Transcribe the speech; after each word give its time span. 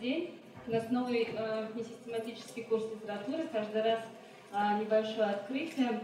день. 0.00 0.38
У 0.66 0.72
нас 0.72 0.90
новый 0.90 1.28
э, 1.32 1.66
несистематический 1.74 2.64
курс 2.64 2.84
литературы. 2.92 3.46
Каждый 3.52 3.82
раз 3.82 4.00
э, 4.52 4.80
небольшое 4.80 5.30
открытие. 5.30 6.00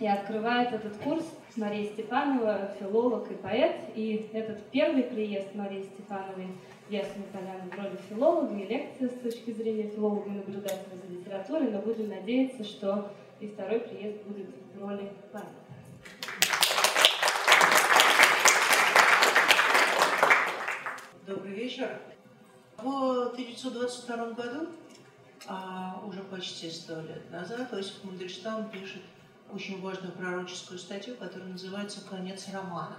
И 0.00 0.08
открывает 0.08 0.72
этот 0.72 0.96
курс 0.96 1.24
Мария 1.54 1.86
Степанова, 1.92 2.74
филолог 2.80 3.30
и 3.30 3.34
поэт. 3.34 3.76
И 3.94 4.28
этот 4.32 4.68
первый 4.70 5.04
приезд 5.04 5.54
Марии 5.54 5.82
Степановой 5.82 6.48
в 6.88 6.92
Ясную 6.92 7.28
Поляну 7.32 7.70
в 7.70 7.78
роли 7.78 7.96
филолога 8.08 8.54
и 8.56 8.66
лекция 8.66 9.08
с 9.08 9.20
точки 9.20 9.52
зрения 9.52 9.88
филолога 9.90 10.28
и 10.28 10.32
наблюдателя 10.32 10.96
за 11.00 11.12
литературой. 11.14 11.70
Но 11.70 11.78
будем 11.80 12.08
надеяться, 12.08 12.64
что 12.64 13.12
и 13.38 13.46
второй 13.46 13.80
приезд 13.80 14.22
будет 14.24 14.48
в 14.74 14.82
роли 14.82 15.12
поэта. 15.30 15.48
Добрый 21.26 21.54
вечер. 21.54 22.00
В 22.78 23.30
1922 23.32 24.16
году, 24.32 24.68
а 25.46 26.00
уже 26.06 26.20
почти 26.20 26.70
сто 26.70 27.00
лет 27.00 27.30
назад, 27.30 27.72
Иосиф 27.72 28.04
Мандельштам 28.04 28.68
пишет 28.68 29.02
очень 29.52 29.80
важную 29.80 30.12
пророческую 30.12 30.78
статью, 30.78 31.16
которая 31.16 31.48
называется 31.48 32.00
«Конец 32.08 32.48
романа». 32.52 32.96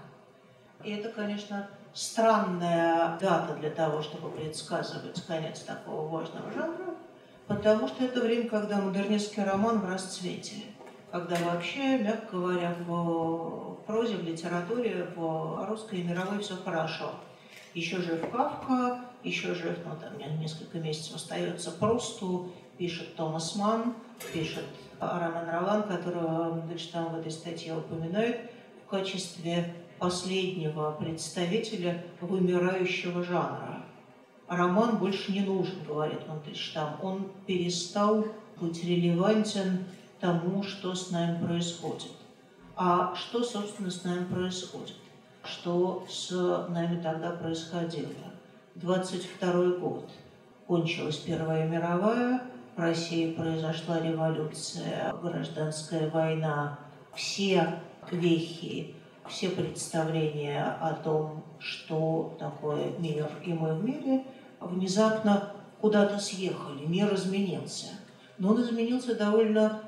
И 0.84 0.92
это, 0.92 1.10
конечно, 1.10 1.68
странная 1.94 3.18
дата 3.20 3.56
для 3.56 3.70
того, 3.70 4.02
чтобы 4.02 4.30
предсказывать 4.32 5.22
конец 5.26 5.62
такого 5.62 6.08
важного 6.08 6.52
жанра, 6.52 6.96
потому 7.48 7.88
что 7.88 8.04
это 8.06 8.22
время, 8.22 8.50
когда 8.50 8.80
модернистский 8.80 9.44
роман 9.44 9.80
в 9.80 9.90
расцвете, 9.90 10.64
когда 11.12 11.36
вообще, 11.38 11.98
мягко 11.98 12.38
говоря, 12.38 12.76
в 12.88 13.78
прозе, 13.88 14.18
в 14.18 14.24
литературе, 14.24 15.08
в 15.16 15.66
русской 15.68 16.00
и 16.00 16.04
мировой 16.04 16.40
все 16.40 16.56
хорошо. 16.58 17.14
Еще 17.74 18.02
жив 18.02 18.30
Кавка, 18.32 19.05
еще 19.26 19.56
жив, 19.56 19.78
ну 19.86 19.92
там 20.00 20.40
несколько 20.40 20.78
месяцев 20.80 21.16
остается 21.16 21.72
Просту, 21.72 22.52
пишет 22.78 23.16
Томас 23.16 23.56
Ман, 23.56 23.96
пишет 24.32 24.66
Роман 25.00 25.50
Ролан, 25.50 25.84
которого 25.84 26.54
Мандельштам 26.56 27.14
в 27.14 27.20
этой 27.20 27.32
статье 27.32 27.76
упоминает 27.76 28.52
в 28.86 28.90
качестве 28.90 29.74
последнего 30.00 30.92
представителя 30.92 32.04
вымирающего 32.22 33.24
жанра. 33.24 33.84
Роман 34.48 34.98
больше 34.98 35.32
не 35.32 35.42
нужен, 35.42 35.84
говорит 35.88 36.28
Мандельштам. 36.28 36.98
Он 37.02 37.32
перестал 37.48 38.26
быть 38.58 38.84
релевантен 38.84 39.86
тому, 40.20 40.64
что 40.64 40.94
с 40.94 41.10
нами 41.10 41.44
происходит. 41.46 42.12
А 42.76 43.16
что, 43.16 43.44
собственно, 43.44 43.90
с 43.90 44.04
нами 44.04 44.26
происходит? 44.26 44.96
Что 45.44 46.06
с 46.10 46.32
нами 46.70 47.02
тогда 47.02 47.32
происходило? 47.32 48.35
22 48.76 49.78
год. 49.78 50.10
Кончилась 50.68 51.18
Первая 51.18 51.66
мировая, 51.66 52.42
в 52.76 52.80
России 52.80 53.32
произошла 53.32 54.02
революция, 54.02 55.14
гражданская 55.14 56.10
война. 56.10 56.78
Все 57.14 57.80
вехи, 58.12 58.94
все 59.30 59.50
представления 59.50 60.78
о 60.82 60.94
том, 60.94 61.46
что 61.58 62.36
такое 62.38 62.92
мир 63.00 63.30
и 63.46 63.54
мы 63.54 63.76
в 63.76 63.86
мире, 63.86 64.26
внезапно 64.60 65.54
куда-то 65.80 66.20
съехали, 66.20 66.86
мир 66.86 67.14
изменился. 67.16 67.88
Но 68.38 68.52
он 68.52 68.62
изменился 68.62 69.16
довольно 69.16 69.84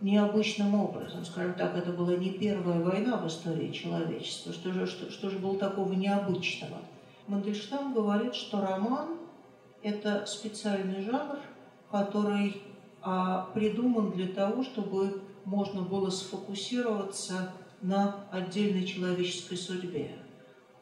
необычным 0.00 0.74
образом. 0.74 1.24
Скажем 1.24 1.54
так, 1.54 1.76
это 1.76 1.92
была 1.92 2.16
не 2.16 2.30
первая 2.30 2.80
война 2.80 3.18
в 3.18 3.28
истории 3.28 3.70
человечества. 3.70 4.52
Что 4.52 4.72
же, 4.72 4.86
что, 4.88 5.12
что 5.12 5.30
же 5.30 5.38
было 5.38 5.56
такого 5.56 5.92
необычного? 5.92 6.78
Мандельштам 7.28 7.92
говорит, 7.92 8.34
что 8.34 8.60
роман– 8.60 9.18
это 9.82 10.26
специальный 10.26 11.02
жанр, 11.02 11.38
который 11.90 12.62
а, 13.02 13.48
придуман 13.54 14.12
для 14.12 14.28
того, 14.28 14.62
чтобы 14.62 15.22
можно 15.44 15.82
было 15.82 16.10
сфокусироваться 16.10 17.52
на 17.82 18.26
отдельной 18.30 18.84
человеческой 18.84 19.56
судьбе. 19.56 20.16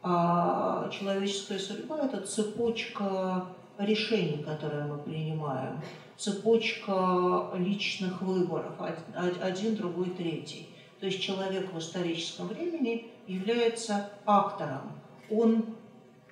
А 0.02 0.88
человеческая 0.90 1.58
судьба– 1.58 1.98
это 2.04 2.20
цепочка 2.20 3.46
решений, 3.78 4.42
которые 4.42 4.84
мы 4.84 4.98
принимаем, 4.98 5.80
цепочка 6.16 7.50
личных 7.56 8.20
выборов, 8.22 8.74
один, 9.14 9.76
другой, 9.76 10.10
третий. 10.10 10.68
То 11.00 11.06
есть 11.06 11.20
человек 11.20 11.72
в 11.72 11.78
историческом 11.78 12.48
времени 12.48 13.06
является 13.26 14.10
актором. 14.24 14.92
Он 15.30 15.74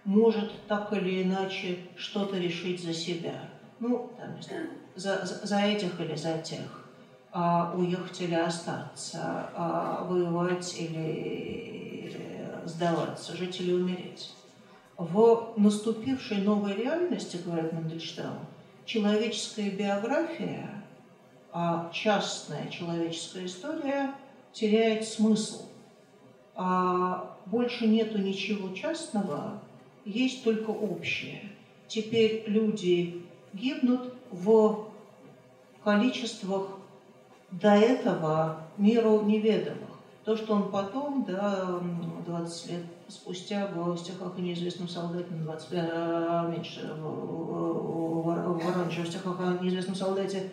может 0.05 0.67
так 0.67 0.93
или 0.93 1.23
иначе 1.23 1.79
что-то 1.97 2.39
решить 2.39 2.83
за 2.83 2.93
себя. 2.93 3.49
Ну, 3.79 4.11
там, 4.19 4.37
не 4.37 4.43
знаю, 4.43 4.69
за, 4.95 5.25
за, 5.25 5.61
этих 5.61 6.01
или 6.01 6.15
за 6.15 6.39
тех. 6.39 6.89
А, 7.33 7.73
уехать 7.75 8.21
или 8.21 8.35
остаться, 8.35 9.51
а, 9.55 10.05
воевать 10.05 10.77
или 10.79 11.83
сдаваться, 12.65 13.37
жить 13.37 13.61
или 13.61 13.73
умереть. 13.73 14.35
В 14.99 15.55
наступившей 15.57 16.39
новой 16.43 16.75
реальности, 16.75 17.39
говорит 17.45 17.73
Мандельштам, 17.73 18.47
человеческая 18.85 19.71
биография, 19.71 20.85
а 21.53 21.91
частная 21.93 22.69
человеческая 22.69 23.47
история 23.47 24.15
теряет 24.53 25.05
смысл. 25.05 25.67
А 26.55 27.37
больше 27.47 27.87
нету 27.87 28.19
ничего 28.19 28.75
частного, 28.75 29.63
есть 30.05 30.45
только 30.45 30.71
общее. 30.71 31.43
Теперь 31.89 32.45
люди 32.47 33.23
гибнут 33.53 34.15
в 34.31 34.89
количествах 35.85 36.69
до 37.51 37.75
этого 37.75 38.67
миру 38.77 39.23
неведомых. 39.23 39.91
То, 40.25 40.37
что 40.37 40.55
он 40.55 40.71
потом, 40.71 41.25
да, 41.25 41.81
20 42.27 42.71
лет 42.71 42.83
спустя 43.09 43.67
в 43.67 43.97
стихах 43.97 44.39
о 44.39 44.41
неизвестном 44.41 44.89
солдате, 44.89 45.27
20, 45.31 45.69
э, 45.73 46.47
меньше, 46.49 46.95
в, 46.95 48.23
в, 48.23 48.59
в 48.59 48.89
в 48.89 49.07
стихах 49.07 49.41
о 49.41 49.63
неизвестном 49.63 49.97
солдате 49.97 50.51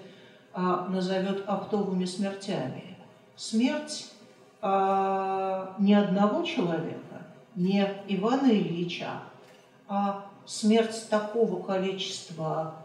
а, 0.53 0.87
назовет 0.89 1.43
оптовыми 1.47 2.05
смертями. 2.05 2.97
Смерть 3.35 4.11
а, 4.61 5.75
не 5.77 5.93
одного 5.93 6.43
человека, 6.43 7.27
не 7.55 7.87
Ивана 8.07 8.49
Ильича, 8.49 9.21
а 9.89 10.25
смерть 10.45 11.07
такого 11.09 11.61
количества 11.63 12.75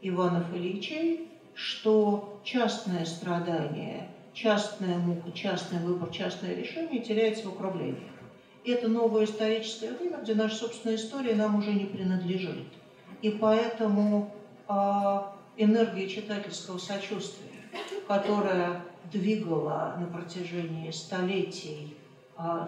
Иванов 0.00 0.52
Ильичей, 0.54 1.28
что 1.54 2.40
частное 2.42 3.04
страдание, 3.04 4.08
частная 4.32 4.96
мука, 4.96 5.30
частный 5.32 5.80
выбор, 5.80 6.08
частное 6.08 6.54
решение 6.54 7.02
теряется 7.02 7.48
в 7.48 7.52
управлении. 7.52 8.10
Это 8.64 8.88
новое 8.88 9.24
историческое 9.24 9.92
время, 9.92 10.18
где 10.18 10.34
наша 10.34 10.56
собственная 10.56 10.96
история 10.96 11.34
нам 11.34 11.56
уже 11.56 11.72
не 11.72 11.84
принадлежит. 11.84 12.66
И 13.20 13.30
поэтому 13.30 14.32
э, 14.68 14.72
энергия 15.58 16.08
читательского 16.08 16.78
сочувствия, 16.78 17.50
которая 18.06 18.84
двигала 19.12 19.96
на 19.98 20.06
протяжении 20.06 20.90
столетий 20.90 21.94
а, 21.94 21.97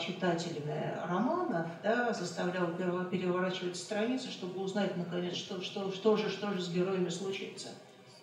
читателями 0.00 0.94
романов, 1.08 1.66
да, 1.82 2.12
заставлял 2.12 2.66
переворачивать 2.69 3.76
страницы, 3.76 4.28
чтобы 4.28 4.60
узнать, 4.60 4.97
наконец, 4.97 5.36
что, 5.36 5.60
что, 5.60 5.92
что, 5.92 6.16
же, 6.16 6.28
что 6.28 6.53
же 6.53 6.60
с 6.60 6.72
героями 6.72 7.08
случится. 7.08 7.69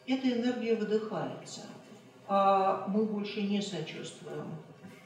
Эта 0.06 0.30
энергия 0.30 0.76
выдыхается. 0.76 1.62
А 2.28 2.86
мы 2.90 3.06
больше 3.06 3.44
не 3.44 3.62
сочувствуем 3.62 4.48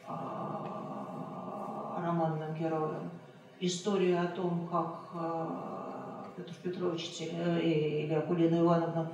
а, 0.08 2.02
романным 2.04 2.56
героям. 2.56 3.12
История 3.60 4.22
о 4.22 4.28
том, 4.28 4.68
как 4.72 5.10
а, 5.14 6.26
Петр 6.36 6.54
Петрович 6.64 7.22
или 7.22 8.14
Акулина 8.14 8.62
Ивановна 8.62 9.12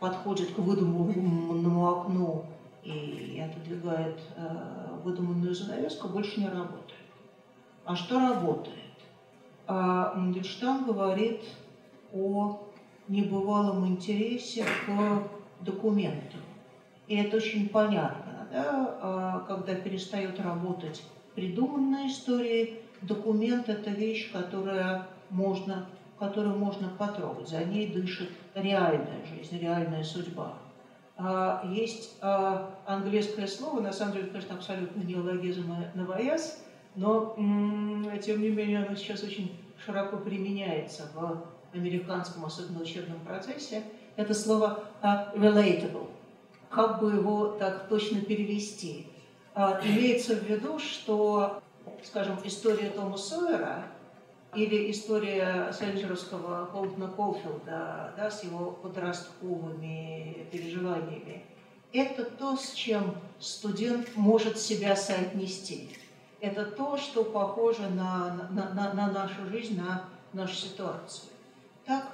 подходит 0.00 0.52
к 0.54 0.58
выдуманному 0.58 1.88
окну 1.88 2.46
и 2.82 3.40
отодвигает 3.40 4.18
э, 4.36 4.97
выдуманную 5.08 5.54
занавеску, 5.54 6.08
больше 6.08 6.40
не 6.40 6.48
работает. 6.48 6.94
А 7.84 7.96
что 7.96 8.20
работает? 8.20 8.74
А 9.66 10.14
Мандельштам 10.14 10.84
говорит 10.84 11.40
о 12.12 12.60
небывалом 13.08 13.86
интересе 13.86 14.64
к 14.64 15.64
документам. 15.64 16.40
И 17.06 17.16
это 17.16 17.38
очень 17.38 17.68
понятно, 17.68 18.46
да? 18.52 18.98
А 19.00 19.40
когда 19.48 19.74
перестает 19.74 20.38
работать 20.40 21.02
придуманная 21.34 22.08
история, 22.08 22.74
документ– 23.02 23.68
это 23.70 23.90
вещь, 23.90 24.30
которая 24.32 25.06
можно, 25.30 25.86
которую 26.18 26.58
можно 26.58 26.88
потрогать. 26.88 27.48
За 27.48 27.64
ней 27.64 27.86
дышит 27.92 28.30
реальная 28.54 29.24
жизнь, 29.24 29.58
реальная 29.58 30.04
судьба. 30.04 30.54
А, 31.20 31.64
есть 31.68 32.16
а, 32.20 32.70
английское 32.86 33.48
слово, 33.48 33.80
на 33.80 33.92
самом 33.92 34.12
деле, 34.12 34.28
конечно, 34.28 34.54
абсолютно 34.54 35.02
неологизм 35.02 35.74
новояз, 35.94 36.62
но 36.94 37.34
тем 38.22 38.40
не 38.40 38.50
менее 38.50 38.84
оно 38.84 38.94
сейчас 38.94 39.24
очень 39.24 39.60
широко 39.84 40.16
применяется 40.16 41.10
в 41.14 41.44
американском, 41.74 42.44
особенно 42.44 42.82
учебном 42.82 43.18
процессе, 43.20 43.82
это 44.16 44.32
слово 44.32 44.84
relatable. 45.02 46.08
Как 46.70 47.00
бы 47.00 47.12
его 47.12 47.48
так 47.58 47.88
точно 47.88 48.20
перевести? 48.20 49.06
Имеется 49.56 50.34
в 50.36 50.42
виду, 50.44 50.78
что, 50.78 51.60
скажем, 52.02 52.38
история 52.44 52.90
Тома 52.90 53.16
Сойера 53.16 53.84
или 54.58 54.90
история 54.90 55.72
Селджеровского 55.72 56.66
Холдена 56.66 57.08
Колфилда 57.08 58.12
да, 58.16 58.30
с 58.30 58.42
его 58.42 58.72
подростковыми 58.72 60.48
переживаниями, 60.50 61.44
это 61.92 62.24
то, 62.24 62.56
с 62.56 62.72
чем 62.72 63.14
студент 63.38 64.08
может 64.16 64.58
себя 64.58 64.96
соотнести. 64.96 65.90
Это 66.40 66.64
то, 66.64 66.96
что 66.96 67.24
похоже 67.24 67.88
на, 67.88 68.48
на, 68.50 68.74
на, 68.74 68.94
на 68.94 69.12
нашу 69.12 69.46
жизнь, 69.48 69.80
на 69.80 70.04
нашу 70.32 70.54
ситуацию. 70.54 71.30
Так 71.86 72.04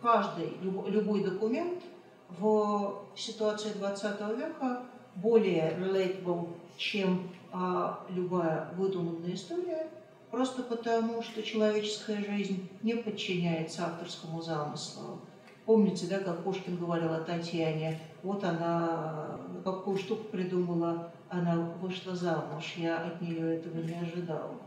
каждый, 0.00 0.52
любой 0.60 1.24
документ 1.24 1.82
в 2.28 3.02
ситуации 3.16 3.70
20 3.70 4.20
века 4.36 4.82
более 5.16 5.72
relatable, 5.78 6.48
чем 6.76 7.30
а, 7.52 8.00
любая 8.10 8.68
выдуманная 8.76 9.34
история, 9.34 9.88
просто 10.34 10.64
потому, 10.64 11.22
что 11.22 11.42
человеческая 11.42 12.16
жизнь 12.24 12.68
не 12.82 12.94
подчиняется 12.94 13.86
авторскому 13.86 14.42
замыслу. 14.42 15.20
Помните, 15.64 16.06
да, 16.08 16.18
как 16.18 16.42
Пушкин 16.42 16.76
говорил 16.76 17.12
о 17.12 17.20
Татьяне, 17.20 18.00
вот 18.22 18.42
она 18.44 19.38
какую 19.62 19.96
штуку 19.96 20.24
придумала, 20.24 21.10
она 21.30 21.56
вышла 21.80 22.14
замуж, 22.14 22.74
я 22.76 22.98
от 22.98 23.22
нее 23.22 23.56
этого 23.56 23.78
не 23.78 23.94
ожидал. 23.94 24.60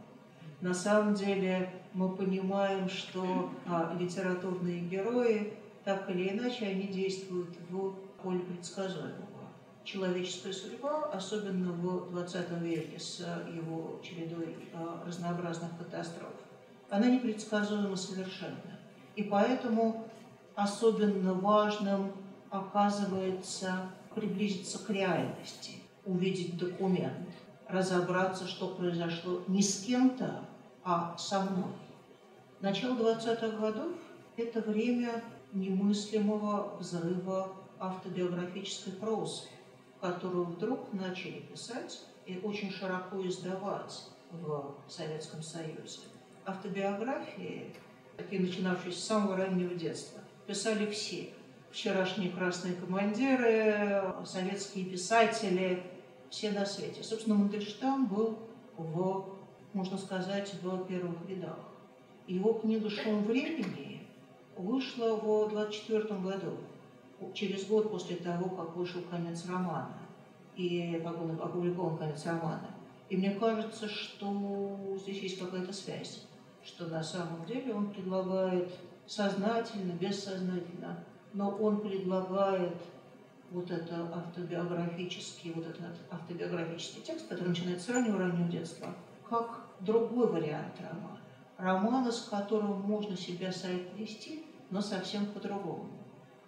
На 0.61 0.73
самом 0.73 1.13
деле 1.13 1.69
мы 1.93 2.15
понимаем, 2.15 2.89
что 2.89 3.51
а, 3.67 3.95
литературные 3.99 4.79
герои, 4.79 5.53
так 5.83 6.09
или 6.09 6.29
иначе, 6.29 6.65
они 6.65 6.87
действуют 6.87 7.49
в 7.69 7.93
поле 8.23 8.39
предсказуемого. 8.39 9.36
Человеческая 9.87 10.51
судьба, 10.51 11.05
особенно 11.13 11.71
в 11.71 12.11
20 12.11 12.51
веке 12.61 12.99
с 12.99 13.19
его 13.55 14.01
чередой 14.03 14.57
а, 14.73 15.01
разнообразных 15.07 15.77
катастроф, 15.77 16.33
она 16.89 17.07
непредсказуема 17.07 17.95
совершенно. 17.95 18.81
И 19.15 19.23
поэтому 19.23 20.05
особенно 20.55 21.35
важным 21.35 22.11
оказывается 22.49 23.89
приблизиться 24.13 24.85
к 24.85 24.89
реальности, 24.89 25.75
увидеть 26.03 26.57
документ, 26.57 27.29
разобраться, 27.69 28.45
что 28.45 28.67
произошло 28.67 29.41
не 29.47 29.61
с 29.61 29.85
кем-то, 29.85 30.41
а 30.83 31.17
со 31.17 31.39
мной. 31.39 31.71
Начало 32.59 32.97
20-х 32.97 33.57
годов– 33.57 33.93
это 34.35 34.59
время 34.59 35.23
немыслимого 35.53 36.75
взрыва 36.77 37.53
автобиографической 37.79 38.91
прозы, 38.91 39.43
которую 40.01 40.45
вдруг 40.45 40.94
начали 40.94 41.39
писать 41.39 42.01
и 42.25 42.39
очень 42.44 42.71
широко 42.71 43.25
издавать 43.27 44.09
в 44.31 44.75
Советском 44.88 45.41
Союзе. 45.41 45.99
Автобиографии, 46.45 47.73
такие 48.15 48.41
начинавшиеся 48.41 48.99
с 48.99 49.03
самого 49.03 49.38
раннего 49.38 49.75
детства, 49.75 50.21
писали 50.45 50.89
все. 50.89 51.29
Вчерашние 51.71 52.31
красные 52.31 52.75
командиры, 52.75 54.13
советские 54.25 54.85
писатели, 54.85 55.83
все 56.29 56.51
на 56.51 56.65
свете. 56.65 57.03
Собственно, 57.03 57.35
Мандельштам 57.35 58.07
был 58.07 58.39
в 58.77 59.38
можно 59.77 59.97
сказать, 59.97 60.53
в 60.61 60.85
первых 60.85 61.17
рядах. 61.29 61.59
Его 62.25 62.53
книга 62.53 62.89
«Шум 62.89 63.23
времени» 63.23 64.07
вышла 64.55 65.15
в 65.15 65.49
24 65.49 66.19
году, 66.19 66.57
через 67.33 67.65
год 67.65 67.91
после 67.91 68.15
того, 68.17 68.49
как 68.49 68.75
вышел 68.75 69.01
конец 69.03 69.45
романа, 69.47 69.97
и 70.55 71.01
он 71.05 71.39
опубликован 71.41 71.97
конец 71.97 72.25
романа. 72.25 72.69
И 73.09 73.17
мне 73.17 73.31
кажется, 73.31 73.87
что 73.87 74.97
здесь 75.01 75.21
есть 75.21 75.39
какая-то 75.39 75.71
связь, 75.71 76.25
что 76.63 76.87
на 76.87 77.03
самом 77.03 77.45
деле 77.45 77.73
он 77.73 77.91
предлагает 77.91 78.73
сознательно, 79.05 79.93
бессознательно, 79.93 81.03
но 81.33 81.49
он 81.49 81.81
предлагает 81.81 82.75
вот 83.51 83.71
это 83.71 84.11
автобиографический, 84.13 85.53
вот 85.53 85.67
этот 85.67 85.95
автобиографический 86.11 87.01
текст, 87.01 87.27
который 87.29 87.49
начинается 87.49 87.85
с 87.87 87.89
раннего-раннего 87.93 88.49
детства– 88.49 88.93
как 89.29 89.61
другой 89.79 90.27
вариант 90.27 90.75
романа. 90.79 91.19
Романа, 91.57 92.11
с 92.11 92.21
которым 92.23 92.81
можно 92.81 93.17
себя 93.17 93.51
соотнести, 93.51 94.45
но 94.69 94.81
совсем 94.81 95.25
по-другому. 95.27 95.89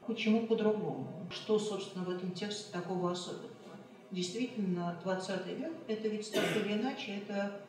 Почему 0.10 0.48
по-другому? 0.48 1.08
Что, 1.30 1.60
собственно, 1.60 2.04
в 2.04 2.10
этом 2.10 2.32
тексте 2.32 2.72
такого 2.74 3.12
особенного? 3.12 3.54
Действительно, 4.10 5.00
20 5.04 5.46
век– 5.46 5.72
это 5.88 6.08
ведь 6.08 6.34
так 6.34 6.46
или 6.58 6.82
иначе, 6.82 7.18
это 7.18 7.62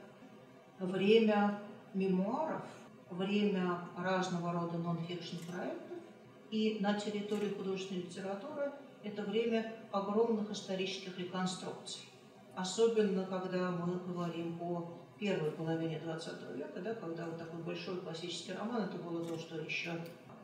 время 0.79 1.61
мемуаров, 1.93 2.63
время 3.11 3.81
разного 3.95 4.55
рода 4.55 4.79
нон-фикшн 4.79 5.37
проектов, 5.53 5.99
и 6.51 6.79
на 6.81 6.99
территории 6.99 7.51
художественной 7.51 8.05
литературы 8.05 8.73
это 9.05 9.21
время 9.21 9.75
огромных 9.93 10.51
исторических 10.51 11.19
реконструкций. 11.19 12.09
Особенно, 12.57 13.27
когда 13.27 13.71
мы 13.71 13.99
говорим 13.99 14.59
о 14.63 14.91
первой 15.19 15.51
половине 15.51 16.01
20 16.03 16.57
века, 16.57 16.81
да, 16.81 16.95
когда 16.95 17.27
вот 17.27 17.37
такой 17.37 17.61
большой 17.61 17.99
классический 17.99 18.55
роман, 18.55 18.85
это 18.85 18.97
было 18.97 19.23
то, 19.27 19.39
что 19.39 19.61
еще 19.61 19.93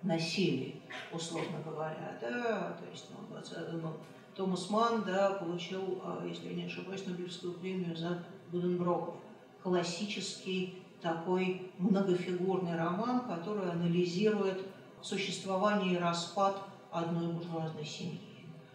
носили, 0.03 0.81
условно 1.13 1.59
говоря, 1.65 2.19
да, 2.21 2.77
то 2.79 2.91
есть 2.91 3.07
ну, 3.11 3.27
20, 3.29 3.83
ну, 3.83 3.93
Томас 4.35 4.71
Ман, 4.71 5.05
да, 5.05 5.31
получил, 5.31 6.01
а, 6.05 6.25
если 6.27 6.49
я 6.49 6.55
не 6.55 6.65
ошибаюсь, 6.65 7.07
Нобелевскую 7.07 7.55
премию 7.55 7.97
за 7.97 8.23
Буденброков. 8.51 9.15
Классический 9.63 10.83
такой 11.01 11.73
многофигурный 11.79 12.77
роман, 12.77 13.21
который 13.21 13.71
анализирует 13.71 14.67
существование 15.03 15.95
и 15.95 15.99
распад 15.99 16.63
одной 16.91 17.33
буржуазной 17.33 17.85
семьи. 17.85 18.21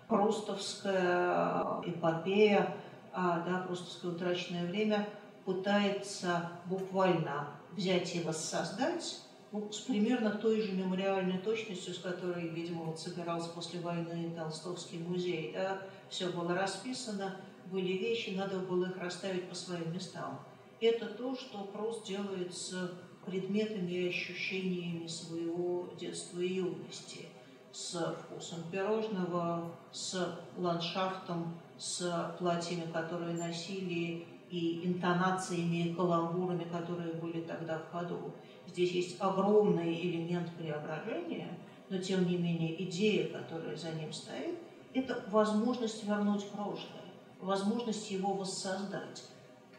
Прустовская 0.08 1.82
эпопея, 1.86 2.76
а, 3.14 3.40
да, 3.42 3.64
прустовское 3.68 4.12
утраченное 4.12 4.68
время– 4.68 5.08
пытается 5.46 6.50
буквально 6.66 7.48
взять 7.72 8.16
и 8.16 8.22
воссоздать 8.22 9.22
ну, 9.52 9.72
с 9.72 9.80
примерно 9.82 10.32
той 10.32 10.62
же 10.62 10.72
мемориальной 10.72 11.38
точностью, 11.40 11.94
с 11.94 12.00
которой, 12.00 12.48
видимо, 12.50 12.86
вот 12.86 13.00
собирался 13.00 13.50
после 13.50 13.82
войны 13.82 14.32
Толстовский 14.36 15.00
музей. 15.00 15.52
Да? 15.54 15.82
Все 16.10 16.30
было 16.30 16.56
расписано, 16.56 17.36
были 17.66 17.94
вещи, 17.94 18.32
надо 18.32 18.60
было 18.60 18.86
их 18.86 18.98
расставить 18.98 19.50
по 19.50 19.56
своим 19.56 19.94
местам. 19.94 20.40
Это 20.80 21.06
то, 21.06 21.36
что 21.36 21.66
Прост 21.66 22.08
делает 22.08 22.56
с 22.56 22.92
предметами 23.26 23.92
и 23.92 24.10
ощущениями 24.10 25.06
своего 25.08 25.90
детства 26.00 26.40
и 26.40 26.56
юности, 26.56 27.28
с 27.72 28.16
вкусом 28.24 28.64
пирожного, 28.72 29.72
с 29.92 30.40
ландшафтом, 30.58 31.60
с 31.78 32.36
платьями, 32.40 32.92
которые 32.92 33.36
носили 33.36 34.26
и 34.50 34.86
интонациями, 34.86 35.88
и 35.88 35.94
каламбурами, 35.94 36.66
которые 36.66 37.14
были 37.14 37.42
тогда 37.42 37.80
в 37.80 37.92
ходу. 37.92 38.34
Здесь 38.72 38.92
есть 38.92 39.16
огромный 39.20 39.94
элемент 40.02 40.50
преображения, 40.56 41.58
но 41.90 41.98
тем 41.98 42.26
не 42.26 42.38
менее 42.38 42.82
идея, 42.86 43.28
которая 43.28 43.76
за 43.76 43.92
ним 43.92 44.14
стоит, 44.14 44.58
это 44.94 45.24
возможность 45.28 46.06
вернуть 46.06 46.48
прошлое, 46.50 47.04
возможность 47.42 48.10
его 48.10 48.34
воссоздать. 48.34 49.24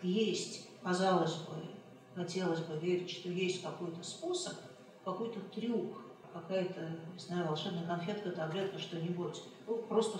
Есть, 0.03 0.69
казалось 0.83 1.37
бы, 1.37 1.55
хотелось 2.15 2.61
бы 2.61 2.77
верить, 2.79 3.11
что 3.11 3.31
есть 3.31 3.63
какой-то 3.63 4.03
способ, 4.03 4.55
какой-то 5.05 5.41
трюк, 5.41 6.03
какая-то, 6.33 6.81
не 7.15 7.19
знаю, 7.19 7.49
волшебная 7.49 7.87
конфетка, 7.87 8.31
таблетка, 8.31 8.79
что-нибудь. 8.79 9.43
Ну, 9.67 9.79
просто 9.79 10.19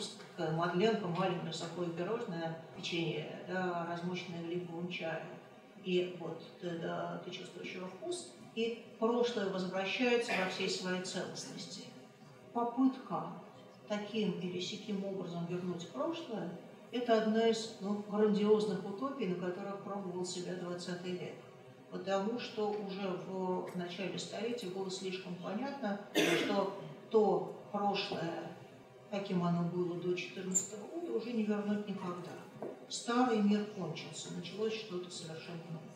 мадленка, 0.53 1.07
маленькое 1.09 1.53
сухое 1.53 1.91
пирожное, 1.91 2.59
печенье, 2.77 3.45
да, 3.49 3.87
размоченное 3.91 4.43
в 4.43 4.49
липовом 4.49 4.89
чае. 4.89 5.25
И 5.85 6.17
вот 6.21 6.43
ты, 6.61 6.79
да, 6.79 7.21
ты 7.25 7.31
чувствуешь 7.31 7.75
его 7.75 7.87
вкус, 7.87 8.33
и 8.55 8.85
прошлое 8.99 9.49
возвращается 9.51 10.33
во 10.43 10.51
всей 10.51 10.69
своей 10.69 11.03
целостности. 11.03 11.85
Попытка 12.53 13.27
таким 13.89 14.39
или 14.41 14.61
сяким 14.61 15.05
образом 15.05 15.47
вернуть 15.47 15.89
прошлое– 15.91 16.51
это 16.93 17.23
одна 17.23 17.49
из 17.49 17.77
ну, 17.81 18.05
грандиозных 18.11 18.85
утопий, 18.85 19.27
на 19.27 19.37
которых 19.37 19.83
пробовал 19.83 20.25
себя 20.25 20.55
20 20.55 21.05
век 21.05 21.35
потому 21.93 22.39
что 22.41 22.71
уже 22.71 23.07
в 23.29 23.77
начале 23.77 24.19
столетия 24.19 24.69
было 24.69 24.91
слишком 24.91 25.37
понятно, 25.37 26.01
что 26.15 26.75
то 27.11 27.55
прошлое, 27.71 28.51
каким 29.11 29.45
оно 29.45 29.69
было 29.69 30.01
до 30.01 30.15
14 30.15 30.79
года, 30.81 31.13
уже 31.13 31.33
не 31.33 31.45
вернуть 31.45 31.87
никогда. 31.87 32.33
Старый 32.89 33.43
мир 33.43 33.67
кончился, 33.77 34.33
началось 34.35 34.75
что-то 34.75 35.11
совершенно 35.11 35.63
новое. 35.71 35.92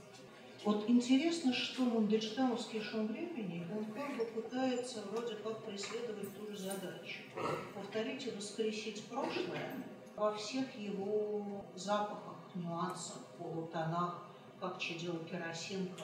Вот 0.66 0.90
интересно, 0.90 1.52
что 1.52 1.84
Мандельштамовский 1.84 2.80
шум 2.80 3.06
времени, 3.06 3.64
он 3.72 3.84
как 3.84 4.16
бы 4.16 4.24
пытается 4.24 5.00
вроде 5.12 5.36
как 5.36 5.62
преследовать 5.64 6.36
ту 6.36 6.50
же 6.50 6.58
задачу. 6.58 7.20
Повторить 7.72 8.26
и 8.26 8.32
воскресить 8.32 9.04
прошлое 9.04 9.84
во 10.16 10.34
всех 10.34 10.74
его 10.74 11.64
запахах, 11.76 12.34
нюансах, 12.56 13.22
полутонах, 13.38 14.24
как 14.58 14.80
чадила 14.80 15.20
керосинка, 15.20 16.02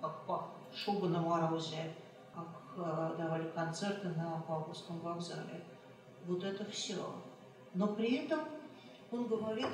как 0.00 0.48
шуба 0.74 1.08
на 1.08 1.20
морозе, 1.20 1.94
как 2.34 2.48
э, 2.78 3.16
давали 3.18 3.50
концерты 3.50 4.08
на 4.08 4.42
Павловском 4.48 5.00
вокзале. 5.00 5.62
Вот 6.24 6.42
это 6.44 6.64
все. 6.64 7.14
Но 7.74 7.88
при 7.88 8.24
этом 8.24 8.40
он 9.10 9.26
говорит 9.26 9.68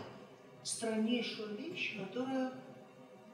страннейшую 0.64 1.56
вещь, 1.56 1.97
которая 2.00 2.52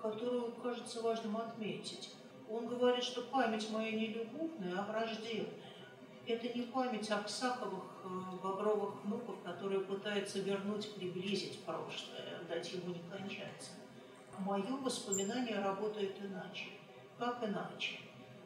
которую 0.01 0.53
кажется 0.53 1.03
важным 1.03 1.37
отметить. 1.37 2.15
Он 2.49 2.67
говорит, 2.67 3.05
что 3.05 3.23
память 3.23 3.71
моя 3.71 3.93
не 3.93 4.07
любовная, 4.09 4.79
а 4.79 4.87
враждебная. 4.91 5.55
Это 6.27 6.49
не 6.49 6.63
память 6.63 7.11
Аксаковых, 7.11 7.85
э, 8.05 8.09
бобровых 8.43 9.03
внуков, 9.05 9.37
которые 9.43 9.81
пытаются 9.81 10.41
вернуть, 10.41 10.95
приблизить 10.95 11.65
прошлое, 11.65 12.41
дать 12.49 12.73
ему 12.73 12.95
не 12.95 13.01
кончаться. 13.11 13.71
Мое 14.39 14.77
воспоминание 14.77 15.59
работает 15.59 16.17
иначе. 16.21 16.67
Как 17.19 17.43
иначе? 17.43 17.99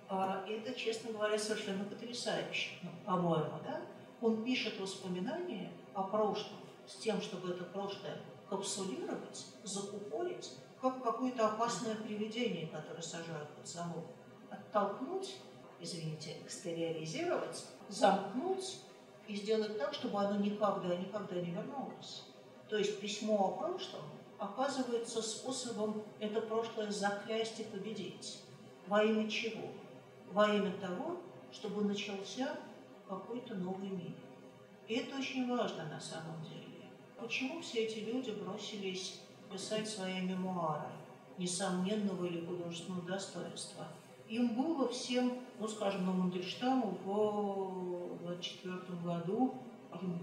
А 0.09 0.45
это, 0.49 0.75
честно 0.75 1.13
говоря, 1.13 1.39
совершенно 1.39 1.85
потрясающе, 1.85 2.71
ну, 2.83 2.91
по-моему, 3.05 3.59
да? 3.65 3.81
Он 4.21 4.45
пишет 4.45 4.79
воспоминания 4.79 5.73
о 5.95 6.05
прошлом 6.05 6.61
с 6.87 6.97
тем, 6.97 7.21
чтобы 7.21 7.51
это 7.51 7.65
прошлое 7.65 8.21
капсулировать, 8.49 9.47
закупорить 9.65 10.59
как 10.83 11.01
какое-то 11.01 11.47
опасное 11.47 11.95
привидение, 11.95 12.67
которое 12.67 13.01
сажают 13.01 13.49
под 13.51 13.69
замок. 13.69 14.05
Оттолкнуть, 14.51 15.37
извините, 15.81 16.39
экстериоризировать, 16.45 17.65
замкнуть 17.89 18.81
и 19.29 19.37
сделать 19.37 19.79
так, 19.79 19.95
чтобы 19.95 20.19
оно 20.19 20.41
никогда, 20.41 20.97
никогда 20.97 21.37
не 21.37 21.53
вернулось. 21.53 22.25
То 22.69 22.77
есть 22.77 23.01
письмо 23.01 23.37
о 23.37 23.51
прошлом 23.53 24.03
оказывается 24.39 25.23
способом 25.23 26.03
это 26.19 26.41
прошлое 26.41 26.91
заклясть 26.91 27.61
и 27.61 27.65
победить. 27.65 28.43
Во 28.89 29.05
имя 29.05 29.31
чего? 29.31 29.69
Во 30.33 30.49
имя 30.49 30.73
того, 30.81 31.19
чтобы 31.53 31.85
начался 31.85 32.57
какой-то 33.09 33.55
новый 33.55 33.91
мир. 33.91 34.17
И 34.89 34.95
это 34.95 35.17
очень 35.17 35.49
важно 35.49 35.85
на 35.85 36.01
самом 36.01 36.43
деле. 36.43 36.91
Почему 37.21 37.63
все 37.63 37.85
эти 37.85 38.01
люди 38.01 38.33
бросились 38.33 39.21
писать 39.53 39.89
свои 39.89 40.21
мемуары 40.21 40.89
несомненного 41.39 42.27
или 42.27 42.45
художественного 42.45 43.03
достоинства. 43.03 43.87
Им 44.29 44.55
было 44.55 44.89
всем, 44.89 45.39
ну, 45.59 45.69
скажем, 45.69 46.07
на 46.07 46.13
Мандельштаму 46.13 46.99
в 47.05 48.19
24 48.23 48.75
году, 49.05 49.55
им 50.01 50.19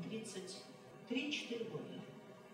33-4 1.09 1.71
года. 1.71 1.83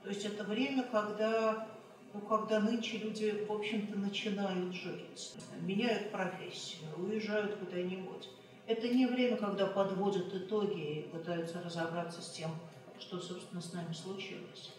То 0.03 0.09
есть 0.09 0.25
это 0.25 0.43
время, 0.43 0.83
когда, 0.83 1.67
ну, 2.13 2.19
когда 2.21 2.59
нынче 2.59 2.97
люди, 2.97 3.45
в 3.47 3.51
общем-то, 3.51 3.97
начинают 3.97 4.73
жить, 4.73 5.33
меняют 5.61 6.11
профессию, 6.11 6.89
уезжают 6.97 7.55
куда-нибудь. 7.55 8.29
Это 8.67 8.89
не 8.89 9.05
время, 9.05 9.37
когда 9.37 9.67
подводят 9.67 10.33
итоги 10.33 10.99
и 10.99 11.01
пытаются 11.03 11.61
разобраться 11.61 12.21
с 12.21 12.31
тем, 12.31 12.51
что, 12.99 13.19
собственно, 13.19 13.61
с 13.61 13.73
нами 13.73 13.93
случилось. 13.93 14.71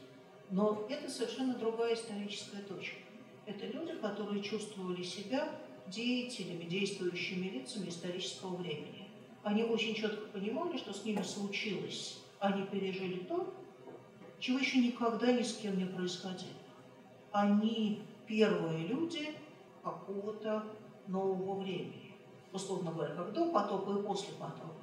Но 0.50 0.86
это 0.88 1.10
совершенно 1.10 1.54
другая 1.54 1.94
историческая 1.94 2.62
точка. 2.62 2.96
Это 3.46 3.66
люди, 3.66 3.92
которые 3.94 4.42
чувствовали 4.42 5.02
себя 5.02 5.48
деятелями, 5.88 6.64
действующими 6.64 7.48
лицами 7.48 7.88
исторического 7.88 8.56
времени. 8.56 9.08
Они 9.42 9.62
очень 9.62 9.94
четко 9.94 10.26
понимали, 10.28 10.76
что 10.76 10.92
с 10.92 11.04
ними 11.04 11.22
случилось. 11.22 12.18
Они 12.40 12.64
пережили 12.66 13.20
то, 13.20 13.52
чего 14.40 14.58
еще 14.58 14.78
никогда 14.78 15.32
ни 15.32 15.42
с 15.42 15.56
кем 15.56 15.78
не 15.78 15.84
происходило. 15.84 16.50
Они 17.32 18.02
первые 18.26 18.86
люди 18.86 19.34
какого-то 19.82 20.64
нового 21.06 21.60
времени. 21.60 22.14
Условно 22.52 22.90
говоря, 22.90 23.14
как 23.14 23.32
до 23.32 23.50
потопа 23.52 23.98
и 23.98 24.02
после 24.02 24.34
потопа. 24.34 24.74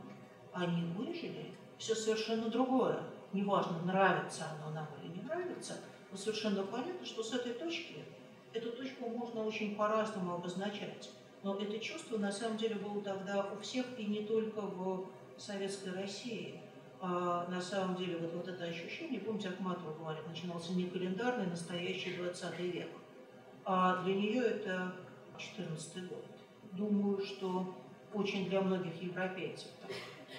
Они 0.53 0.83
выжили 0.93 1.51
все 1.77 1.95
совершенно 1.95 2.49
другое. 2.49 3.01
Неважно, 3.33 3.81
нравится 3.83 4.45
оно 4.51 4.73
нам 4.73 4.87
или 5.01 5.02
нравится, 5.33 5.77
но 6.11 6.17
совершенно 6.17 6.63
понятно, 6.63 7.05
что 7.05 7.23
с 7.23 7.33
этой 7.33 7.53
точки, 7.53 7.95
эту 8.53 8.71
точку 8.71 9.09
можно 9.09 9.43
очень 9.43 9.75
по-разному 9.75 10.35
обозначать. 10.35 11.09
Но 11.43 11.55
это 11.59 11.77
чувство 11.79 12.17
на 12.17 12.31
самом 12.31 12.57
деле 12.57 12.75
было 12.75 13.01
тогда 13.01 13.45
у 13.51 13.59
всех 13.59 13.85
и 13.97 14.05
не 14.05 14.25
только 14.25 14.61
в 14.61 15.07
советской 15.37 15.93
России. 15.93 16.61
А 17.01 17.45
на 17.49 17.61
самом 17.61 17.97
деле 17.97 18.15
вот, 18.17 18.33
вот 18.33 18.47
это 18.47 18.63
ощущение, 18.63 19.19
помните, 19.19 19.49
Ахматова 19.49 19.93
говорит, 19.93 20.25
начинался 20.25 20.71
не 20.71 20.85
календарный, 20.85 21.47
настоящий 21.47 22.15
20 22.15 22.59
век. 22.59 22.89
А 23.65 24.01
для 24.03 24.15
нее 24.15 24.41
это 24.41 24.93
14 25.37 26.07
год. 26.07 26.25
Думаю, 26.71 27.21
что 27.25 27.75
очень 28.13 28.47
для 28.47 28.61
многих 28.61 29.01
европейцев, 29.01 29.67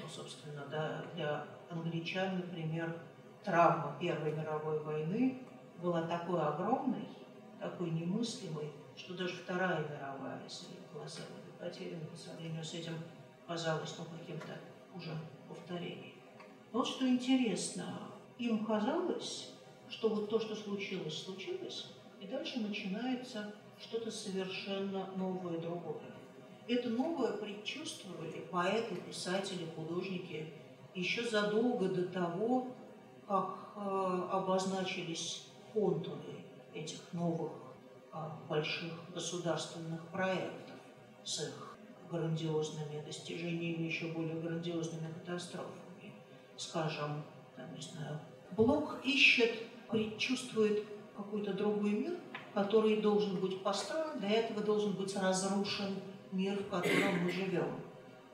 ну, 0.00 0.08
собственно, 0.08 0.64
да, 0.70 1.04
для 1.14 1.46
англичан, 1.68 2.36
например, 2.36 2.96
травма 3.44 3.96
Первой 4.00 4.32
мировой 4.32 4.80
войны 4.80 5.38
была 5.80 6.02
такой 6.02 6.40
огромной, 6.40 7.06
такой 7.60 7.90
немыслимой, 7.90 8.70
что 8.96 9.14
даже 9.14 9.34
Вторая 9.34 9.86
мировая, 9.88 10.42
если 10.44 10.66
колоссальными 10.92 11.52
потерями 11.58 12.04
по 12.04 12.16
сравнению 12.16 12.64
с 12.64 12.74
этим 12.74 12.94
казалось 13.46 13.94
ну, 13.98 14.04
каким-то 14.18 14.58
уже 14.94 15.10
повторением. 15.48 16.14
Вот 16.72 16.86
что 16.86 17.06
интересно, 17.06 17.98
им 18.38 18.64
казалось, 18.64 19.50
что 19.88 20.08
вот 20.08 20.30
то, 20.30 20.40
что 20.40 20.56
случилось, 20.56 21.22
случилось, 21.22 21.92
и 22.20 22.26
дальше 22.26 22.60
начинается 22.60 23.52
что-то 23.80 24.10
совершенно 24.10 25.06
новое, 25.16 25.58
другое. 25.58 26.00
Это 26.66 26.88
новое 26.88 27.32
предчувствовали 27.32 28.46
поэты, 28.50 28.96
писатели, 28.96 29.68
художники 29.76 30.52
еще 30.94 31.28
задолго 31.28 31.88
до 31.88 32.06
того, 32.06 32.68
как 33.26 33.56
э, 33.76 34.28
обозначились 34.30 35.46
контуры 35.72 36.44
этих 36.74 37.00
новых 37.12 37.52
э, 38.12 38.16
больших 38.48 38.92
государственных 39.12 40.06
проектов 40.08 40.76
с 41.24 41.40
их 41.48 41.76
грандиозными 42.10 43.02
достижениями, 43.04 43.84
еще 43.84 44.08
более 44.08 44.34
грандиозными 44.34 45.12
катастрофами. 45.12 46.12
Скажем, 46.56 47.24
там, 47.56 47.74
не 47.74 47.80
знаю, 47.80 48.18
Блок 48.52 49.00
ищет, 49.02 49.50
предчувствует 49.90 50.84
какой-то 51.16 51.52
другой 51.54 51.90
мир, 51.90 52.16
который 52.52 53.00
должен 53.00 53.40
быть 53.40 53.62
построен, 53.62 54.20
для 54.20 54.30
этого 54.30 54.60
должен 54.62 54.92
быть 54.92 55.16
разрушен 55.16 55.96
мир, 56.30 56.62
в 56.62 56.68
котором 56.68 57.24
мы 57.24 57.30
живем. 57.30 57.80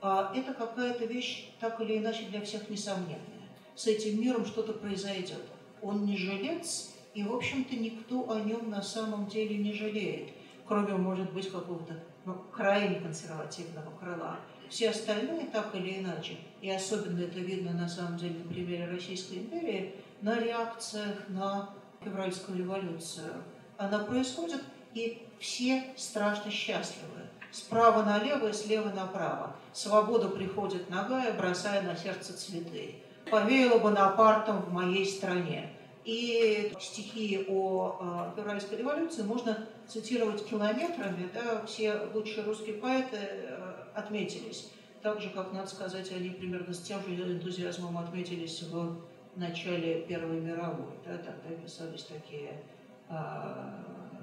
А 0.01 0.31
это 0.35 0.53
какая-то 0.53 1.05
вещь, 1.05 1.49
так 1.59 1.79
или 1.81 1.97
иначе, 1.97 2.25
для 2.25 2.41
всех 2.41 2.69
несомненная 2.69 3.30
с 3.75 3.87
этим 3.87 4.21
миром 4.21 4.45
что-то 4.45 4.73
произойдет. 4.73 5.41
Он 5.81 6.05
не 6.05 6.17
жилец, 6.17 6.91
и, 7.13 7.23
в 7.23 7.33
общем-то, 7.33 7.75
никто 7.75 8.31
о 8.31 8.39
нем 8.39 8.69
на 8.69 8.81
самом 8.81 9.27
деле 9.27 9.57
не 9.57 9.73
жалеет, 9.73 10.29
кроме, 10.65 10.93
может 10.93 11.31
быть, 11.33 11.51
какого-то 11.51 11.99
ну, 12.25 12.35
крайне 12.51 12.99
консервативного 12.99 13.91
крыла. 13.99 14.39
Все 14.69 14.91
остальные, 14.91 15.47
так 15.47 15.75
или 15.75 15.99
иначе, 15.99 16.37
и 16.61 16.69
особенно 16.69 17.19
это 17.19 17.39
видно 17.39 17.73
на 17.73 17.89
самом 17.89 18.17
деле 18.17 18.39
на 18.39 18.49
примере 18.49 18.85
Российской 18.85 19.39
империи, 19.39 19.95
на 20.21 20.39
реакциях 20.39 21.27
на 21.27 21.69
февральскую 22.01 22.59
революцию. 22.59 23.43
Она 23.77 23.99
происходит, 23.99 24.63
и 24.93 25.27
все 25.39 25.83
страшно 25.97 26.51
счастливы. 26.51 27.07
Справа 27.51 28.03
налево 28.03 28.47
и 28.47 28.53
слева 28.53 28.89
направо. 28.89 29.55
Свобода 29.73 30.29
приходит 30.29 30.89
ногая, 30.89 31.33
бросая 31.33 31.81
на 31.81 31.97
сердце 31.97 32.33
цветы 32.33 32.95
повеяло 33.31 33.79
Бонапартом 33.79 34.61
в 34.61 34.71
моей 34.71 35.05
стране. 35.05 35.71
И 36.03 36.73
стихи 36.79 37.45
о 37.47 38.31
э, 38.33 38.35
февральской 38.35 38.77
революции 38.79 39.21
можно 39.21 39.67
цитировать 39.87 40.45
километрами, 40.47 41.29
да, 41.33 41.63
все 41.65 41.95
лучшие 42.13 42.43
русские 42.43 42.75
поэты 42.75 43.17
э, 43.17 43.73
отметились. 43.93 44.71
Так 45.03 45.21
же, 45.21 45.29
как, 45.29 45.53
надо 45.53 45.67
сказать, 45.67 46.11
они 46.11 46.31
примерно 46.31 46.73
с 46.73 46.81
тем 46.81 47.01
же 47.05 47.13
энтузиазмом 47.15 47.97
отметились 47.99 48.63
в 48.63 48.97
начале 49.35 50.01
Первой 50.01 50.41
мировой. 50.41 50.91
Да, 51.05 51.17
тогда 51.17 51.55
писались 51.63 52.03
такие 52.03 52.63
э, 53.09 53.15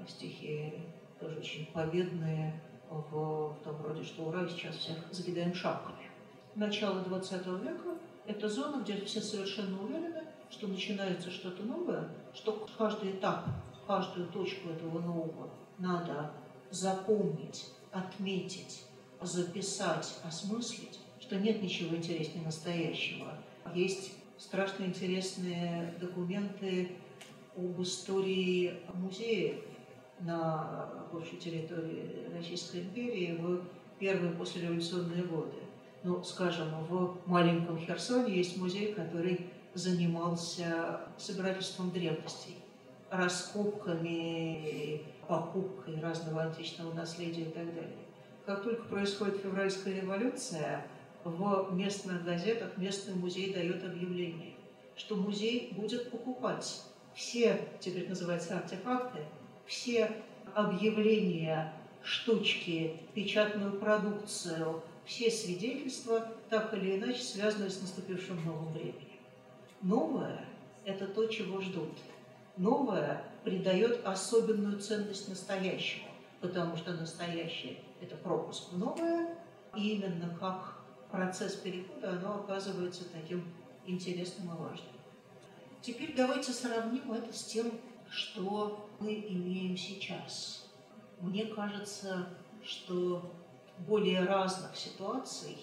стихи, 0.07 0.73
тоже 1.19 1.39
очень 1.39 1.65
победные, 1.67 2.61
в, 2.89 3.53
в 3.53 3.63
том 3.63 3.81
роде, 3.85 4.03
что 4.03 4.23
ура, 4.23 4.47
сейчас 4.47 4.75
всех 4.75 4.97
закидаем 5.11 5.53
шапками. 5.53 6.09
Начало 6.55 7.01
20 7.01 7.45
века 7.45 7.97
это 8.29 8.47
зона, 8.47 8.83
где 8.83 8.95
все 9.01 9.21
совершенно 9.21 9.81
уверены, 9.83 10.23
что 10.51 10.67
начинается 10.67 11.31
что-то 11.31 11.63
новое, 11.63 12.09
что 12.33 12.67
каждый 12.77 13.11
этап, 13.13 13.45
каждую 13.87 14.27
точку 14.27 14.69
этого 14.69 14.99
нового 14.99 15.49
надо 15.79 16.31
запомнить, 16.69 17.71
отметить, 17.91 18.83
записать, 19.19 20.19
осмыслить, 20.23 20.99
что 21.19 21.39
нет 21.39 21.63
ничего 21.63 21.95
интереснее 21.95 22.45
настоящего. 22.45 23.33
Есть 23.73 24.13
страшно 24.37 24.83
интересные 24.85 25.95
документы 25.99 26.91
об 27.57 27.81
истории 27.81 28.79
музеев 28.93 29.63
на 30.19 31.07
бывшей 31.11 31.39
территории 31.39 32.29
Российской 32.35 32.81
империи 32.81 33.37
в 33.39 33.63
первые 33.97 34.33
послереволюционные 34.33 35.23
годы. 35.23 35.55
Ну, 36.03 36.23
скажем, 36.23 36.69
в 36.85 37.17
маленьком 37.25 37.77
Херсоне 37.77 38.33
есть 38.37 38.57
музей, 38.57 38.93
который 38.93 39.47
занимался 39.73 41.01
собирательством 41.17 41.91
древностей, 41.91 42.55
раскопками, 43.09 45.01
покупкой 45.27 45.99
разного 45.99 46.43
античного 46.43 46.93
наследия 46.93 47.41
и 47.41 47.51
так 47.51 47.65
далее. 47.75 47.97
Как 48.45 48.63
только 48.63 48.83
происходит 48.83 49.41
февральская 49.41 50.01
революция, 50.01 50.85
в 51.23 51.69
местных 51.73 52.23
газетах 52.23 52.77
местный 52.77 53.15
музей 53.15 53.53
дает 53.53 53.83
объявление, 53.83 54.53
что 54.95 55.15
музей 55.15 55.73
будет 55.75 56.09
покупать 56.11 56.81
все, 57.13 57.67
теперь 57.79 58.07
называется 58.07 58.57
артефакты, 58.57 59.19
все 59.65 60.11
объявления, 60.55 61.73
штучки, 62.01 63.01
печатную 63.13 63.73
продукцию, 63.73 64.81
все 65.09 65.31
свидетельства, 65.31 66.31
так 66.49 66.71
или 66.75 66.97
иначе 66.97 67.23
связанные 67.23 67.71
с 67.71 67.81
наступившим 67.81 68.45
новым 68.45 68.71
временем. 68.71 69.19
Новое– 69.81 70.45
это 70.85 71.07
то, 71.07 71.25
чего 71.25 71.59
ждут. 71.61 71.97
Новое 72.57 73.23
придает 73.43 74.05
особенную 74.05 74.79
ценность 74.79 75.27
настоящему, 75.27 76.09
потому 76.41 76.77
что 76.77 76.93
настоящее– 76.93 77.79
это 78.01 78.15
пропуск 78.17 78.71
в 78.71 78.77
новое, 78.77 79.35
и 79.75 79.95
именно 79.95 80.37
как 80.39 80.79
процесс 81.09 81.55
перехода, 81.55 82.11
оно 82.11 82.41
оказывается 82.43 83.03
таким 83.11 83.51
интересным 83.87 84.53
и 84.53 84.59
важным. 84.59 84.93
Теперь 85.81 86.13
давайте 86.15 86.51
сравним 86.51 87.11
это 87.13 87.33
с 87.33 87.45
тем, 87.45 87.71
что 88.11 88.87
мы 88.99 89.15
имеем 89.15 89.75
сейчас. 89.75 90.69
Мне 91.19 91.45
кажется, 91.45 92.27
что 92.63 93.33
более 93.87 94.25
разных 94.25 94.75
ситуаций 94.75 95.57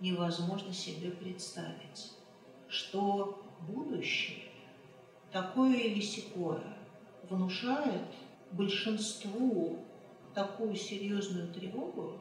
невозможно 0.00 0.72
себе 0.72 1.10
представить, 1.10 2.12
что 2.68 3.42
будущее, 3.60 4.44
такое 5.32 5.76
или 5.76 6.00
сякое, 6.00 6.76
внушает 7.28 8.08
большинству 8.52 9.84
такую 10.34 10.76
серьезную 10.76 11.52
тревогу, 11.52 12.20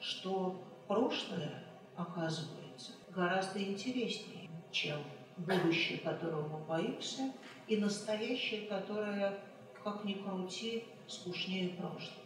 что 0.00 0.62
прошлое 0.88 1.64
оказывается 1.96 2.92
гораздо 3.10 3.62
интереснее, 3.62 4.50
чем 4.70 4.98
будущее, 5.36 5.98
которого 5.98 6.48
мы 6.48 6.64
боимся, 6.64 7.32
и 7.68 7.76
настоящее, 7.76 8.66
которое, 8.66 9.38
как 9.82 10.04
ни 10.04 10.14
крути, 10.14 10.84
скучнее 11.06 11.70
прошлого. 11.70 12.23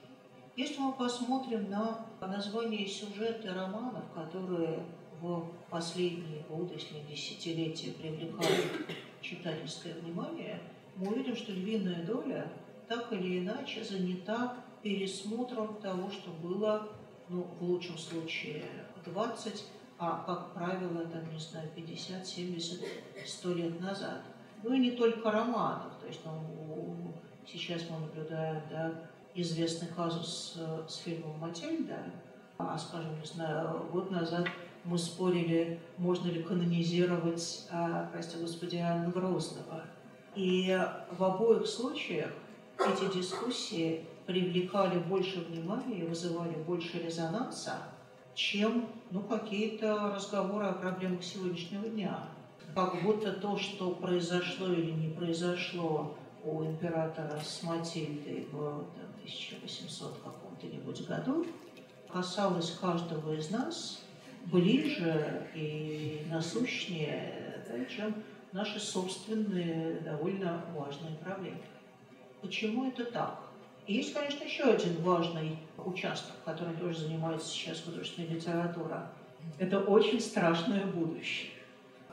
Если 0.59 0.81
мы 0.81 0.93
посмотрим 0.93 1.71
на 1.71 2.05
название 2.21 2.85
сюжеты 2.85 3.55
романов, 3.55 4.03
которые 4.13 4.81
в 5.21 5.53
последние 5.71 6.43
годы, 6.49 6.75
если 6.75 6.99
десятилетия 7.09 7.93
привлекают 7.93 8.67
читательское 9.21 9.95
внимание, 9.95 10.61
мы 10.97 11.13
увидим, 11.13 11.37
что 11.37 11.53
львиная 11.53 12.05
доля 12.05 12.51
так 12.89 13.13
или 13.13 13.39
иначе 13.39 13.85
занята 13.85 14.57
пересмотром 14.83 15.77
того, 15.77 16.11
что 16.11 16.33
было, 16.33 16.89
ну, 17.29 17.47
в 17.61 17.63
лучшем 17.63 17.97
случае, 17.97 18.65
20, 19.07 19.65
а, 20.01 20.25
как 20.27 20.55
правило, 20.55 21.07
там, 21.07 21.33
не 21.33 21.39
знаю, 21.39 21.69
50, 21.77 22.27
70, 22.27 22.85
100 23.25 23.55
лет 23.55 23.81
назад. 23.81 24.23
Ну 24.65 24.75
и 24.75 24.81
не 24.81 24.91
только 24.91 25.31
романов. 25.31 25.93
То 26.01 26.09
есть 26.09 26.19
ну, 26.25 27.15
сейчас 27.47 27.89
мы 27.89 28.01
наблюдаем 28.01 28.61
да, 28.69 29.09
известный 29.41 29.89
казус 29.89 30.59
с, 30.89 30.97
фильмом 30.97 31.39
«Матильда», 31.39 31.99
а, 32.59 32.77
скажем, 32.77 33.19
не 33.21 33.27
знаю, 33.27 33.87
год 33.93 34.11
назад 34.11 34.49
мы 34.85 34.99
спорили, 34.99 35.79
можно 35.97 36.29
ли 36.29 36.43
канонизировать, 36.43 37.69
а, 37.71 38.09
прости 38.13 38.37
господи, 38.39 38.77
Анну 38.77 39.11
Грозного. 39.11 39.85
И 40.35 40.77
в 41.11 41.23
обоих 41.23 41.67
случаях 41.67 42.31
эти 42.79 43.17
дискуссии 43.17 44.05
привлекали 44.27 44.99
больше 44.99 45.41
внимания 45.41 46.01
и 46.01 46.07
вызывали 46.07 46.55
больше 46.55 46.99
резонанса, 46.99 47.79
чем 48.35 48.89
ну, 49.11 49.21
какие-то 49.21 50.13
разговоры 50.15 50.67
о 50.67 50.73
проблемах 50.73 51.23
сегодняшнего 51.23 51.89
дня. 51.89 52.29
Как 52.75 53.03
будто 53.03 53.33
то, 53.33 53.57
что 53.57 53.91
произошло 53.91 54.67
или 54.69 54.91
не 54.91 55.09
произошло 55.09 56.15
у 56.45 56.63
императора 56.65 57.41
с 57.43 57.63
Матильдой 57.63 58.47
в 58.53 58.85
там, 58.95 59.08
1800 59.29 60.19
каком-то 60.23 60.67
нибудь 60.67 61.07
году, 61.07 61.47
касалось 62.11 62.71
каждого 62.81 63.35
из 63.35 63.51
нас 63.51 64.03
ближе 64.47 65.47
и 65.55 66.23
насущнее, 66.31 67.65
чем 67.95 68.15
наши 68.53 68.81
собственные 68.81 70.01
довольно 70.01 70.65
важные 70.75 71.17
проблемы. 71.17 71.61
Почему 72.41 72.89
это 72.89 73.05
так? 73.05 73.41
Есть, 73.87 74.15
конечно, 74.15 74.45
еще 74.45 74.65
один 74.65 75.03
важный 75.03 75.59
участок, 75.77 76.37
которым 76.45 76.77
тоже 76.77 76.99
занимается 76.99 77.49
сейчас 77.49 77.81
художественная 77.81 78.31
литература. 78.31 79.11
Это 79.59 79.81
очень 79.81 80.21
страшное 80.21 80.87
будущее. 80.87 81.51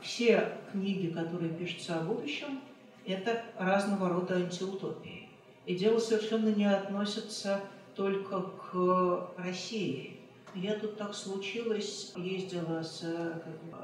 Все 0.01 0.57
книги, 0.71 1.07
которые 1.07 1.53
пишутся 1.53 1.99
о 1.99 2.03
будущем, 2.03 2.61
это 3.05 3.43
разного 3.57 4.09
рода 4.09 4.35
антиутопии. 4.35 5.24
И 5.65 5.75
дело 5.75 5.99
совершенно 5.99 6.49
не 6.49 6.65
относится 6.65 7.61
только 7.95 8.41
к 8.41 9.31
России. 9.37 10.19
Я 10.53 10.75
тут 10.79 10.97
так 10.97 11.13
случилось, 11.13 12.13
ездила 12.15 12.81
с 12.81 13.03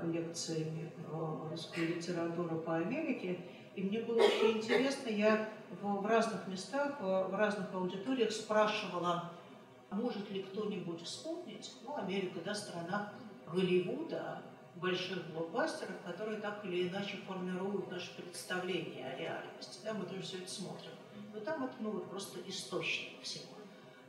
лекциями 0.04 0.92
про 0.98 1.50
русскую 1.50 1.96
литературу 1.96 2.60
по 2.60 2.78
Америке, 2.78 3.40
и 3.76 3.84
мне 3.84 4.00
было 4.02 4.22
очень 4.22 4.58
интересно, 4.58 5.10
я 5.10 5.50
в, 5.82 6.06
разных 6.06 6.48
местах, 6.48 7.00
в 7.02 7.36
разных 7.36 7.74
аудиториях 7.74 8.32
спрашивала, 8.32 9.32
может 9.90 10.30
ли 10.32 10.44
кто-нибудь 10.44 11.04
вспомнить, 11.04 11.74
ну, 11.84 11.98
Америка, 11.98 12.40
да, 12.46 12.54
страна 12.54 13.14
Голливуда, 13.52 14.42
больших 14.76 15.28
блокбастеров, 15.32 15.96
которые 16.06 16.40
так 16.40 16.64
или 16.64 16.88
иначе 16.88 17.18
формируют 17.28 17.92
наше 17.92 18.16
представление 18.16 19.08
о 19.08 19.18
реальности. 19.18 19.80
Да, 19.84 19.94
мы 19.94 20.06
тоже 20.06 20.22
все 20.22 20.38
это 20.38 20.50
смотрим. 20.50 20.92
Но 21.34 21.40
там 21.40 21.66
это 21.66 21.74
ну, 21.80 22.00
просто 22.02 22.40
источник 22.48 23.22
всего. 23.22 23.54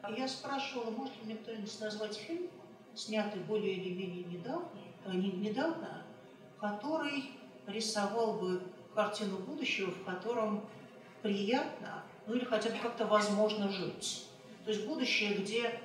А 0.00 0.10
я 0.10 0.26
спрашивала, 0.26 0.90
может 0.90 1.16
ли 1.18 1.24
мне 1.24 1.36
кто-нибудь 1.36 1.80
назвать 1.80 2.16
фильм, 2.16 2.48
снятый 2.94 3.40
более 3.42 3.74
или 3.74 3.94
менее 3.94 4.24
недавно, 4.24 4.68
э, 5.04 5.12
недавно, 5.12 6.04
который 6.58 7.30
рисовал 7.66 8.34
бы 8.34 8.62
картину 8.94 9.38
будущего, 9.38 9.90
в 9.90 10.04
котором 10.04 10.64
приятно, 11.22 12.02
ну 12.26 12.34
или 12.34 12.44
хотя 12.44 12.70
бы 12.70 12.78
как-то 12.78 13.06
возможно 13.06 13.68
жить. 13.68 14.26
То 14.64 14.70
есть 14.70 14.86
будущее, 14.86 15.34
где 15.34 15.80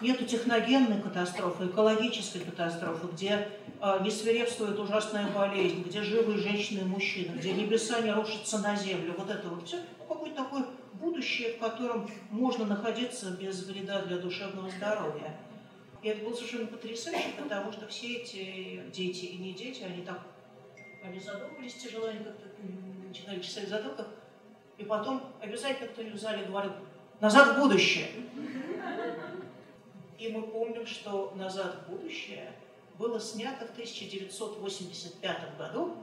нету 0.00 0.24
техногенной 0.24 1.00
катастрофы, 1.00 1.66
экологической 1.66 2.40
катастрофы, 2.40 3.06
где 3.12 3.48
а, 3.80 4.00
не 4.00 4.10
свирепствует 4.10 4.78
ужасная 4.78 5.30
болезнь, 5.30 5.82
где 5.82 6.02
живые 6.02 6.38
женщины 6.38 6.80
и 6.80 6.84
мужчины, 6.84 7.36
где 7.36 7.52
небеса 7.52 8.00
не 8.00 8.12
рушатся 8.12 8.58
на 8.58 8.76
землю, 8.76 9.14
вот 9.16 9.30
это 9.30 9.48
вот 9.48 9.66
все, 9.66 9.78
ну, 9.98 10.06
какое-то 10.06 10.36
такое 10.42 10.66
будущее, 10.94 11.54
в 11.54 11.58
котором 11.58 12.10
можно 12.30 12.64
находиться 12.64 13.30
без 13.30 13.66
вреда 13.66 14.02
для 14.02 14.18
душевного 14.18 14.70
здоровья. 14.70 15.36
И 16.02 16.08
это 16.08 16.24
было 16.24 16.34
совершенно 16.34 16.66
потрясающе, 16.66 17.30
потому 17.42 17.72
что 17.72 17.86
все 17.88 18.16
эти 18.16 18.82
дети 18.92 19.24
и 19.24 19.38
не 19.38 19.54
дети, 19.54 19.82
они 19.82 20.02
так 20.04 20.20
они 21.02 21.20
задумались 21.20 21.74
тяжело, 21.74 22.06
как-то 22.06 22.48
начинали 23.06 23.40
чесать 23.40 23.66
в 23.66 23.68
затылках, 23.68 24.06
и 24.78 24.84
потом 24.84 25.22
обязательно 25.40 25.88
кто-нибудь 25.88 26.18
в 26.18 26.22
зале 26.22 26.46
говорил 26.46 26.72
«назад 27.20 27.56
в 27.56 27.60
будущее». 27.60 28.08
И 30.18 30.28
мы 30.28 30.42
помним, 30.42 30.86
что 30.86 31.32
«Назад 31.36 31.76
в 31.86 31.90
будущее» 31.90 32.52
было 32.98 33.18
снято 33.20 33.66
в 33.66 33.72
1985 33.72 35.56
году, 35.58 35.96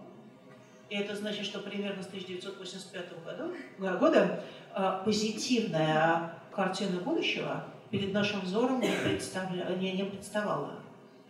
и 0.90 0.96
это 0.96 1.16
значит, 1.16 1.46
что 1.46 1.60
примерно 1.60 2.04
с 2.04 2.08
1985 2.08 3.24
году, 3.24 3.56
года 3.98 4.44
а, 4.74 5.02
позитивная 5.04 6.36
картина 6.52 7.00
будущего 7.00 7.64
перед 7.90 8.14
нашим 8.14 8.42
взором 8.42 8.82
не, 8.82 8.92
представля, 8.92 9.74
не, 9.78 9.94
не 9.94 10.04
представала. 10.04 10.74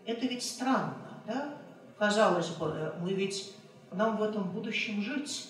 Это 0.06 0.26
ведь 0.26 0.44
странно, 0.44 1.22
да? 1.28 1.54
Казалось 2.00 2.50
бы, 2.50 2.96
мы 3.02 3.14
ведь 3.14 3.54
нам 3.92 4.18
в 4.18 4.24
этом 4.24 4.50
будущем 4.50 5.02
жить, 5.02 5.50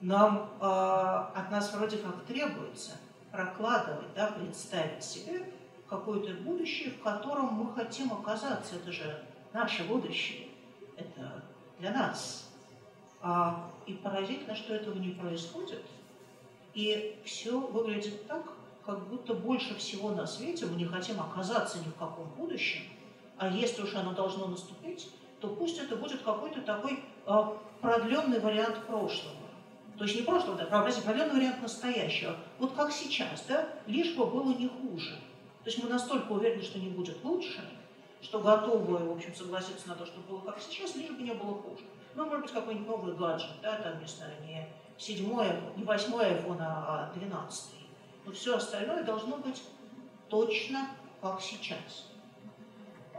нам 0.00 0.50
э, 0.60 0.64
от 0.64 1.50
нас 1.52 1.72
вроде 1.72 1.98
как 1.98 2.24
требуется 2.24 2.92
прокладывать, 3.30 4.12
да, 4.16 4.32
представить 4.32 5.04
себе 5.04 5.44
какое-то 5.92 6.32
будущее, 6.42 6.90
в 6.90 7.02
котором 7.02 7.52
мы 7.52 7.74
хотим 7.74 8.12
оказаться. 8.12 8.76
Это 8.76 8.90
же 8.90 9.22
наше 9.52 9.84
будущее. 9.84 10.48
Это 10.96 11.44
для 11.78 11.90
нас. 11.90 12.50
А, 13.20 13.70
и 13.86 13.92
поразительно, 13.92 14.56
что 14.56 14.74
этого 14.74 14.98
не 14.98 15.10
происходит. 15.10 15.84
И 16.72 17.20
все 17.26 17.60
выглядит 17.60 18.26
так, 18.26 18.42
как 18.86 19.06
будто 19.08 19.34
больше 19.34 19.74
всего 19.74 20.10
на 20.10 20.26
свете 20.26 20.64
мы 20.64 20.76
не 20.76 20.86
хотим 20.86 21.20
оказаться 21.20 21.78
ни 21.78 21.90
в 21.90 21.94
каком 21.96 22.26
будущем, 22.30 22.82
а 23.36 23.48
если 23.48 23.82
уж 23.82 23.94
оно 23.94 24.12
должно 24.12 24.46
наступить, 24.46 25.10
то 25.40 25.48
пусть 25.48 25.78
это 25.78 25.96
будет 25.96 26.22
какой-то 26.22 26.62
такой 26.62 27.00
а, 27.26 27.58
продленный 27.82 28.40
вариант 28.40 28.86
прошлого. 28.86 29.36
То 29.98 30.04
есть 30.04 30.16
не 30.16 30.22
прошлого, 30.22 30.56
да, 30.56 30.64
а 30.70 30.82
продленный 30.82 31.34
вариант 31.34 31.60
настоящего. 31.60 32.36
Вот 32.58 32.72
как 32.72 32.90
сейчас, 32.90 33.44
да, 33.46 33.68
лишь 33.86 34.14
бы 34.14 34.24
было 34.24 34.54
не 34.54 34.68
хуже. 34.68 35.18
То 35.64 35.70
есть 35.70 35.82
мы 35.82 35.88
настолько 35.88 36.32
уверены, 36.32 36.62
что 36.62 36.78
не 36.78 36.88
будет 36.88 37.22
лучше, 37.24 37.62
что 38.20 38.40
готовы, 38.40 38.98
в 38.98 39.12
общем, 39.12 39.34
согласиться 39.34 39.88
на 39.88 39.94
то, 39.94 40.04
что 40.06 40.20
было 40.20 40.40
как 40.40 40.58
сейчас, 40.60 40.96
лишь 40.96 41.10
бы 41.10 41.22
не 41.22 41.34
было 41.34 41.54
хуже. 41.54 41.84
Ну, 42.14 42.24
может 42.26 42.42
быть, 42.42 42.52
какой-нибудь 42.52 42.88
новый 42.88 43.14
гаджет, 43.14 43.52
да, 43.62 43.76
там, 43.76 44.00
не 44.00 44.06
знаю, 44.06 44.32
не 44.44 44.68
седьмой, 44.98 45.46
не 45.76 45.84
восьмой 45.84 46.26
iPhone, 46.26 46.58
а 46.60 47.12
двенадцатый. 47.14 47.80
Но 48.24 48.32
все 48.32 48.56
остальное 48.56 49.02
должно 49.04 49.38
быть 49.38 49.62
точно 50.28 50.88
как 51.20 51.40
сейчас. 51.40 52.08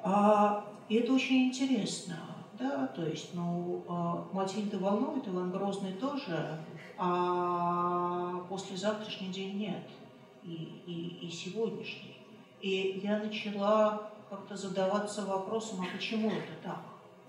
А, 0.03 0.65
и 0.89 0.95
это 0.95 1.13
очень 1.13 1.47
интересно, 1.47 2.17
да, 2.59 2.87
то 2.87 3.05
есть, 3.05 3.33
ну, 3.33 3.83
а, 3.87 4.27
Матильда 4.33 4.77
волнует, 4.77 5.27
Иван 5.27 5.51
Грозный 5.51 5.93
тоже, 5.93 6.59
а 6.97 8.45
послезавтрашний 8.49 9.29
день 9.29 9.57
нет, 9.57 9.87
и, 10.43 10.81
и, 10.85 11.27
и 11.27 11.31
сегодняшний. 11.31 12.12
И 12.63 13.01
я 13.03 13.17
начала 13.17 14.09
как-то 14.29 14.55
задаваться 14.55 15.25
вопросом, 15.25 15.81
а 15.81 15.93
почему 15.93 16.29
это 16.29 16.53
так? 16.63 16.81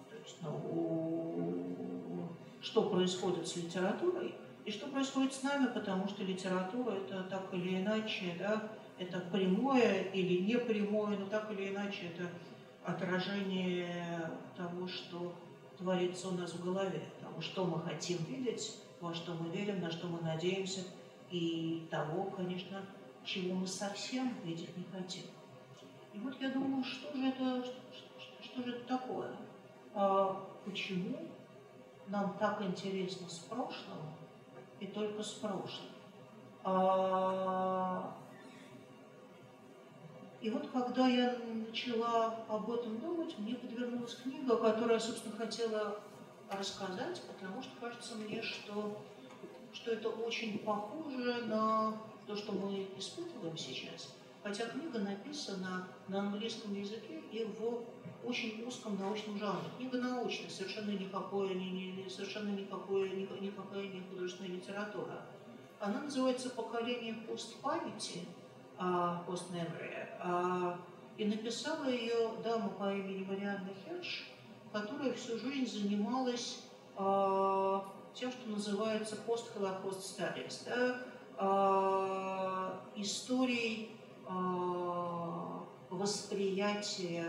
То 0.08 0.16
есть, 0.16 0.36
ну, 0.40 2.28
что 2.60 2.88
происходит 2.88 3.48
с 3.48 3.56
литературой 3.56 4.36
и 4.64 4.70
что 4.70 4.86
происходит 4.86 5.32
с 5.34 5.42
нами, 5.42 5.66
потому 5.66 6.06
что 6.06 6.22
литература 6.22 6.92
это 6.92 7.24
так 7.24 7.52
или 7.52 7.82
иначе, 7.82 8.36
да, 8.38 8.62
это 8.96 9.18
прямое 9.32 10.04
или 10.12 10.40
не 10.40 10.56
прямое, 10.56 11.18
но 11.18 11.26
так 11.26 11.50
или 11.50 11.70
иначе 11.70 12.12
это 12.14 12.28
отражение 12.84 14.30
того, 14.56 14.86
что 14.86 15.34
творится 15.76 16.28
у 16.28 16.34
нас 16.34 16.52
в 16.52 16.64
голове, 16.64 17.02
того, 17.20 17.40
что 17.40 17.64
мы 17.64 17.80
хотим 17.80 18.18
видеть, 18.28 18.76
во 19.00 19.12
что 19.12 19.34
мы 19.34 19.50
верим, 19.50 19.80
на 19.80 19.90
что 19.90 20.06
мы 20.06 20.20
надеемся, 20.20 20.82
и 21.32 21.88
того, 21.90 22.30
конечно, 22.36 22.82
чего 23.24 23.54
мы 23.54 23.66
совсем 23.66 24.34
видеть 24.44 24.76
не 24.76 24.84
хотим. 24.84 25.24
И 26.12 26.18
вот 26.18 26.40
я 26.40 26.50
думаю, 26.50 26.84
что 26.84 27.16
же 27.16 27.28
это, 27.28 27.64
что, 27.64 28.42
что 28.42 28.62
же 28.62 28.76
это 28.76 28.87
такое? 28.87 29.34
А 29.94 30.40
почему 30.64 31.16
нам 32.08 32.37
так 32.38 32.62
интересно 32.62 33.28
с 33.28 33.38
прошлым 33.38 33.98
и 34.80 34.87
только 34.87 35.22
с 35.22 35.32
прошлым? 35.32 35.90
А... 36.62 38.14
И 40.40 40.50
вот 40.50 40.68
когда 40.70 41.08
я 41.08 41.38
начала 41.38 42.44
об 42.48 42.70
этом 42.70 42.98
думать, 42.98 43.38
мне 43.38 43.54
подвернулась 43.54 44.14
книга, 44.16 44.56
которую 44.58 44.92
я, 44.92 45.00
собственно, 45.00 45.34
хотела 45.37 45.98
рассказать, 46.50 47.22
потому 47.22 47.62
что 47.62 47.70
кажется 47.80 48.14
мне, 48.16 48.42
что, 48.42 49.00
что 49.72 49.92
это 49.92 50.10
очень 50.10 50.58
похоже 50.58 51.46
на 51.46 51.94
то, 52.26 52.37
что 52.37 52.52
мы 52.52 52.88
испытываем 52.96 53.56
сейчас. 53.56 54.14
Хотя 54.42 54.66
книга 54.66 54.98
написана 54.98 55.88
на 56.08 56.20
английском 56.20 56.74
языке 56.74 57.20
и 57.32 57.44
в 57.44 57.84
очень 58.26 58.62
узком 58.66 58.98
научном 58.98 59.38
жанре. 59.38 59.64
Книга 59.78 59.98
научная, 59.98 60.50
совершенно 60.50 60.90
никакое, 60.90 61.54
не, 61.54 61.70
не, 61.70 62.08
совершенно 62.08 62.50
никакое, 62.50 63.10
никакая 63.10 63.88
не 63.88 64.02
художественная 64.02 64.50
литература. 64.50 65.22
Она 65.80 66.02
называется 66.02 66.50
«Поколение 66.50 67.14
постпамяти», 67.14 68.26
а, 68.78 69.22
«Постмемори», 69.26 70.08
а, 70.20 70.78
и 71.16 71.24
написала 71.24 71.88
ее 71.88 72.32
дама 72.42 72.70
по 72.70 72.92
имени 72.92 73.24
Марианна 73.24 73.70
Херш, 73.84 74.26
которая 74.72 75.12
всю 75.12 75.38
жизнь 75.38 75.66
занималась 75.66 76.60
а, 76.96 77.84
тем, 78.14 78.30
что 78.30 78.48
называется 78.48 79.16
post-Holocaust 79.26 80.00
studies, 80.00 80.98
а, 81.38 82.80
историей 82.96 83.90
а, 84.26 85.64
восприятия 85.90 87.26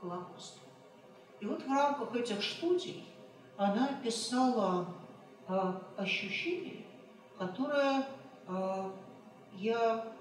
Холокоста. 0.00 0.60
И 1.40 1.46
вот 1.46 1.62
в 1.62 1.68
рамках 1.68 2.14
этих 2.14 2.42
студий 2.42 3.04
она 3.56 3.88
описала 3.88 4.86
а, 5.46 5.80
ощущение, 5.96 6.84
которое 7.38 8.06
а, 8.46 8.92
я 9.54 10.12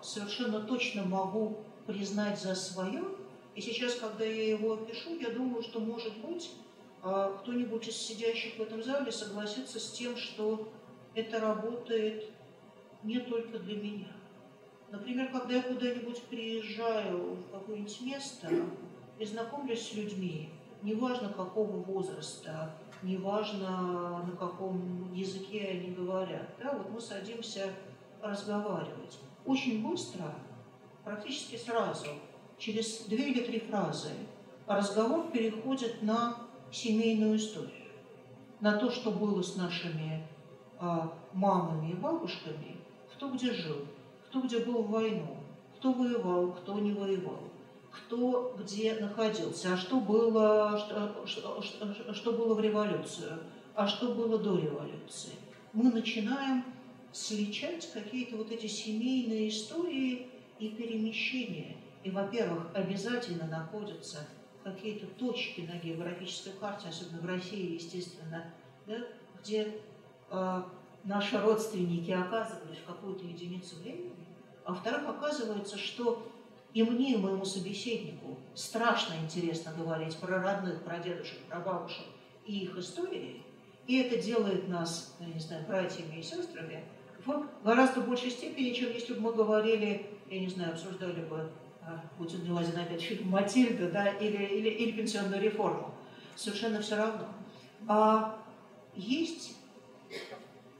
совершенно 0.00 0.60
точно 0.60 1.02
могу 1.02 1.56
признать 1.88 2.40
за 2.40 2.54
свое. 2.54 3.02
И 3.56 3.60
сейчас, 3.60 3.96
когда 3.96 4.24
я 4.24 4.50
его 4.50 4.74
опишу, 4.74 5.18
я 5.18 5.30
думаю, 5.30 5.60
что, 5.64 5.80
может 5.80 6.16
быть, 6.18 6.52
кто-нибудь 7.00 7.88
из 7.88 7.96
сидящих 7.96 8.54
в 8.56 8.62
этом 8.62 8.80
зале 8.84 9.10
согласится 9.10 9.80
с 9.80 9.90
тем, 9.90 10.16
что 10.16 10.68
это 11.14 11.40
работает 11.40 12.30
не 13.02 13.20
только 13.20 13.58
для 13.58 13.76
меня. 13.76 14.12
Например, 14.90 15.30
когда 15.32 15.54
я 15.54 15.62
куда-нибудь 15.62 16.22
приезжаю 16.24 17.36
в 17.36 17.50
какое-нибудь 17.50 18.00
место 18.02 18.48
и 19.18 19.24
знакомлюсь 19.24 19.88
с 19.88 19.94
людьми, 19.94 20.50
неважно 20.82 21.30
какого 21.30 21.78
возраста, 21.82 22.74
неважно 23.02 24.24
на 24.24 24.36
каком 24.36 25.12
языке 25.12 25.68
они 25.72 25.94
говорят, 25.94 26.48
да, 26.60 26.72
вот 26.72 26.90
мы 26.90 27.00
садимся 27.00 27.72
разговаривать. 28.22 29.18
Очень 29.44 29.86
быстро, 29.86 30.34
практически 31.04 31.56
сразу, 31.56 32.06
через 32.58 33.04
две 33.06 33.30
или 33.30 33.42
три 33.42 33.60
фразы, 33.60 34.10
разговор 34.66 35.30
переходит 35.30 36.02
на 36.02 36.36
семейную 36.72 37.36
историю, 37.36 37.90
на 38.60 38.78
то, 38.78 38.90
что 38.90 39.10
было 39.10 39.42
с 39.42 39.56
нашими 39.56 40.26
мамами 41.32 41.92
и 41.92 41.94
бабушками, 41.94 42.76
кто 43.14 43.30
где 43.30 43.52
жил, 43.52 43.78
кто 44.28 44.40
где 44.40 44.60
был 44.60 44.82
в 44.82 44.90
войну, 44.90 45.36
кто 45.78 45.92
воевал, 45.92 46.52
кто 46.52 46.78
не 46.78 46.92
воевал, 46.92 47.40
кто 47.90 48.56
где 48.58 48.94
находился, 48.94 49.74
а 49.74 49.76
что 49.76 50.00
было, 50.00 50.78
что, 50.78 51.26
что, 51.26 52.14
что, 52.14 52.32
было 52.32 52.54
в 52.54 52.60
революцию, 52.60 53.40
а 53.74 53.86
что 53.86 54.14
было 54.14 54.38
до 54.38 54.58
революции. 54.58 55.32
Мы 55.72 55.90
начинаем 55.90 56.64
сличать 57.12 57.90
какие-то 57.92 58.36
вот 58.36 58.50
эти 58.50 58.66
семейные 58.66 59.48
истории 59.48 60.28
и 60.58 60.68
перемещения. 60.68 61.76
И, 62.02 62.10
во-первых, 62.10 62.66
обязательно 62.74 63.46
находятся 63.46 64.26
какие-то 64.62 65.06
точки 65.06 65.62
на 65.62 65.76
географической 65.78 66.52
карте, 66.54 66.88
особенно 66.88 67.20
в 67.20 67.26
России, 67.26 67.74
естественно, 67.74 68.52
да, 68.86 68.98
где 69.40 69.80
наши 71.04 71.40
родственники 71.40 72.10
оказывались 72.10 72.78
в 72.78 72.86
какую-то 72.86 73.24
единицу 73.24 73.76
времени, 73.76 74.12
а 74.64 74.70
во-вторых, 74.70 75.08
оказывается, 75.08 75.78
что 75.78 76.26
и 76.72 76.82
мне, 76.82 77.14
и 77.14 77.16
моему 77.16 77.44
собеседнику 77.44 78.38
страшно 78.54 79.14
интересно 79.22 79.72
говорить 79.76 80.16
про 80.16 80.42
родных, 80.42 80.82
про 80.82 80.98
дедушек, 80.98 81.38
про 81.48 81.60
бабушек 81.60 82.04
и 82.46 82.64
их 82.64 82.76
истории, 82.76 83.42
и 83.86 83.98
это 83.98 84.20
делает 84.20 84.68
нас, 84.68 85.14
я 85.20 85.26
не 85.26 85.38
знаю, 85.38 85.66
братьями 85.66 86.18
и 86.18 86.22
сестрами 86.22 86.84
в 87.24 87.46
гораздо 87.62 88.00
большей 88.00 88.30
степени, 88.30 88.72
чем 88.72 88.92
если 88.92 89.14
бы 89.14 89.20
мы 89.20 89.32
говорили, 89.32 90.06
я 90.28 90.40
не 90.40 90.48
знаю, 90.48 90.72
обсуждали 90.72 91.24
бы, 91.24 91.50
а, 91.82 92.02
он 92.18 92.26
не 92.26 92.82
опять 92.82 93.02
фильм 93.02 93.28
«Матильда», 93.28 93.90
да, 93.90 94.08
или, 94.08 94.42
или, 94.44 94.68
или 94.68 94.92
пенсионную 94.92 95.40
реформу. 95.40 95.94
Совершенно 96.34 96.80
все 96.80 96.96
равно. 96.96 97.28
А 97.86 98.38
есть 98.94 99.56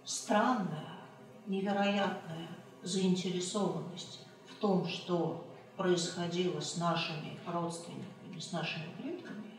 странная, 0.04 0.98
невероятная 1.46 2.48
заинтересованность 2.82 4.20
в 4.48 4.60
том, 4.60 4.86
что 4.86 5.44
происходило 5.76 6.60
с 6.60 6.76
нашими 6.76 7.38
родственниками, 7.46 8.38
с 8.38 8.52
нашими 8.52 8.86
предками, 8.98 9.50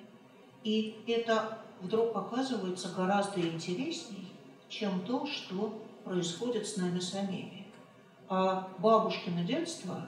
и 0.63 1.03
это 1.07 1.59
вдруг 1.81 2.15
оказывается 2.15 2.89
гораздо 2.89 3.41
интересней, 3.41 4.31
чем 4.69 5.01
то, 5.01 5.25
что 5.25 5.81
происходит 6.03 6.67
с 6.67 6.77
нами 6.77 6.99
самими. 6.99 7.67
А 8.27 8.69
бабушкино 8.79 9.43
детство, 9.43 10.07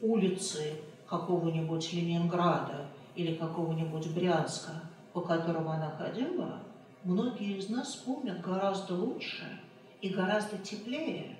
улицы 0.00 0.80
какого-нибудь 1.08 1.92
Ленинграда 1.92 2.86
или 3.14 3.34
какого-нибудь 3.34 4.12
Брянска, 4.12 4.82
по 5.12 5.20
которым 5.20 5.68
она 5.68 5.90
ходила, 5.90 6.60
многие 7.06 7.58
из 7.58 7.68
нас 7.68 7.94
помнят 7.94 8.40
гораздо 8.40 8.94
лучше 8.94 9.44
и 10.00 10.08
гораздо 10.08 10.58
теплее, 10.58 11.38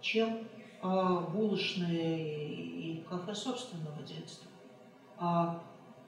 чем 0.00 0.38
а, 0.80 1.20
булочные 1.20 2.54
и 2.54 3.04
кафе 3.08 3.34
собственного 3.34 4.02
детства. 4.02 4.48
А 5.18 5.62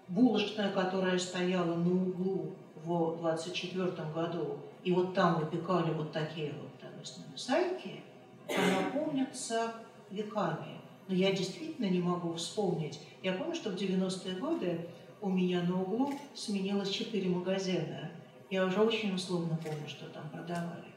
булочная, 0.09 0.73
которая 0.73 1.19
стояла 1.19 1.75
на 1.75 1.93
углу 1.93 2.55
в 2.85 3.19
24 3.19 3.91
году, 4.15 4.59
и 4.85 4.93
вот 4.93 5.13
там 5.15 5.41
выпекали 5.41 5.93
вот 5.93 6.13
такие 6.13 6.53
вот 6.53 6.71
допустим, 6.81 7.25
сайки, 7.37 8.01
она 8.49 8.91
помнится 8.93 9.73
веками. 10.11 10.81
Но 11.09 11.15
я 11.15 11.33
действительно 11.33 11.87
не 11.87 12.01
могу 12.01 12.35
вспомнить. 12.35 13.01
Я 13.23 13.33
помню, 13.33 13.55
что 13.55 13.71
в 13.71 13.75
90-е 13.75 14.37
годы 14.37 14.87
у 15.21 15.29
меня 15.29 15.63
на 15.63 15.81
углу 15.83 16.13
сменилось 16.35 16.91
четыре 16.91 17.29
магазина. 17.31 18.11
Я 18.51 18.67
уже 18.67 18.81
очень 18.83 19.15
условно 19.15 19.57
помню, 19.63 19.89
что 19.89 20.07
там 20.07 20.29
продавали. 20.29 20.91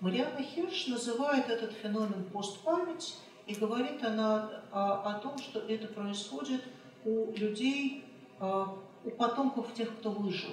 Марианна 0.00 0.42
Хирш 0.42 0.88
называет 0.88 1.48
этот 1.48 1.72
феномен 1.72 2.24
постпамять, 2.32 3.16
и 3.46 3.54
говорит 3.54 4.04
она 4.04 4.50
о, 4.72 5.10
о 5.10 5.14
том, 5.20 5.38
что 5.38 5.60
это 5.60 5.88
происходит 5.88 6.62
у 7.04 7.32
людей, 7.32 8.04
а, 8.38 8.76
у 9.04 9.10
потомков 9.10 9.72
тех, 9.74 9.96
кто 9.98 10.10
выжил. 10.10 10.50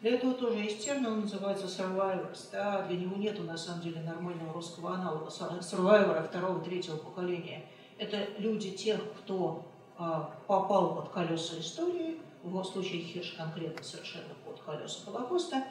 Для 0.00 0.14
этого 0.14 0.34
тоже 0.34 0.58
есть 0.58 0.84
термин, 0.84 1.06
он 1.06 1.20
называется 1.20 1.66
survivors. 1.66 2.48
Да? 2.52 2.82
Для 2.86 2.96
него 2.96 3.16
нет 3.16 3.38
на 3.44 3.56
самом 3.56 3.82
деле 3.82 4.00
нормального 4.00 4.52
русского 4.52 4.94
аналога 4.94 5.26
survivor 5.28 6.26
второго, 6.28 6.60
третьего 6.64 6.96
поколения. 6.96 7.66
Это 7.98 8.28
люди 8.38 8.70
тех, 8.70 9.00
кто 9.18 9.66
а, 9.98 10.34
попал 10.46 10.94
под 10.94 11.10
колеса 11.10 11.58
истории, 11.58 12.18
в 12.42 12.64
случае 12.64 13.02
Хирш 13.02 13.32
конкретно 13.32 13.82
совершенно 13.82 14.34
под 14.44 14.60
колеса 14.60 15.04
Холокоста, 15.04 15.64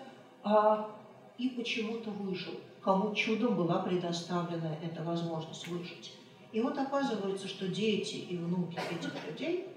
а, 0.44 0.90
и 1.38 1.50
почему-то 1.50 2.10
выжил, 2.12 2.54
кому 2.82 3.14
чудом 3.14 3.56
была 3.56 3.80
предоставлена 3.80 4.76
эта 4.84 5.04
возможность 5.04 5.68
выжить. 5.68 6.14
И 6.52 6.62
вот 6.62 6.78
оказывается, 6.78 7.48
что 7.48 7.68
дети 7.68 8.16
и 8.16 8.38
внуки 8.38 8.80
этих 8.92 9.14
людей 9.28 9.68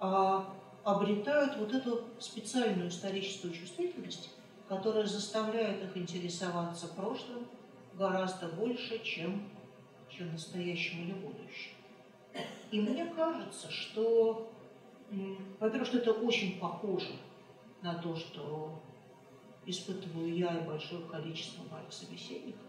а, 0.00 0.52
обретают 0.82 1.56
вот 1.56 1.72
эту 1.72 2.04
специальную 2.18 2.88
историческую 2.88 3.54
чувствительность, 3.54 4.30
которая 4.68 5.06
заставляет 5.06 5.82
их 5.84 5.96
интересоваться 5.96 6.88
прошлым 6.88 7.46
гораздо 7.94 8.48
больше, 8.48 9.02
чем, 9.02 9.48
чем 10.10 10.32
настоящим 10.32 11.04
или 11.04 11.12
будущим. 11.12 11.72
И 12.70 12.80
мне 12.80 13.06
кажется, 13.06 13.70
что, 13.70 14.50
во-первых, 15.60 15.86
что 15.86 15.98
это 15.98 16.12
очень 16.12 16.58
похоже 16.58 17.12
на 17.82 17.94
то, 17.94 18.16
что 18.16 18.82
испытываю 19.66 20.34
я 20.34 20.58
и 20.58 20.66
большое 20.66 21.02
количество 21.02 21.62
моих 21.72 21.92
собеседников. 21.92 22.60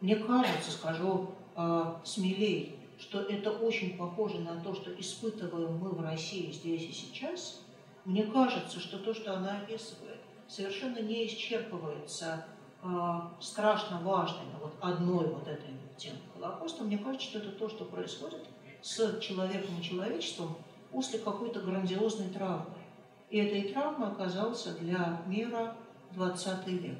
Мне 0.00 0.16
кажется, 0.16 0.70
скажу 0.70 1.30
э, 1.56 1.94
смелей, 2.04 2.78
что 2.98 3.20
это 3.20 3.50
очень 3.50 3.96
похоже 3.96 4.38
на 4.40 4.60
то, 4.60 4.74
что 4.74 4.92
испытываем 4.98 5.76
мы 5.78 5.90
в 5.90 6.00
России 6.00 6.50
здесь 6.52 6.82
и 6.82 6.92
сейчас, 6.92 7.62
мне 8.04 8.24
кажется, 8.24 8.80
что 8.80 8.98
то, 8.98 9.14
что 9.14 9.36
она 9.36 9.58
описывает, 9.58 10.20
совершенно 10.48 11.00
не 11.00 11.26
исчерпывается 11.26 12.44
э, 12.82 12.86
страшно 13.40 14.00
важной, 14.00 14.46
вот 14.60 14.74
одной 14.80 15.28
вот 15.28 15.46
этой 15.46 15.74
темой 15.96 16.20
Холокоста. 16.34 16.84
Мне 16.84 16.98
кажется, 16.98 17.26
что 17.26 17.38
это 17.38 17.52
то, 17.52 17.68
что 17.68 17.84
происходит 17.84 18.44
с 18.82 19.20
человеком 19.20 19.78
и 19.78 19.82
человечеством 19.82 20.56
после 20.90 21.18
какой-то 21.18 21.60
грандиозной 21.60 22.30
травмы. 22.30 22.74
И 23.28 23.38
этой 23.38 23.72
травмой 23.72 24.08
оказался 24.08 24.76
для 24.78 25.22
мира 25.26 25.76
20 26.14 26.66
век 26.68 26.98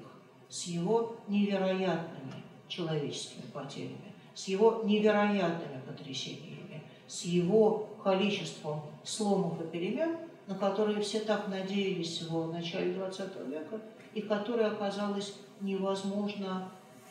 с 0.48 0.64
его 0.64 1.16
невероятными 1.28 2.44
человеческими 2.68 3.42
потерями 3.52 4.10
с 4.34 4.48
его 4.48 4.82
невероятными 4.84 5.82
потрясениями, 5.86 6.82
с 7.06 7.24
его 7.26 7.88
количеством 8.02 8.80
сломов 9.04 9.60
и 9.60 9.66
перемен, 9.66 10.16
на 10.46 10.54
которые 10.54 11.00
все 11.02 11.20
так 11.20 11.48
надеялись 11.48 12.22
в 12.22 12.52
начале 12.52 12.94
XX 12.94 13.48
века, 13.50 13.80
и 14.14 14.22
которые 14.22 14.68
оказалось 14.68 15.34
невозможно 15.60 16.70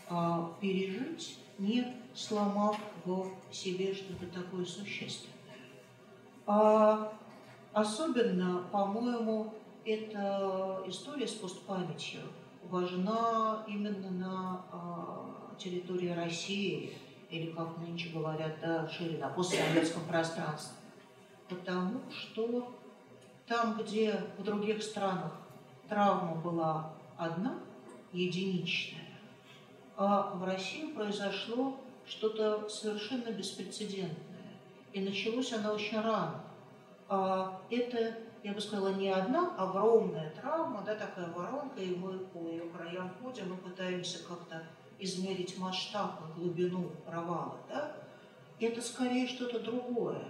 а, 0.09 0.51
пережить, 0.59 1.37
не 1.59 1.85
сломав 2.15 2.77
в 3.05 3.29
себе 3.51 3.93
что-то 3.93 4.25
такое 4.27 4.65
существенное. 4.65 5.35
А 6.47 7.13
особенно, 7.71 8.63
по-моему, 8.71 9.53
эта 9.89 10.83
история 10.85 11.27
с 11.27 11.33
постпамятью 11.33 12.21
важна 12.63 13.65
именно 13.67 14.11
на 14.11 14.65
а, 14.71 15.55
территории 15.57 16.09
России, 16.09 16.95
или, 17.29 17.51
как 17.51 17.77
нынче 17.77 18.09
говорят, 18.09 18.59
да, 18.61 18.87
шире 18.87 19.17
на 19.17 19.29
постсоветском 19.29 20.03
пространстве. 20.07 20.77
Потому 21.47 21.99
что 22.11 22.71
там, 23.47 23.77
где 23.77 24.19
в 24.37 24.43
других 24.43 24.83
странах 24.83 25.33
травма 25.87 26.35
была 26.35 26.93
одна, 27.17 27.59
единичная, 28.13 29.09
а 29.97 30.31
в 30.35 30.43
России 30.43 30.91
произошло 30.93 31.75
что-то 32.05 32.69
совершенно 32.69 33.31
беспрецедентное. 33.31 34.17
И 34.93 35.01
началось 35.01 35.51
оно 35.53 35.73
очень 35.73 35.99
рано. 35.99 36.41
А 37.07 37.59
это, 37.69 38.15
я 38.43 38.53
бы 38.53 38.61
сказала, 38.61 38.93
не 38.93 39.09
одна 39.09 39.53
огромная 39.57 40.31
травма, 40.31 40.83
да, 40.85 40.95
такая 40.95 41.27
воронка, 41.33 41.79
и 41.81 41.95
мы 41.95 42.19
по 42.19 42.47
ее 42.47 42.63
краям 42.69 43.11
ходим, 43.21 43.49
мы 43.49 43.57
пытаемся 43.57 44.23
как-то 44.27 44.63
измерить 44.99 45.57
масштаб 45.57 46.21
и 46.21 46.39
глубину 46.39 46.91
провала, 47.05 47.57
да, 47.69 47.95
это 48.59 48.81
скорее 48.81 49.27
что-то 49.27 49.59
другое. 49.59 50.23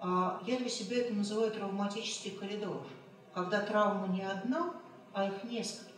А 0.00 0.40
я 0.46 0.58
для 0.58 0.68
себя 0.68 0.98
это 0.98 1.14
называю 1.14 1.50
травматический 1.50 2.32
коридор, 2.32 2.86
когда 3.34 3.60
травма 3.60 4.08
не 4.08 4.22
одна, 4.22 4.74
а 5.12 5.26
их 5.26 5.44
несколько. 5.44 5.92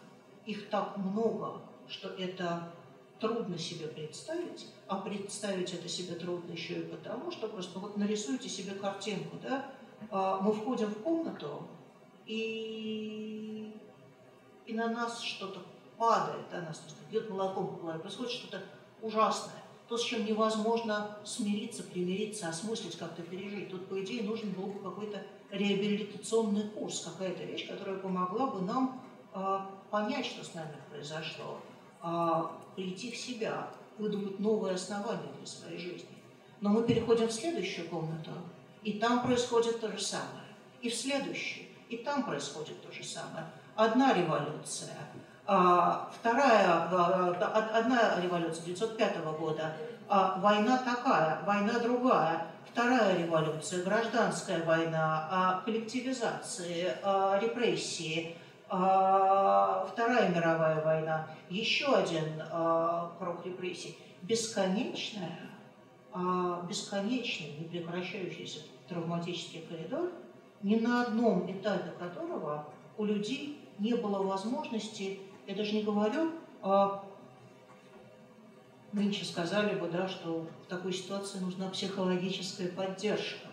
Их 0.47 0.69
так 0.71 0.97
много, 0.97 1.61
что 1.87 2.09
это 2.09 2.73
трудно 3.19 3.59
себе 3.59 3.89
представить, 3.89 4.69
а 4.89 4.97
представить 4.97 5.75
это 5.75 5.89
себе 5.89 6.15
трудно 6.15 6.53
еще 6.53 6.81
и 6.81 6.83
потому, 6.83 7.31
что 7.31 7.49
просто 7.49 7.79
вот 7.79 7.97
нарисуйте 7.99 8.49
себе 8.49 8.73
картинку, 8.73 9.37
да, 9.43 9.67
мы 10.11 10.53
входим 10.53 10.89
в 10.89 11.03
комнату, 11.03 11.69
и, 12.27 13.75
и 14.67 14.73
на 14.73 14.89
нас 14.89 15.21
что-то 15.21 15.61
падает, 15.99 16.47
да, 16.51 16.63
нас 16.63 16.83
бьет 17.11 17.29
молоком 17.29 17.69
по 17.69 17.83
голове, 17.83 17.99
происходит 17.99 18.33
что-то 18.33 18.63
ужасное, 19.03 19.63
то, 19.89 19.99
с 19.99 20.03
чем 20.03 20.25
невозможно 20.25 21.19
смириться, 21.25 21.83
примириться, 21.83 22.49
осмыслить, 22.49 22.97
как-то 22.97 23.23
пережить. 23.23 23.71
Тут, 23.71 23.89
по 23.89 24.01
идее, 24.03 24.23
нужен 24.23 24.53
был 24.53 24.67
бы 24.67 24.79
какой-то 24.79 25.21
реабилитационный 25.51 26.69
курс, 26.69 27.01
какая-то 27.01 27.43
вещь, 27.43 27.69
которая 27.69 27.99
помогла 27.99 28.47
бы 28.47 28.61
нам 28.63 29.03
э, 29.35 29.59
понять, 29.91 30.27
что 30.27 30.45
с 30.45 30.55
нами 30.55 30.77
произошло, 30.89 31.59
э, 32.05 32.43
прийти 32.77 33.11
в 33.11 33.17
себя, 33.17 33.69
выдумать 33.99 34.39
новые 34.39 34.77
основания 34.77 35.33
для 35.37 35.47
своей 35.47 35.79
жизни. 35.79 36.17
Но 36.61 36.71
мы 36.71 36.85
переходим 36.85 37.27
в 37.27 37.33
следующую 37.33 37.89
комнату, 37.89 38.31
и 38.83 38.95
там 38.95 39.23
происходит 39.23 39.81
то 39.81 39.91
же 39.91 40.01
самое. 40.01 40.45
И 40.81 40.89
в 40.89 40.95
следующую, 40.95 41.67
и 41.89 41.99
там 41.99 42.25
происходит 42.25 42.83
то 42.83 42.93
же 42.93 43.05
самое. 43.05 43.45
Одна 43.77 44.13
революция, 44.15 44.95
а, 45.47 46.11
вторая, 46.15 46.85
одна 47.75 48.21
революция 48.21 48.63
1905 48.63 49.33
года, 49.33 49.77
а, 50.09 50.39
война 50.39 50.79
такая, 50.79 51.41
война 51.45 51.79
другая, 51.81 52.47
вторая 52.71 53.19
революция, 53.19 53.83
гражданская 53.83 54.65
война, 54.65 55.29
а, 55.31 55.63
коллективизации, 55.65 56.95
репрессии, 57.41 58.37
Вторая 58.69 60.29
мировая 60.33 60.81
война, 60.85 61.27
еще 61.49 61.93
один 61.93 62.41
круг 63.19 63.45
репрессий, 63.45 63.99
бесконечная, 64.23 65.50
бесконечный, 66.69 67.57
непрекращающийся 67.61 68.61
травматический 68.89 69.63
коридор, 69.63 70.11
ни 70.63 70.77
на 70.77 71.03
одном 71.03 71.51
этапе 71.51 71.91
которого 71.99 72.67
у 72.99 73.05
людей 73.05 73.69
не 73.79 73.95
было 73.95 74.23
возможности 74.23 75.21
я 75.51 75.57
даже 75.57 75.73
не 75.73 75.83
говорю 75.83 76.31
о... 76.63 77.03
Нынче 78.93 79.25
сказали 79.25 79.79
бы, 79.79 79.89
да, 79.89 80.09
что 80.09 80.47
в 80.65 80.67
такой 80.67 80.93
ситуации 80.93 81.39
нужна 81.39 81.69
психологическая 81.69 82.69
поддержка, 82.69 83.49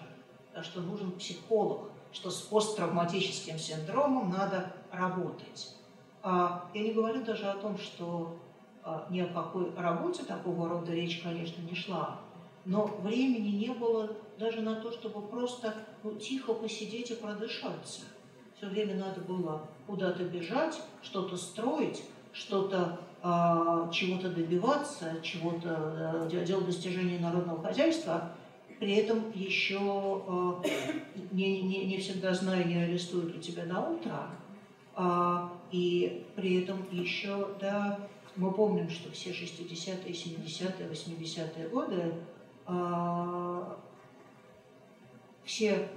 да, 0.53 0.63
что 0.63 0.81
нужен 0.81 1.11
психолог, 1.11 1.89
что 2.11 2.29
с 2.29 2.41
посттравматическим 2.41 3.57
синдромом 3.57 4.31
надо 4.31 4.73
работать. 4.91 5.75
А 6.21 6.69
я 6.73 6.81
не 6.83 6.91
говорю 6.91 7.23
даже 7.23 7.45
о 7.45 7.55
том, 7.55 7.79
что 7.79 8.35
а, 8.83 9.07
ни 9.09 9.21
о 9.21 9.27
какой 9.27 9.73
работе 9.75 10.23
такого 10.23 10.69
рода 10.69 10.91
речь, 10.91 11.21
конечно, 11.23 11.61
не 11.63 11.75
шла, 11.75 12.19
но 12.67 12.85
времени 13.01 13.65
не 13.65 13.73
было 13.73 14.11
даже 14.37 14.61
на 14.61 14.75
то, 14.75 14.91
чтобы 14.91 15.25
просто 15.27 15.73
ну, 16.03 16.15
тихо 16.15 16.53
посидеть 16.53 17.11
и 17.11 17.15
продышаться. 17.15 18.01
Все 18.57 18.67
время 18.67 18.95
надо 18.95 19.21
было 19.21 19.61
куда-то 19.87 20.23
бежать, 20.25 20.77
что-то 21.01 21.37
строить, 21.37 22.03
что-то, 22.33 22.99
а, 23.23 23.89
чего-то 23.89 24.29
добиваться, 24.29 25.15
чего-то 25.23 26.27
э, 26.29 26.45
делать 26.45 26.65
достижения 26.65 27.19
народного 27.19 27.63
хозяйства, 27.63 28.33
при 28.79 28.95
этом 28.95 29.31
еще 29.33 29.79
э, 30.27 30.67
не, 31.31 31.61
не, 31.61 31.85
не 31.85 31.97
всегда 31.97 32.33
зная, 32.33 32.65
не 32.65 32.75
арестуют 32.75 33.33
ли 33.33 33.41
тебя 33.41 33.63
на 33.63 33.89
утро, 33.89 34.29
а, 34.93 35.53
и 35.71 36.25
при 36.35 36.63
этом 36.63 36.85
еще, 36.91 37.47
да, 37.61 37.99
мы 38.35 38.51
помним, 38.51 38.89
что 38.89 39.09
все 39.11 39.29
60-е, 39.29 40.11
70-е, 40.11 40.89
80-е 40.89 41.69
годы 41.69 41.95
а, 42.03 42.36
все 45.47 45.87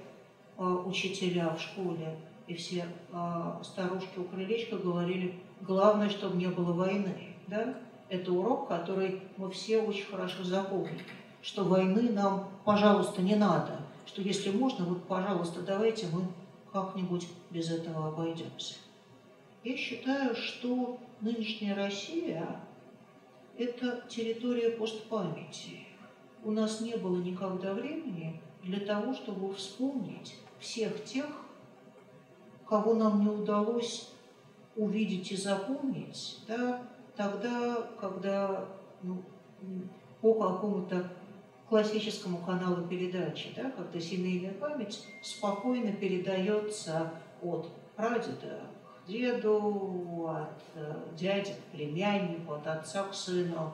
а, 0.56 0.76
учителя 0.86 1.50
в 1.50 1.60
школе 1.60 2.16
и 2.46 2.54
все 2.54 2.86
а, 3.12 3.60
старушки 3.62 4.18
у 4.18 4.24
крылечка 4.24 4.76
говорили, 4.76 5.34
главное, 5.60 6.08
чтобы 6.08 6.36
не 6.36 6.46
было 6.46 6.72
войны. 6.72 7.34
Да? 7.48 7.74
Это 8.08 8.32
урок, 8.32 8.68
который 8.68 9.22
мы 9.36 9.50
все 9.50 9.82
очень 9.82 10.04
хорошо 10.04 10.44
запомнили, 10.44 11.04
что 11.42 11.64
войны 11.64 12.10
нам, 12.10 12.48
пожалуйста, 12.64 13.22
не 13.22 13.36
надо, 13.36 13.80
что 14.06 14.22
если 14.22 14.50
можно, 14.50 14.84
вот, 14.84 15.04
пожалуйста, 15.04 15.62
давайте 15.62 16.06
мы 16.12 16.22
как-нибудь 16.72 17.28
без 17.50 17.70
этого 17.70 18.08
обойдемся. 18.08 18.74
Я 19.64 19.76
считаю, 19.76 20.34
что 20.34 20.98
нынешняя 21.20 21.74
Россия– 21.74 22.60
это 23.58 24.04
территория 24.08 24.70
постпамяти. 24.70 25.89
У 26.42 26.50
нас 26.50 26.80
не 26.80 26.96
было 26.96 27.18
никогда 27.18 27.74
времени 27.74 28.40
для 28.62 28.80
того, 28.80 29.12
чтобы 29.12 29.54
вспомнить 29.54 30.36
всех 30.58 31.04
тех, 31.04 31.26
кого 32.66 32.94
нам 32.94 33.20
не 33.20 33.28
удалось 33.28 34.12
увидеть 34.76 35.32
и 35.32 35.36
запомнить, 35.36 36.38
да, 36.46 36.82
тогда, 37.16 37.90
когда 38.00 38.68
ну, 39.02 39.22
по 40.20 40.34
какому-то 40.34 41.10
классическому 41.68 42.38
каналу 42.38 42.86
передачи, 42.86 43.52
да, 43.56 43.70
когда 43.70 44.00
семейная 44.00 44.54
память 44.54 45.04
спокойно 45.22 45.92
передается 45.92 47.12
от 47.42 47.70
прадеда 47.96 48.60
деду, 49.06 50.28
от 50.28 50.62
э, 50.74 50.94
дяди 51.16 51.52
к 51.52 51.76
племяннику, 51.76 52.54
от 52.54 52.66
отца 52.66 53.04
к 53.04 53.14
сыну. 53.14 53.72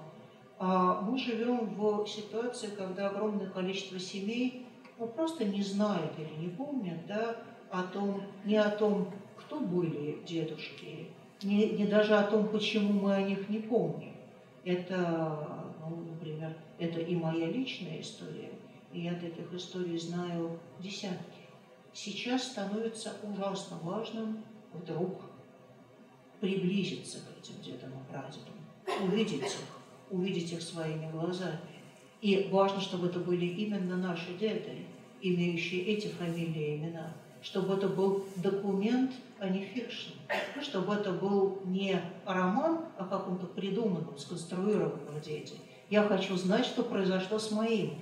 А 0.58 1.02
мы 1.02 1.18
живем 1.18 1.74
в 1.74 2.06
ситуации, 2.06 2.68
когда 2.68 3.08
огромное 3.10 3.50
количество 3.50 3.98
семей 3.98 4.66
ну, 4.98 5.06
просто 5.06 5.44
не 5.44 5.62
знают 5.62 6.12
или 6.18 6.46
не 6.46 6.48
помнят 6.48 7.06
да, 7.06 7.36
о 7.70 7.82
том, 7.82 8.22
не 8.44 8.56
о 8.56 8.70
том, 8.70 9.12
кто 9.36 9.60
были 9.60 10.18
дедушки, 10.26 11.08
не, 11.42 11.70
не 11.70 11.86
даже 11.86 12.16
о 12.16 12.24
том, 12.24 12.48
почему 12.48 12.92
мы 12.92 13.14
о 13.14 13.22
них 13.22 13.48
не 13.50 13.58
помним. 13.58 14.14
Это, 14.64 15.74
ну, 15.80 15.96
например, 16.10 16.56
это 16.78 17.00
и 17.00 17.14
моя 17.14 17.46
личная 17.46 18.00
история, 18.00 18.50
и 18.92 19.00
я 19.00 19.12
от 19.12 19.22
этих 19.22 19.52
историй 19.52 19.98
знаю 19.98 20.58
десятки. 20.80 21.46
Сейчас 21.92 22.44
становится 22.44 23.12
ужасно 23.22 23.78
важным 23.82 24.42
вдруг 24.72 25.20
приблизиться 26.40 27.18
к 27.20 27.38
этим 27.38 27.60
дедам 27.62 27.90
и 27.90 28.10
прадедам, 28.10 28.54
увидеть 29.02 29.44
их, 29.44 29.75
увидеть 30.10 30.52
их 30.52 30.62
своими 30.62 31.10
глазами. 31.10 31.58
И 32.20 32.48
важно, 32.50 32.80
чтобы 32.80 33.08
это 33.08 33.18
были 33.18 33.46
именно 33.46 33.96
наши 33.96 34.34
деды, 34.38 34.86
имеющие 35.20 35.82
эти 35.82 36.08
фамилии 36.08 36.74
и 36.74 36.76
имена, 36.76 37.14
чтобы 37.42 37.74
это 37.74 37.88
был 37.88 38.24
документ, 38.36 39.12
а 39.38 39.48
не 39.48 39.64
фикшн, 39.64 40.12
чтобы 40.62 40.94
это 40.94 41.12
был 41.12 41.60
не 41.64 42.00
роман 42.24 42.86
о 42.96 43.04
каком-то 43.04 43.46
придуманном, 43.46 44.16
сконструированном 44.18 45.20
деде. 45.22 45.54
Я 45.90 46.02
хочу 46.02 46.36
знать, 46.36 46.66
что 46.66 46.82
произошло 46.82 47.38
с 47.38 47.50
моим. 47.50 47.94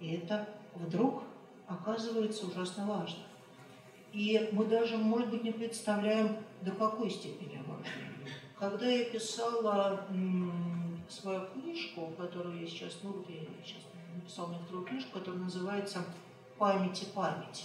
И 0.00 0.14
это 0.14 0.48
вдруг 0.74 1.22
оказывается 1.66 2.46
ужасно 2.46 2.86
важно. 2.86 3.22
И 4.12 4.48
мы 4.52 4.64
даже, 4.64 4.96
может 4.98 5.30
быть, 5.30 5.44
не 5.44 5.52
представляем, 5.52 6.36
до 6.62 6.72
какой 6.72 7.10
степени 7.10 7.62
важно. 7.66 7.86
Когда 8.58 8.86
я 8.86 9.04
писала 9.04 10.06
свою 11.12 11.46
книжку, 11.46 12.12
которую 12.18 12.60
я 12.60 12.66
сейчас, 12.66 12.98
ну, 13.02 13.24
я 13.28 13.44
сейчас 13.64 13.82
написала 14.14 14.52
некоторую 14.52 14.84
книжку, 14.86 15.18
которая 15.18 15.42
называется 15.42 16.04
«Памяти 16.58 17.06
памяти». 17.14 17.64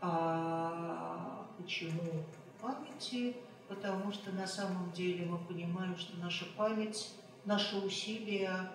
А 0.00 1.46
почему 1.56 2.24
памяти? 2.60 3.36
Потому 3.68 4.12
что 4.12 4.32
на 4.32 4.46
самом 4.46 4.92
деле 4.92 5.26
мы 5.26 5.38
понимаем, 5.38 5.96
что 5.96 6.16
наша 6.18 6.44
память, 6.56 7.14
наши 7.44 7.76
усилия 7.76 8.70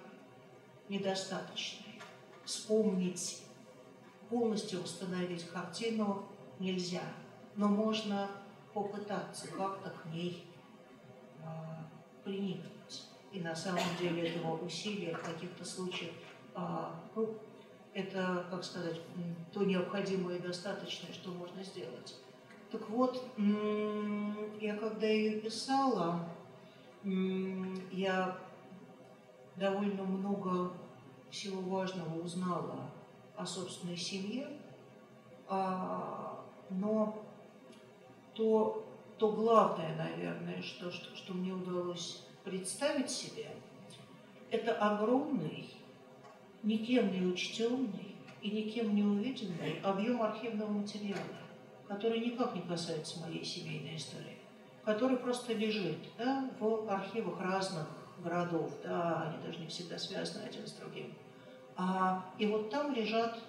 недостаточны. 0.87 1.85
Вспомнить, 2.45 3.43
полностью 4.29 4.81
восстановить 4.81 5.47
картину 5.49 6.27
нельзя, 6.59 7.03
но 7.55 7.67
можно 7.67 8.27
попытаться 8.73 9.47
как-то 9.49 9.91
к 9.91 10.05
ней 10.13 10.47
а, 11.43 11.87
приникнуть. 12.23 13.03
И 13.31 13.39
на 13.41 13.55
самом 13.55 13.83
деле 13.99 14.29
этого 14.29 14.57
усилия 14.63 15.13
в 15.13 15.21
каких-то 15.21 15.63
случаях, 15.63 16.11
а, 16.55 16.99
ну, 17.15 17.35
это, 17.93 18.45
как 18.49 18.63
сказать, 18.63 18.99
то 19.53 19.63
необходимое 19.63 20.37
и 20.37 20.41
достаточное, 20.41 21.11
что 21.13 21.31
можно 21.31 21.63
сделать. 21.63 22.15
Так 22.71 22.87
вот, 22.89 23.23
я 23.37 24.75
когда 24.77 25.07
ее 25.07 25.39
писала, 25.39 26.27
я 27.03 28.37
довольно 29.55 30.03
много 30.03 30.71
всего 31.29 31.61
важного 31.61 32.21
узнала 32.21 32.91
о 33.35 33.45
собственной 33.45 33.97
семье, 33.97 34.47
а, 35.47 36.45
но 36.69 37.23
то, 38.33 38.85
то 39.17 39.31
главное, 39.31 39.95
наверное, 39.95 40.61
что, 40.61 40.91
что, 40.91 41.15
что 41.15 41.33
мне 41.33 41.51
удалось 41.51 42.23
представить 42.43 43.09
себе, 43.09 43.47
это 44.51 44.73
огромный, 44.75 45.69
никем 46.63 47.11
не 47.11 47.25
учтенный 47.25 48.15
и 48.41 48.51
никем 48.51 48.95
не 48.95 49.03
увиденный 49.03 49.79
объем 49.83 50.21
архивного 50.21 50.71
материала, 50.71 51.21
который 51.87 52.19
никак 52.19 52.55
не 52.55 52.61
касается 52.61 53.19
моей 53.19 53.43
семейной 53.43 53.95
истории, 53.95 54.37
который 54.83 55.17
просто 55.17 55.53
лежит 55.53 55.97
да, 56.17 56.49
в 56.59 56.89
архивах 56.89 57.39
разных 57.41 57.87
городов, 58.23 58.71
да, 58.83 59.23
они 59.23 59.45
даже 59.45 59.59
не 59.59 59.67
всегда 59.67 59.97
связаны 59.97 60.43
один 60.43 60.67
с 60.67 60.73
другим. 60.73 61.13
А, 61.77 62.25
и 62.37 62.45
вот 62.45 62.69
там 62.69 62.93
лежат 62.93 63.39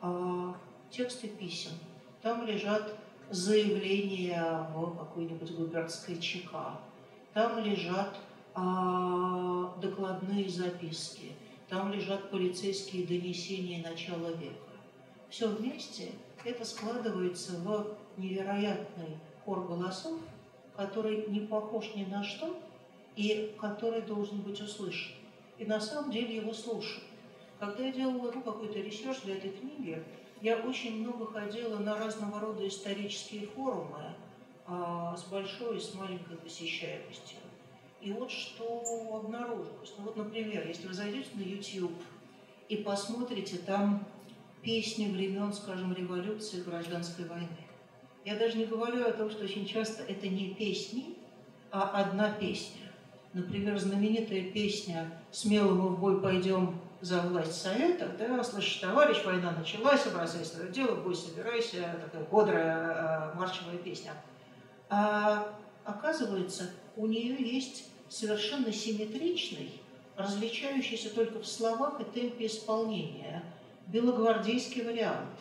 а, 0.00 0.56
тексты 0.90 1.28
писем, 1.28 1.72
там 2.22 2.46
лежат 2.46 2.96
заявления 3.30 4.68
в 4.74 4.96
какой-нибудь 4.96 5.52
губернской 5.54 6.18
ЧК, 6.18 6.78
там 7.32 7.58
лежат 7.58 8.16
докладные 8.56 10.48
записки, 10.48 11.32
там 11.68 11.92
лежат 11.92 12.30
полицейские 12.30 13.06
донесения 13.06 13.82
начала 13.82 14.28
века. 14.28 14.54
Все 15.28 15.48
вместе 15.48 16.12
это 16.44 16.64
складывается 16.64 17.58
в 17.58 17.96
невероятный 18.16 19.18
хор 19.44 19.66
голосов, 19.66 20.18
который 20.76 21.26
не 21.26 21.40
похож 21.40 21.94
ни 21.94 22.04
на 22.04 22.22
что 22.22 22.58
и 23.16 23.54
который 23.60 24.02
должен 24.02 24.40
быть 24.40 24.60
услышан. 24.60 25.14
И 25.58 25.64
на 25.64 25.80
самом 25.80 26.10
деле 26.10 26.36
его 26.36 26.52
слушают. 26.52 27.04
Когда 27.58 27.86
я 27.86 27.92
делала 27.92 28.30
ну, 28.32 28.42
какой-то 28.42 28.78
research 28.78 29.22
для 29.22 29.36
этой 29.36 29.50
книги, 29.50 30.02
я 30.42 30.58
очень 30.58 31.02
много 31.02 31.26
ходила 31.26 31.78
на 31.78 31.96
разного 31.98 32.40
рода 32.40 32.66
исторические 32.68 33.46
форумы 33.46 34.14
а, 34.66 35.16
с 35.16 35.24
большой 35.24 35.78
и 35.78 35.80
с 35.80 35.94
маленькой 35.94 36.36
посещаемостью. 36.36 37.38
И 38.06 38.12
вот 38.12 38.30
что 38.30 39.20
обнаружилось. 39.20 39.92
Ну 39.98 40.04
вот, 40.04 40.16
например, 40.16 40.64
если 40.64 40.86
вы 40.86 40.94
зайдете 40.94 41.30
на 41.34 41.42
YouTube 41.42 41.90
и 42.68 42.76
посмотрите 42.76 43.58
там 43.58 44.06
песни 44.62 45.08
времен, 45.08 45.52
скажем, 45.52 45.92
революции, 45.92 46.62
гражданской 46.62 47.24
войны. 47.24 47.48
Я 48.24 48.36
даже 48.36 48.58
не 48.58 48.64
говорю 48.64 49.04
о 49.04 49.10
том, 49.10 49.28
что 49.28 49.42
очень 49.42 49.66
часто 49.66 50.04
это 50.04 50.28
не 50.28 50.54
песни, 50.54 51.16
а 51.72 51.82
одна 52.00 52.30
песня. 52.30 52.92
Например, 53.32 53.76
знаменитая 53.76 54.52
песня 54.52 55.10
«Смело 55.32 55.74
мы 55.74 55.88
в 55.88 55.98
бой 55.98 56.22
пойдем 56.22 56.78
за 57.00 57.22
власть 57.22 57.60
Совета, 57.60 58.14
да, 58.16 58.44
слышишь, 58.44 58.76
товарищ, 58.76 59.24
война 59.24 59.50
началась, 59.50 60.06
бросай 60.06 60.44
свое 60.44 60.70
дело, 60.70 60.94
бой, 60.94 61.16
собирайся, 61.16 61.98
такая 62.04 62.24
бодрая 62.26 63.32
э, 63.32 63.36
маршевая 63.36 63.78
песня. 63.78 64.12
А 64.88 65.58
оказывается, 65.84 66.70
у 66.96 67.06
нее 67.06 67.36
есть 67.36 67.95
совершенно 68.08 68.72
симметричный, 68.72 69.80
различающийся 70.16 71.14
только 71.14 71.40
в 71.40 71.46
словах 71.46 72.00
и 72.00 72.04
темпе 72.04 72.46
исполнения, 72.46 73.42
белогвардейский 73.88 74.82
вариант. 74.82 75.38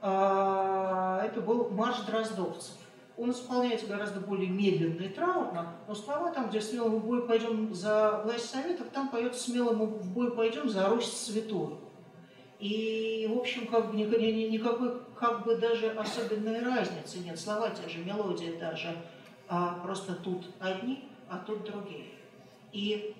А, 0.00 1.22
это 1.24 1.40
был 1.40 1.70
марш 1.70 1.98
дроздовцев. 2.06 2.74
он 3.16 3.32
исполняется 3.32 3.86
гораздо 3.86 4.20
более 4.20 4.48
медленно 4.48 5.02
и 5.02 5.08
траурно, 5.08 5.74
но 5.88 5.94
слова 5.94 6.30
там, 6.30 6.50
где 6.50 6.60
смело 6.60 6.88
в 6.88 7.04
бой 7.04 7.26
пойдем 7.26 7.74
за 7.74 8.22
власть 8.24 8.48
Советов, 8.50 8.86
там 8.92 9.08
поется 9.08 9.50
смело 9.50 9.72
в 9.72 10.12
бой 10.12 10.30
пойдем 10.30 10.68
за 10.68 10.88
Русь 10.88 11.12
святую. 11.12 11.78
И, 12.60 13.28
в 13.32 13.38
общем, 13.38 13.66
как 13.66 13.90
бы 13.90 13.96
никакой, 13.96 15.00
как 15.16 15.44
бы 15.44 15.56
даже 15.56 15.90
особенной 15.90 16.60
разницы 16.60 17.18
нет. 17.18 17.38
Слова 17.38 17.70
те 17.70 17.88
же, 17.88 18.04
мелодия 18.04 18.58
та 18.58 18.74
же, 18.74 18.96
а 19.48 19.78
просто 19.82 20.14
тут 20.14 20.44
одни, 20.58 21.08
а 21.30 21.38
тут 21.38 21.64
другие. 21.64 22.06
И 22.72 23.14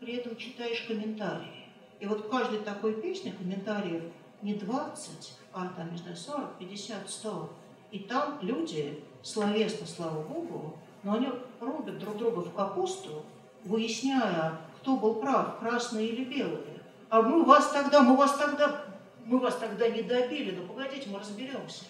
при 0.00 0.16
этом 0.16 0.36
читаешь 0.36 0.82
комментарии. 0.82 1.66
И 2.00 2.06
вот 2.06 2.26
в 2.26 2.28
каждой 2.28 2.58
такой 2.58 3.00
песне 3.00 3.32
комментариев 3.32 4.02
не 4.42 4.54
20, 4.54 5.32
а 5.52 5.68
там, 5.68 5.92
не 5.92 5.98
знаю, 5.98 6.16
40, 6.16 6.58
50, 6.58 7.08
100. 7.08 7.52
И 7.92 7.98
там 8.00 8.38
люди, 8.42 9.02
словесно, 9.22 9.86
слава 9.86 10.22
Богу, 10.22 10.76
но 11.02 11.14
они 11.14 11.28
рубят 11.60 11.98
друг 11.98 12.16
друга 12.18 12.40
в 12.40 12.52
капусту, 12.54 13.24
выясняя, 13.64 14.58
кто 14.76 14.96
был 14.96 15.14
прав, 15.16 15.58
красные 15.60 16.08
или 16.08 16.24
белые. 16.24 16.82
А 17.08 17.22
мы 17.22 17.44
вас 17.44 17.70
тогда, 17.70 18.02
мы 18.02 18.16
вас 18.16 18.36
тогда, 18.36 18.84
мы 19.24 19.38
вас 19.38 19.56
тогда 19.56 19.88
не 19.88 20.02
добили, 20.02 20.56
но 20.56 20.66
погодите, 20.66 21.08
мы 21.08 21.20
разберемся. 21.20 21.84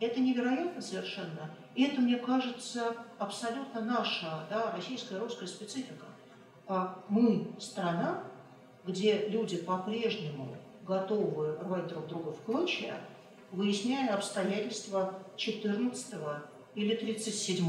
Это 0.00 0.20
невероятно 0.20 0.82
совершенно. 0.82 1.50
И 1.74 1.84
это, 1.84 2.00
мне 2.00 2.16
кажется, 2.16 2.94
абсолютно 3.18 3.80
наша, 3.80 4.46
да, 4.50 4.72
российская, 4.72 5.18
русская 5.18 5.46
специфика. 5.46 6.06
А 6.66 7.02
мы 7.08 7.52
страна, 7.58 8.24
где 8.86 9.28
люди 9.28 9.56
по-прежнему 9.56 10.56
готовы 10.86 11.56
рвать 11.56 11.86
друг 11.88 12.08
друга 12.08 12.32
в 12.32 12.40
клочья, 12.42 12.96
выясняя 13.50 14.14
обстоятельства 14.14 15.14
14 15.36 16.14
или 16.74 16.94
37 16.94 17.66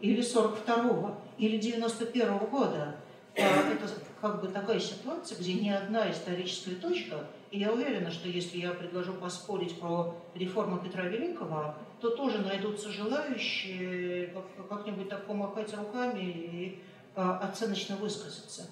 или 0.00 0.22
42 0.22 1.18
или 1.38 1.58
91 1.58 2.38
года. 2.38 2.96
А 3.36 3.40
это 3.40 3.88
как 4.20 4.40
бы 4.40 4.48
такая 4.48 4.80
ситуация, 4.80 5.38
где 5.38 5.54
ни 5.54 5.68
одна 5.68 6.10
историческая 6.10 6.76
точка, 6.76 7.26
я 7.58 7.72
уверена, 7.72 8.10
что 8.10 8.28
если 8.28 8.58
я 8.58 8.72
предложу 8.72 9.14
поспорить 9.14 9.78
про 9.78 10.14
реформу 10.34 10.78
Петра 10.78 11.04
Великого, 11.04 11.74
то 12.00 12.10
тоже 12.10 12.38
найдутся 12.38 12.90
желающие 12.90 14.34
как-нибудь 14.68 15.08
так 15.08 15.26
помахать 15.26 15.74
руками 15.74 16.20
и 16.20 16.82
а, 17.14 17.38
оценочно 17.38 17.96
высказаться. 17.96 18.68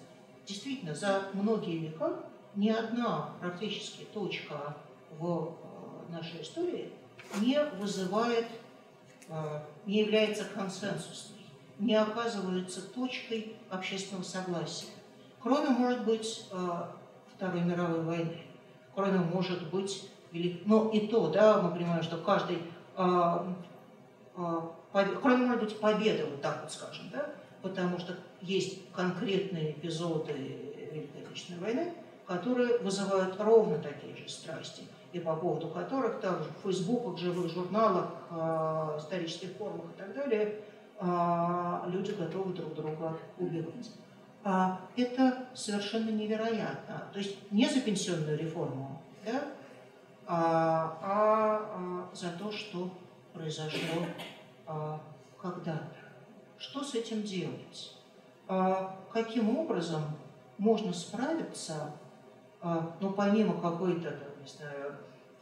Действительно, 0.46 0.94
за 0.94 1.30
многие 1.32 1.78
века 1.78 2.24
ни 2.54 2.68
одна 2.68 3.30
практически 3.40 4.04
точка 4.12 4.76
в 5.18 5.54
э, 6.08 6.12
нашей 6.12 6.42
истории 6.42 6.92
не 7.40 7.58
вызывает, 7.80 8.46
э, 9.28 9.60
не 9.86 10.00
является 10.00 10.44
консенсусной, 10.44 11.46
не 11.78 11.94
оказывается 11.94 12.82
точкой 12.82 13.56
общественного 13.70 14.24
согласия. 14.24 14.88
Кроме, 15.40 15.70
может 15.70 16.04
быть, 16.04 16.46
Второй 17.36 17.62
мировой 17.62 18.02
войны, 18.02 18.42
кроме, 18.94 19.18
может 19.18 19.70
быть, 19.70 20.10
но 20.64 20.90
и 20.90 21.06
то, 21.06 21.28
да, 21.28 21.60
мы 21.62 21.70
понимаем, 21.70 22.02
что 22.02 22.16
каждый, 22.18 22.58
кроме, 22.94 23.56
может 25.46 25.62
быть, 25.62 25.78
победы, 25.78 26.24
вот 26.24 26.40
так 26.40 26.62
вот 26.62 26.72
скажем, 26.72 27.10
да, 27.12 27.26
потому 27.62 27.98
что 27.98 28.16
есть 28.40 28.90
конкретные 28.92 29.72
эпизоды 29.72 30.32
Великой 30.92 31.22
Отечественной 31.22 31.60
войны, 31.60 31.94
которые 32.26 32.78
вызывают 32.78 33.38
ровно 33.40 33.78
такие 33.78 34.16
же 34.16 34.28
страсти, 34.28 34.82
и 35.12 35.20
по 35.20 35.36
поводу 35.36 35.68
которых 35.68 36.20
также 36.20 36.48
в 36.50 36.62
фейсбуках, 36.62 37.18
живых 37.18 37.52
журналах, 37.52 38.10
э, 38.30 38.98
исторических 38.98 39.52
форумах 39.56 39.86
и 39.94 39.98
так 39.98 40.14
далее 40.14 40.60
э, 41.00 41.80
люди 41.88 42.12
готовы 42.12 42.52
друг 42.52 42.74
друга 42.74 43.16
убивать. 43.38 43.90
А 44.44 44.78
это 44.94 45.46
совершенно 45.54 46.10
невероятно. 46.10 47.04
То 47.12 47.18
есть 47.18 47.50
не 47.50 47.66
за 47.66 47.80
пенсионную 47.80 48.38
реформу, 48.38 49.00
да, 49.24 49.42
а, 50.26 50.98
а, 51.02 52.10
а 52.12 52.14
за 52.14 52.30
то, 52.32 52.52
что 52.52 52.90
произошло 53.32 54.06
а, 54.66 55.00
когда-то. 55.40 55.96
Что 56.58 56.82
с 56.84 56.94
этим 56.94 57.22
делать? 57.22 57.96
Каким 59.12 59.56
образом 59.56 60.02
можно 60.58 60.92
справиться 60.92 61.92
ну, 63.00 63.12
помимо 63.12 63.60
какой-то, 63.60 64.14
не 64.40 64.48
знаю, 64.48 64.96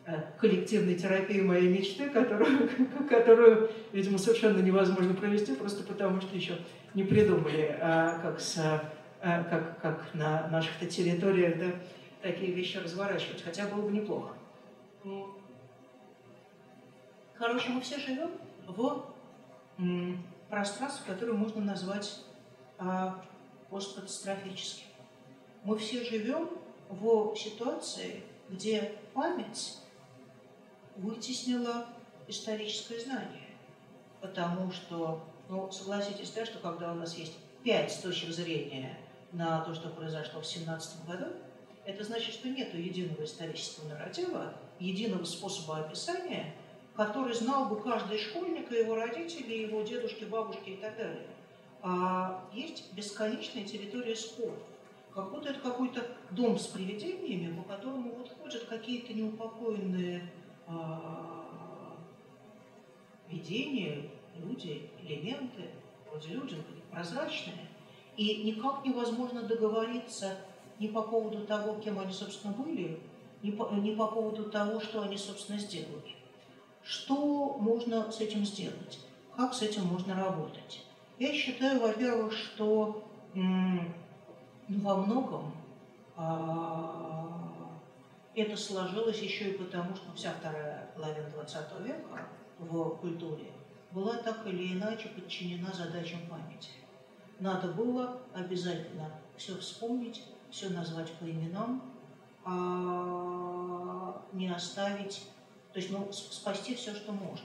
э, 0.07 0.23
коллективной 0.39 0.95
терапии 0.95 1.41
моей 1.41 1.69
мечты, 1.69 2.11
которую, 2.11 2.69
которую, 3.09 3.71
видимо, 3.93 4.19
совершенно 4.19 4.61
невозможно 4.61 5.15
провести, 5.15 5.55
просто 5.55 5.85
потому 5.85 6.21
что 6.21 6.35
еще 6.35 6.59
не 6.95 7.05
придумали, 7.05 7.77
как, 7.81 8.41
с, 8.41 8.83
как, 9.23 9.81
как 9.81 10.15
на 10.15 10.49
наших-то 10.49 10.87
территориях 10.87 11.59
да, 11.59 11.73
такие 12.23 12.53
вещи 12.53 12.79
разворачивать, 12.79 13.43
хотя 13.43 13.69
было 13.69 13.83
бы 13.83 13.93
неплохо. 13.93 14.35
Короче, 17.39 17.71
мы 17.71 17.81
все 17.81 17.99
живем 17.99 18.33
в 18.67 19.05
пространстве, 20.51 21.15
которое 21.15 21.33
можно 21.33 21.61
назвать 21.61 22.25
а. 22.79 23.23
Мы 25.65 25.79
все 25.79 26.05
живем 26.05 26.51
в 26.91 27.35
ситуации, 27.35 28.23
где 28.51 28.99
память 29.15 29.79
вытеснила 30.97 31.87
историческое 32.29 33.01
знание. 33.01 33.49
Потому 34.21 34.71
что, 34.71 35.25
ну, 35.49 35.71
согласитесь, 35.73 36.33
да, 36.33 36.45
что 36.45 36.59
когда 36.59 36.93
у 36.93 36.97
нас 36.97 37.17
есть 37.17 37.39
пять 37.63 38.01
точек 38.03 38.31
зрения 38.31 38.99
на 39.33 39.61
то, 39.61 39.75
что 39.75 39.89
произошло 39.89 40.41
в 40.41 40.47
17 40.47 41.07
году, 41.07 41.27
это 41.85 42.05
значит, 42.05 42.35
что 42.35 42.49
нет 42.49 42.75
единого 42.75 43.25
исторического 43.25 43.89
нарратива, 43.89 44.55
единого 44.79 45.25
способа 45.25 45.79
описания, 45.79 46.55
который 46.95 47.35
знал 47.35 47.67
бы 47.67 47.81
каждый 47.81 48.19
школьник, 48.19 48.71
и 48.71 48.77
его 48.77 48.95
родители, 48.95 49.55
его 49.55 49.83
дедушки, 49.83 50.25
бабушки 50.25 50.71
и 50.71 50.77
так 50.77 50.97
далее. 50.97 51.27
А 51.83 52.49
есть 52.53 52.93
бесконечная 52.93 53.65
территория 53.65 54.15
споров 54.15 54.59
как 55.15 55.31
будто 55.31 55.51
это 55.51 55.61
какой-то 55.61 56.07
дом 56.31 56.59
с 56.59 56.67
привидениями, 56.67 57.55
по 57.55 57.63
которому 57.63 58.15
вот 58.15 58.31
ходят 58.41 58.65
какие-то 58.65 59.13
неупокоенные 59.13 60.31
а, 60.67 61.97
видения, 63.29 64.11
люди, 64.37 64.91
элементы, 65.03 65.71
вроде 66.09 66.29
люди, 66.31 66.57
прозрачные, 66.93 67.69
и 68.17 68.45
никак 68.45 68.85
невозможно 68.85 69.43
договориться 69.43 70.37
ни 70.79 70.89
по 70.89 71.03
поводу 71.03 71.47
того, 71.47 71.81
кем 71.81 71.99
они, 71.99 72.13
собственно, 72.13 72.53
были, 72.53 73.01
ни 73.43 73.51
по, 73.51 73.71
ни 73.73 73.95
по 73.95 74.07
поводу 74.07 74.51
того, 74.51 74.81
что 74.81 75.03
они, 75.03 75.17
собственно, 75.17 75.59
сделали. 75.59 76.17
Что 76.83 77.57
можно 77.59 78.11
с 78.11 78.21
этим 78.21 78.45
сделать? 78.45 79.01
Как 79.37 79.55
с 79.55 79.63
этим 79.63 79.87
можно 79.87 80.15
работать? 80.15 80.85
Я 81.19 81.33
считаю, 81.33 81.81
во-первых, 81.81 82.33
что 82.33 83.05
во 83.35 84.97
многом 84.97 85.55
а, 86.17 87.73
это 88.35 88.57
сложилось 88.57 89.21
еще 89.21 89.51
и 89.51 89.59
потому, 89.59 89.95
что 89.95 90.13
вся 90.15 90.33
вторая 90.33 90.91
половина 90.95 91.27
XX 91.27 91.83
века 91.85 92.29
в 92.59 92.97
культуре 92.97 93.53
была 93.91 94.17
так 94.17 94.47
или 94.47 94.73
иначе 94.75 95.09
подчинена 95.09 95.73
задачам 95.73 96.21
памяти. 96.29 96.71
Надо 97.43 97.67
было 97.73 98.21
обязательно 98.35 99.11
все 99.37 99.57
вспомнить, 99.57 100.25
все 100.49 100.69
назвать 100.69 101.11
по 101.15 101.25
именам, 101.25 101.83
а 102.45 104.23
не 104.33 104.49
оставить, 104.49 105.27
то 105.73 105.81
есть 105.81 105.91
ну, 105.91 106.09
спасти 106.13 106.77
все, 106.77 106.95
что 106.95 107.11
можно. 107.11 107.45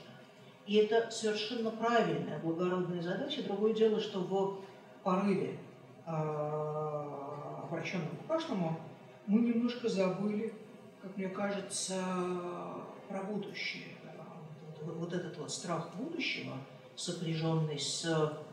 И 0.67 0.75
это 0.75 1.09
совершенно 1.09 1.71
правильная, 1.71 2.37
благородная 2.37 3.01
задача. 3.01 3.41
Другое 3.41 3.73
дело, 3.73 3.99
что 3.99 4.19
в 4.19 4.59
порыве 5.01 5.57
а, 6.05 7.63
обращенном 7.63 8.15
к 8.17 8.27
прошлому, 8.27 8.79
мы 9.25 9.39
немножко 9.39 9.89
забыли, 9.89 10.53
как 11.01 11.17
мне 11.17 11.29
кажется, 11.29 11.99
про 13.09 13.23
будущее. 13.23 13.95
Вот 14.83 15.11
этот 15.11 15.35
вот 15.39 15.49
страх 15.51 15.95
будущего, 15.95 16.53
сопряженный 16.95 17.79
с 17.79 18.05
а, 18.05 18.43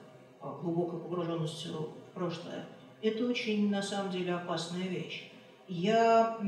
глубокой 0.63 1.01
погруженностью 1.01 1.73
в 1.73 2.15
прошлое, 2.15 2.67
это 3.03 3.27
очень, 3.27 3.71
на 3.71 3.83
самом 3.83 4.11
деле, 4.11 4.35
опасная 4.35 4.89
вещь. 4.89 5.31
Я 5.69 6.39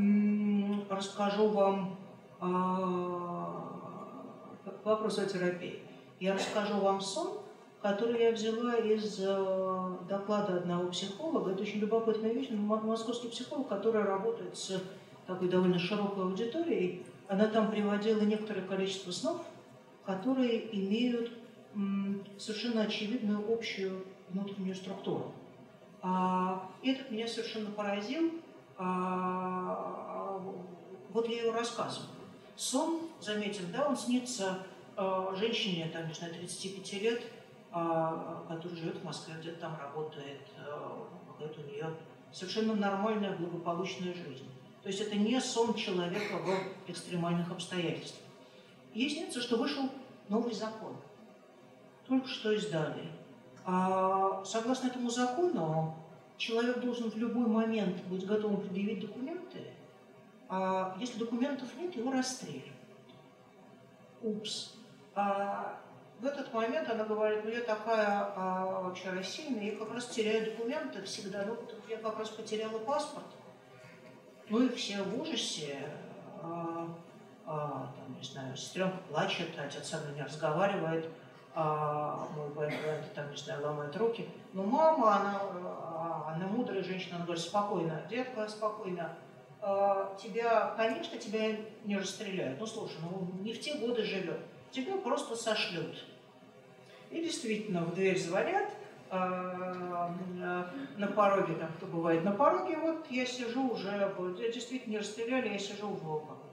расскажу 0.89 1.49
вам 1.49 1.97
по 4.83 4.91
вопросу 4.91 5.23
о 5.23 5.27
терапии. 5.27 5.81
Я 6.21 6.35
расскажу 6.35 6.79
вам 6.81 7.01
сон, 7.01 7.39
который 7.83 8.23
я 8.23 8.33
взяла 8.33 8.77
из 8.77 9.21
э, 9.21 9.97
доклада 10.09 10.57
одного 10.57 10.89
психолога. 10.91 11.53
Это 11.53 11.63
очень 11.63 11.79
любопытная 11.79 12.33
вещь. 12.33 12.49
Московский 12.51 13.29
психолог, 13.29 13.69
который 13.69 14.03
работает 14.03 14.57
с 14.57 14.83
такой 15.27 15.49
довольно 15.49 15.79
широкой 15.79 16.25
аудиторией, 16.25 17.05
она 17.29 17.47
там 17.47 17.71
приводила 17.71 18.21
некоторое 18.21 18.63
количество 18.63 19.11
снов, 19.11 19.43
которые 20.05 20.75
имеют 20.75 21.33
совершенно 22.39 22.83
очевидную 22.83 23.53
общую 23.53 24.05
внутреннюю 24.31 24.75
структуру. 24.75 25.33
А, 26.03 26.71
этот 26.83 27.11
меня 27.11 27.27
совершенно 27.27 27.71
поразил. 27.71 28.33
А, 28.79 30.41
вот 31.11 31.29
я 31.29 31.43
его 31.43 31.53
рассказываю. 31.53 32.09
Сон, 32.57 33.01
заметим, 33.21 33.71
да, 33.73 33.89
он 33.89 33.97
снится 33.97 34.67
а, 34.97 35.35
женщине, 35.37 35.91
там, 35.93 36.09
не 36.09 36.15
знаю, 36.15 36.35
35 36.35 36.93
лет, 37.03 37.23
а, 37.73 38.45
которая 38.49 38.79
живет 38.79 38.97
в 38.97 39.05
Москве, 39.05 39.35
где-то 39.39 39.61
там 39.61 39.79
работает, 39.79 40.41
а, 40.59 41.07
какая-то 41.33 41.61
у 41.61 41.65
нее 41.65 41.95
совершенно 42.33 42.75
нормальная, 42.75 43.37
благополучная 43.37 44.15
жизнь. 44.15 44.49
То 44.83 44.89
есть 44.89 45.01
это 45.01 45.17
не 45.17 45.41
сон 45.41 45.75
человека 45.75 46.37
в 46.39 46.91
экстремальных 46.91 47.51
обстоятельствах. 47.51 48.23
Ей 48.95 49.11
снится, 49.11 49.43
что 49.43 49.57
вышел 49.57 49.91
новый 50.29 50.55
закон. 50.55 50.97
Только 52.09 52.29
что 52.29 52.53
издали. 52.53 53.11
А 53.65 54.45
согласно 54.45 54.89
этому 54.89 55.11
закону, 55.11 55.97
человек 56.37 56.81
должен 56.81 57.11
в 57.11 57.17
любой 57.17 57.47
момент 57.47 58.03
быть 58.05 58.25
готовым 58.25 58.61
предъявить 58.61 59.01
документы, 59.01 59.73
а 60.49 60.97
если 61.01 61.19
документов 61.19 61.69
нет, 61.77 61.97
его 61.97 62.13
расстреливают. 62.13 62.73
Упс. 64.23 64.75
А 65.15 65.81
в 66.21 66.25
этот 66.27 66.53
момент 66.53 66.89
она 66.89 67.05
говорит, 67.05 67.45
ну 67.45 67.51
я 67.51 67.63
такая 67.63 68.33
а, 68.37 68.83
вообще 68.83 69.11
рассеянная, 69.11 69.73
я 69.73 69.77
как 69.77 69.93
раз 69.93 70.07
теряю 70.07 70.53
документы 70.53 71.03
всегда, 71.03 71.45
ну 71.45 71.59
я 71.89 71.97
как 71.99 72.19
раз 72.19 72.29
потеряла 72.29 72.79
паспорт. 72.79 73.27
Ну 74.49 74.63
и 74.63 74.69
все 74.69 75.03
в 75.03 75.21
ужасе, 75.21 75.79
а, 76.41 76.89
а, 77.45 77.93
там, 77.97 78.17
не 78.17 78.25
знаю, 78.25 78.57
сестренка 78.57 78.99
плачет, 79.09 79.51
отец 79.59 79.89
со 79.89 79.99
мной 79.99 80.15
не 80.15 80.23
разговаривает, 80.23 81.11
а 81.59 82.29
мой 82.37 82.51
Брайан, 82.51 83.03
там, 83.15 83.31
не 83.31 83.37
знаю, 83.37 83.63
ломает 83.63 83.97
руки. 83.97 84.29
Но 84.53 84.63
мама, 84.63 85.17
она, 85.17 85.41
а, 85.43 86.33
она 86.35 86.47
мудрая 86.49 86.85
женщина, 86.85 87.17
она 87.17 87.25
говорит, 87.25 87.43
спокойно, 87.43 88.03
детка, 88.11 88.47
спокойно. 88.47 89.17
А, 89.63 90.15
тебя, 90.23 90.75
конечно, 90.77 91.17
тебя 91.17 91.57
не 91.85 91.97
расстреляют. 91.97 92.61
Ну, 92.61 92.67
слушай, 92.67 92.99
ну, 93.01 93.27
не 93.43 93.55
в 93.55 93.61
те 93.61 93.79
годы 93.79 94.05
живет. 94.05 94.39
Тебя 94.71 94.99
просто 94.99 95.35
сошлют. 95.35 96.05
И 97.11 97.23
действительно, 97.23 97.81
в 97.85 97.95
дверь 97.95 98.19
звонят, 98.19 98.69
на 100.99 101.07
пороге, 101.15 101.55
там, 101.55 101.71
кто 101.77 101.87
бывает 101.87 102.25
на 102.25 102.33
пороге, 102.33 102.77
вот 102.77 103.07
я 103.09 103.25
сижу 103.25 103.71
уже, 103.71 104.13
действительно 104.53 104.93
не 104.93 104.99
расстреляли, 104.99 105.51
я 105.51 105.59
сижу 105.59 105.87
в 105.87 106.46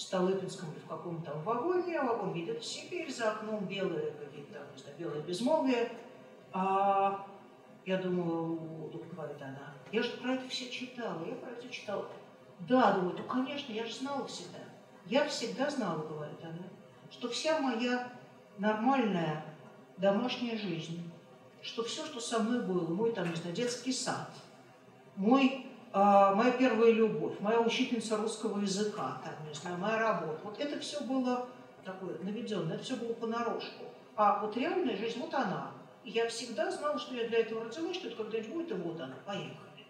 Столыпинском 0.00 0.72
или 0.72 0.78
в 0.78 0.86
каком-то 0.86 1.34
вагоне, 1.44 2.00
вагон 2.00 2.32
видит 2.32 2.62
в 2.62 2.64
Сибирь, 2.64 3.12
за 3.12 3.32
окном 3.32 3.66
белые 3.66 4.12
какие-то 4.12 4.58
не 4.74 4.82
знаю, 4.82 4.96
белое 4.98 5.20
безмолвие. 5.20 5.92
А 6.52 7.26
я 7.84 7.98
думаю, 7.98 8.56
вдруг 8.88 9.08
говорит 9.08 9.40
она, 9.40 9.74
я 9.92 10.02
же 10.02 10.10
про 10.16 10.32
это 10.34 10.48
все 10.48 10.70
читала, 10.70 11.22
я 11.26 11.34
про 11.34 11.50
это 11.50 11.68
читала. 11.68 12.06
Да, 12.60 12.92
думаю, 12.92 13.16
ну 13.16 13.24
конечно, 13.24 13.72
я 13.72 13.84
же 13.84 13.94
знала 13.94 14.26
всегда. 14.26 14.58
Я 15.06 15.26
всегда 15.28 15.68
знала, 15.70 15.98
говорит 15.98 16.42
она, 16.42 16.66
что 17.10 17.28
вся 17.28 17.60
моя 17.60 18.12
нормальная 18.58 19.44
домашняя 19.96 20.56
жизнь, 20.56 21.10
что 21.62 21.82
все, 21.84 22.04
что 22.06 22.20
со 22.20 22.38
мной 22.38 22.62
было, 22.62 22.86
мой 22.88 23.12
там, 23.12 23.28
не 23.28 23.36
знаю, 23.36 23.54
детский 23.54 23.92
сад, 23.92 24.30
мой 25.16 25.66
а, 25.66 25.69
моя 25.92 26.52
первая 26.52 26.92
любовь, 26.92 27.38
моя 27.40 27.60
учительница 27.60 28.16
русского 28.16 28.60
языка, 28.60 29.20
там, 29.24 29.34
не 29.48 29.54
знаю, 29.54 29.78
моя 29.78 29.98
работа. 29.98 30.40
Вот 30.44 30.58
это 30.58 30.78
все 30.78 31.00
было 31.00 31.48
такое 31.84 32.18
наведенное, 32.22 32.76
это 32.76 32.84
все 32.84 32.96
было 32.96 33.12
понарошку. 33.12 33.84
А 34.16 34.40
вот 34.40 34.56
реальная 34.56 34.96
жизнь, 34.96 35.18
вот 35.18 35.34
она. 35.34 35.72
И 36.04 36.10
я 36.10 36.28
всегда 36.28 36.70
знала, 36.70 36.98
что 36.98 37.14
я 37.14 37.28
для 37.28 37.38
этого 37.38 37.64
родилась, 37.64 37.96
что 37.96 38.08
это 38.08 38.16
когда-нибудь 38.16 38.52
будет, 38.52 38.70
и 38.70 38.74
вот 38.74 39.00
она, 39.00 39.16
поехали. 39.26 39.86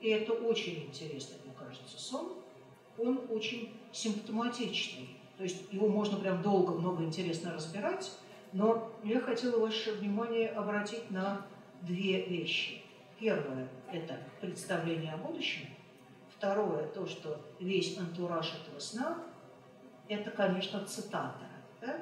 И 0.00 0.08
это 0.08 0.32
очень 0.32 0.86
интересный, 0.86 1.36
мне 1.44 1.54
кажется, 1.58 1.98
сон. 1.98 2.34
Он 2.98 3.20
очень 3.30 3.76
симптоматичный. 3.92 5.16
То 5.36 5.44
есть 5.44 5.72
его 5.72 5.88
можно 5.88 6.18
прям 6.18 6.42
долго, 6.42 6.72
много 6.72 7.04
интересно 7.04 7.54
разбирать, 7.54 8.10
но 8.52 8.90
я 9.04 9.20
хотела 9.20 9.60
ваше 9.60 9.92
внимание 9.92 10.48
обратить 10.48 11.10
на 11.10 11.46
две 11.82 12.24
вещи. 12.24 12.77
Первое– 13.18 13.68
это 13.92 14.16
представление 14.40 15.12
о 15.12 15.16
будущем. 15.16 15.66
Второе– 16.36 16.86
то, 16.94 17.06
что 17.06 17.40
весь 17.58 17.98
антураж 17.98 18.54
этого 18.54 18.78
сна– 18.78 19.24
это, 20.08 20.30
конечно, 20.30 20.84
цитата. 20.84 21.46
Да? 21.80 22.00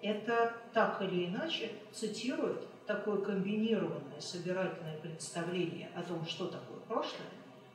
Это 0.00 0.52
так 0.72 1.02
или 1.02 1.26
иначе 1.26 1.72
цитирует 1.92 2.68
такое 2.86 3.20
комбинированное, 3.20 4.20
собирательное 4.20 4.98
представление 4.98 5.90
о 5.94 6.02
том, 6.02 6.24
что 6.24 6.46
такое 6.46 6.78
прошлое, 6.86 7.30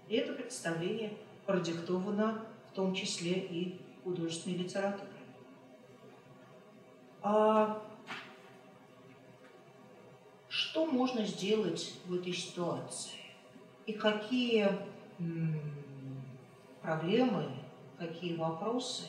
и 0.08 0.16
это 0.16 0.34
представление 0.34 1.14
продиктовано 1.46 2.46
в 2.72 2.76
том 2.76 2.94
числе 2.94 3.34
и 3.34 3.82
художественной 4.04 4.58
литературой. 4.58 5.10
А 7.22 7.82
что 10.50 10.86
можно 10.86 11.24
сделать 11.24 11.94
в 12.06 12.16
этой 12.16 12.34
ситуации? 12.34 13.20
И 13.86 13.94
какие 13.94 14.68
проблемы, 16.82 17.52
какие 17.98 18.36
вопросы 18.36 19.06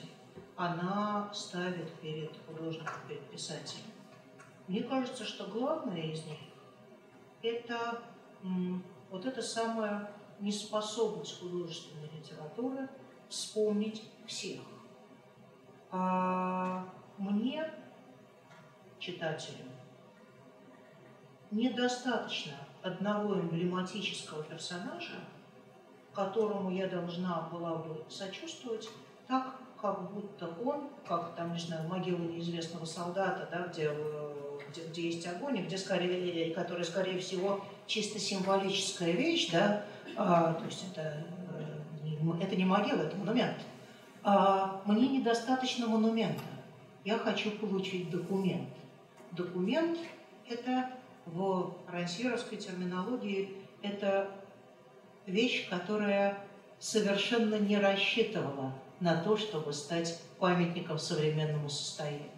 она 0.56 1.32
ставит 1.32 1.90
перед 2.00 2.30
художником, 2.46 2.94
перед 3.08 3.22
писателем? 3.30 3.86
Мне 4.68 4.82
кажется, 4.82 5.24
что 5.24 5.46
главное 5.46 6.12
из 6.12 6.24
них– 6.26 6.38
это 7.42 8.02
вот 9.10 9.24
эта 9.24 9.42
самая 9.42 10.12
неспособность 10.38 11.40
художественной 11.40 12.08
литературы 12.16 12.88
вспомнить 13.28 14.04
всех. 14.26 14.60
А 15.90 16.86
мне, 17.18 17.70
читателю, 18.98 19.64
недостаточно 21.50 22.54
одного 22.82 23.34
эмблематического 23.34 24.42
персонажа, 24.42 25.20
которому 26.14 26.70
я 26.70 26.88
должна 26.88 27.48
была 27.52 27.76
бы 27.76 28.04
сочувствовать, 28.08 28.88
так, 29.26 29.56
как 29.80 30.12
будто 30.12 30.48
он, 30.64 30.88
как 31.06 31.34
там, 31.34 31.52
не 31.52 31.58
знаю, 31.58 31.88
могила 31.88 32.18
неизвестного 32.18 32.84
солдата, 32.84 33.48
да, 33.50 33.68
где, 33.68 33.94
где, 34.70 34.86
где 34.88 35.02
есть 35.02 35.26
огонь, 35.26 35.58
и 35.58 35.62
где 35.62 35.78
скорее, 35.78 36.52
которая, 36.54 36.84
скорее 36.84 37.18
всего, 37.18 37.64
чисто 37.86 38.18
символическая 38.18 39.12
вещь, 39.12 39.50
да, 39.50 39.84
а, 40.16 40.54
то 40.54 40.64
есть 40.64 40.84
это, 40.92 41.24
э, 41.54 42.42
это 42.42 42.56
не 42.56 42.64
могила, 42.64 43.02
это 43.02 43.16
монумент. 43.16 43.56
А, 44.22 44.82
мне 44.84 45.08
недостаточно 45.08 45.86
монумента. 45.86 46.42
Я 47.04 47.18
хочу 47.18 47.52
получить 47.52 48.10
документ. 48.10 48.68
Документ– 49.32 49.98
это 50.48 50.90
в 51.32 51.76
рансьеровской 51.88 52.58
терминологии 52.58 53.56
это 53.82 54.30
вещь, 55.26 55.68
которая 55.68 56.38
совершенно 56.78 57.56
не 57.56 57.78
рассчитывала 57.78 58.72
на 59.00 59.22
то, 59.22 59.36
чтобы 59.36 59.72
стать 59.72 60.20
памятником 60.38 60.98
современному 60.98 61.68
состоянию. 61.68 62.30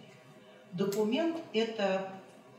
Документ– 0.73 1.37
это 1.53 2.09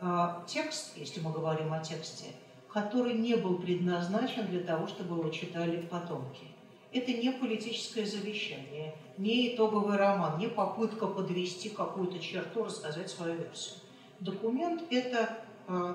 э, 0.01 0.29
текст, 0.47 0.97
если 0.97 1.21
мы 1.21 1.33
говорим 1.33 1.73
о 1.73 1.81
тексте, 1.81 2.27
который 2.73 3.15
не 3.15 3.35
был 3.37 3.59
предназначен 3.59 4.47
для 4.47 4.61
того, 4.61 4.87
чтобы 4.87 5.19
его 5.19 5.31
читали 5.31 5.81
потомки. 5.83 6.47
Это 6.93 7.13
не 7.13 7.33
политическое 7.33 8.07
завещание, 8.07 8.95
не 9.19 9.55
итоговый 9.55 9.97
роман, 9.97 10.39
не 10.39 10.47
попытка 10.47 11.07
подвести 11.07 11.71
какую-то 11.71 12.21
черту, 12.21 12.65
рассказать 12.65 13.11
свою 13.11 13.35
версию. 13.35 13.81
Документ– 14.21 14.83
это 14.91 15.39
э, 15.67 15.95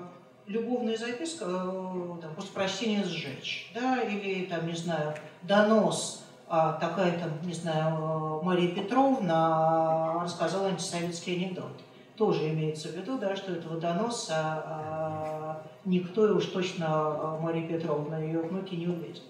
любовная 0.50 0.96
записка, 0.96 1.44
э, 1.44 2.20
там, 2.20 2.34
после 2.34 2.50
прощения 2.52 3.04
сжечь, 3.04 3.70
да, 3.74 4.02
или, 4.02 4.46
там, 4.46 4.66
не 4.66 4.74
знаю, 4.74 5.14
донос, 5.42 6.24
а, 6.48 6.72
такая, 6.72 7.18
там, 7.18 7.30
не 7.44 7.54
знаю, 7.54 8.42
Мария 8.42 8.74
Петровна 8.74 10.20
рассказала 10.24 10.66
антисоветский 10.66 11.36
анекдот. 11.36 11.70
Тоже 12.16 12.50
имеется 12.50 12.88
в 12.88 12.96
виду, 12.96 13.16
да, 13.16 13.36
что 13.36 13.52
этого 13.52 13.80
доноса 13.80 14.34
а, 14.36 15.62
никто, 15.84 16.26
и 16.26 16.32
уж 16.32 16.46
точно 16.46 17.38
Мария 17.40 17.68
Петровна 17.68 18.22
и 18.22 18.26
ее 18.26 18.40
внуки 18.40 18.74
не 18.74 18.88
увидит. 18.88 19.22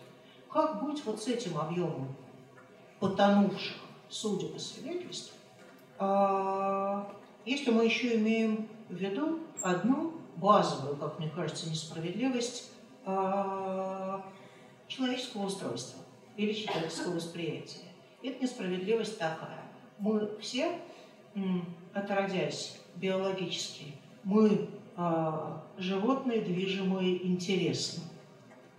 Как 0.50 0.82
быть 0.82 1.04
вот 1.04 1.22
с 1.22 1.28
этим 1.28 1.58
объемом 1.58 2.08
потонувших 2.98 3.76
судеб 4.08 4.56
и 4.56 4.58
свидетельств, 4.58 5.34
а, 5.98 7.06
если 7.44 7.70
мы 7.70 7.84
еще 7.84 8.16
имеем 8.16 8.66
в 8.88 8.94
виду 8.94 9.40
одну 9.60 10.19
базовую, 10.40 10.96
как 10.96 11.18
мне 11.18 11.28
кажется, 11.28 11.68
несправедливость 11.68 12.70
а, 13.04 14.24
человеческого 14.88 15.46
устройства 15.46 16.02
или 16.36 16.52
человеческого 16.52 17.14
восприятия. 17.14 17.88
Это 18.22 18.42
несправедливость 18.42 19.18
такая. 19.18 19.62
Мы 19.98 20.30
все 20.40 20.72
отродясь 21.94 22.78
биологически, 22.96 23.94
мы 24.24 24.68
а, 24.96 25.62
животные, 25.78 26.40
движимые 26.40 27.26
интересом. 27.26 28.04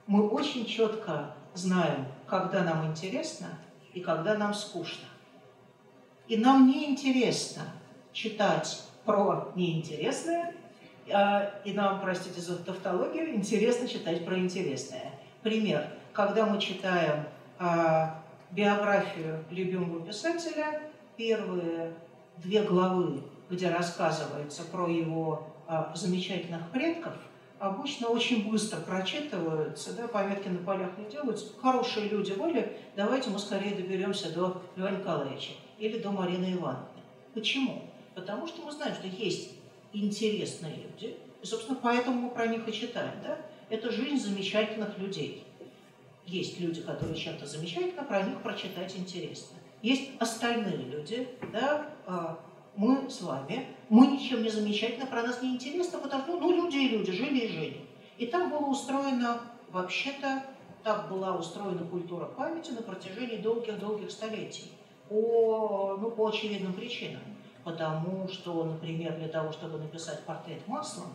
Мы 0.07 0.28
очень 0.28 0.66
четко 0.66 1.36
знаем, 1.53 2.07
когда 2.28 2.64
нам 2.64 2.89
интересно 2.89 3.47
и 3.93 3.99
когда 4.01 4.36
нам 4.38 4.53
скучно. 4.53 5.07
И 6.28 6.38
нам 6.38 6.68
не 6.68 6.89
интересно 6.89 7.64
читать 8.14 8.84
про 9.05 9.51
неинтересное, 9.55 10.55
и 11.66 11.74
нам, 11.74 12.01
простите 12.01 12.39
за 12.41 12.57
тавтологию, 12.57 13.36
интересно 13.36 13.88
читать 13.88 14.26
про 14.26 14.38
интересное. 14.38 15.12
Пример. 15.43 15.88
Когда 16.14 16.45
мы 16.45 16.59
читаем 16.59 17.26
а, 17.57 18.22
биографию 18.51 19.43
любимого 19.49 20.05
писателя, 20.05 20.82
первые 21.18 21.93
две 22.38 22.64
главы, 22.64 23.22
где 23.49 23.70
рассказывается 23.70 24.64
про 24.64 24.88
его 24.88 25.47
а, 25.68 25.91
замечательных 25.95 26.70
предков, 26.72 27.14
обычно 27.59 28.07
очень 28.07 28.49
быстро 28.49 28.80
прочитываются, 28.82 29.93
да, 29.93 30.07
пометки 30.07 30.47
на 30.47 30.59
полях 30.66 30.97
не 30.97 31.05
делаются. 31.05 31.47
Хорошие 31.62 32.09
люди 32.09 32.34
были, 32.34 32.78
давайте 32.95 33.30
мы 33.30 33.39
скорее 33.39 33.76
доберемся 33.76 34.34
до 34.34 34.62
Льва 34.76 34.91
Николаевича 34.91 35.51
или 35.78 35.99
до 35.99 36.09
Марины 36.09 36.53
Ивановны. 36.53 36.88
Почему? 37.34 37.84
Потому 38.16 38.47
что 38.47 38.64
мы 38.64 38.72
знаем, 38.72 38.95
что 38.95 39.07
есть 39.07 39.61
интересные 39.94 40.76
люди, 40.76 41.18
и, 41.42 41.46
собственно, 41.46 41.80
поэтому 41.82 42.22
мы 42.22 42.30
про 42.30 42.48
них 42.48 42.68
и 42.68 42.74
читаем. 42.74 43.14
Да? 43.24 43.38
Это 43.70 43.92
жизнь 43.92 44.18
замечательных 44.18 44.98
людей. 45.00 45.44
Есть 46.26 46.60
люди, 46.60 46.82
которые 46.82 47.16
чем-то 47.16 47.46
замечательно, 47.46 48.04
про 48.04 48.22
них 48.22 48.42
прочитать 48.42 48.96
интересно. 48.96 49.58
Есть 49.82 50.12
остальные 50.20 50.78
люди, 50.78 51.28
да, 51.52 51.89
а, 52.06 52.39
мы 52.76 53.10
с 53.10 53.22
вами, 53.22 53.68
мы 53.89 54.08
ничем 54.08 54.44
не 54.44 54.50
замечательно, 54.50 55.08
про 55.08 55.24
нас 55.24 55.42
не 55.42 55.56
интересно, 55.56 56.00
потому 56.00 56.24
что, 56.24 56.39
ну, 56.39 56.56
люди 56.56 56.78
и 56.78 56.89
люди, 56.89 57.12
жили 57.12 57.39
и 57.39 57.48
жили. 57.48 57.82
И 58.18 58.28
так 58.28 58.52
было 58.52 58.68
устроено, 58.68 59.42
вообще-то, 59.72 60.44
так 60.84 61.10
была 61.10 61.36
устроена 61.36 61.86
культура 61.86 62.26
памяти 62.26 62.72
на 62.72 62.82
протяжении 62.82 63.38
долгих-долгих 63.38 64.12
столетий. 64.12 64.72
По, 65.10 65.98
ну, 66.00 66.12
по 66.12 66.28
очевидным 66.28 66.74
причинам. 66.74 67.22
Потому 67.64 68.28
что, 68.28 68.64
например, 68.64 69.16
для 69.18 69.28
того, 69.28 69.51
чтобы 69.51 69.78
написать 69.78 70.24
портрет 70.26 70.68
маслом, 70.68 71.14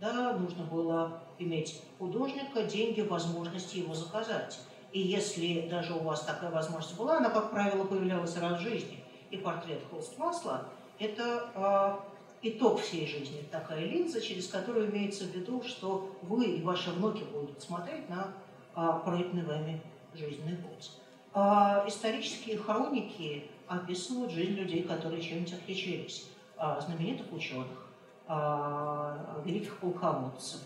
да, 0.00 0.32
нужно 0.34 0.64
было 0.64 1.20
иметь 1.38 1.82
художника, 1.98 2.62
деньги, 2.62 3.00
возможности 3.00 3.78
его 3.78 3.94
заказать. 3.94 4.60
И 4.92 5.00
если 5.00 5.68
даже 5.68 5.94
у 5.94 6.00
вас 6.00 6.22
такая 6.22 6.50
возможность 6.50 6.96
была, 6.96 7.18
она, 7.18 7.30
как 7.30 7.50
правило, 7.50 7.84
появлялась 7.84 8.36
раз 8.36 8.60
в 8.60 8.62
жизни. 8.62 9.02
И 9.30 9.36
портрет 9.36 9.82
холст 9.90 10.16
масла 10.18 10.64
это 10.98 12.00
э, 12.42 12.48
итог 12.48 12.80
всей 12.80 13.06
жизни, 13.06 13.42
такая 13.50 13.84
линза, 13.84 14.20
через 14.20 14.48
которую 14.48 14.90
имеется 14.90 15.24
в 15.24 15.28
виду, 15.28 15.62
что 15.62 16.16
вы 16.22 16.46
и 16.46 16.62
ваши 16.62 16.90
внуки 16.90 17.24
будут 17.24 17.60
смотреть 17.62 18.08
на 18.08 18.32
э, 18.74 19.00
пройденный 19.04 19.44
вами 19.44 19.82
жизненный 20.14 20.56
путь. 20.56 20.92
А 21.34 21.84
исторические 21.86 22.58
хроники 22.58 23.50
описывают 23.68 24.32
жизнь 24.32 24.52
людей, 24.52 24.82
которые 24.82 25.22
чем-нибудь 25.22 25.52
отличились. 25.52 26.26
А, 26.56 26.80
знаменитых 26.80 27.32
ученых, 27.32 27.86
а, 28.26 29.40
великих 29.44 29.78
полководцев, 29.78 30.60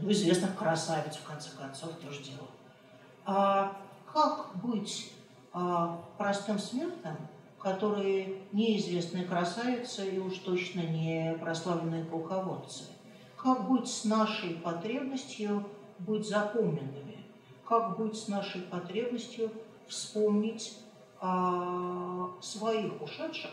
ну, 0.00 0.10
известных 0.10 0.56
красавиц, 0.56 1.16
в 1.16 1.24
конце 1.24 1.50
концов, 1.56 1.90
тоже 1.96 2.22
дело. 2.22 2.48
А 3.26 3.76
как 4.10 4.56
быть 4.62 5.12
а, 5.52 6.00
простым 6.16 6.58
смертным, 6.58 7.16
которые 7.58 8.42
неизвестные 8.52 9.24
красавицы 9.24 10.08
и 10.08 10.18
уж 10.18 10.38
точно 10.38 10.80
не 10.80 11.36
прославленные 11.38 12.04
полководцы. 12.04 12.84
Как 13.36 13.68
быть 13.68 13.88
с 13.88 14.04
нашей 14.04 14.54
потребностью 14.54 15.68
быть 15.98 16.26
запомненными? 16.26 17.26
Как 17.68 17.98
быть 17.98 18.16
с 18.16 18.28
нашей 18.28 18.62
потребностью 18.62 19.50
вспомнить 19.86 20.78
о 21.26 22.40
своих 22.40 23.00
ушедших, 23.02 23.50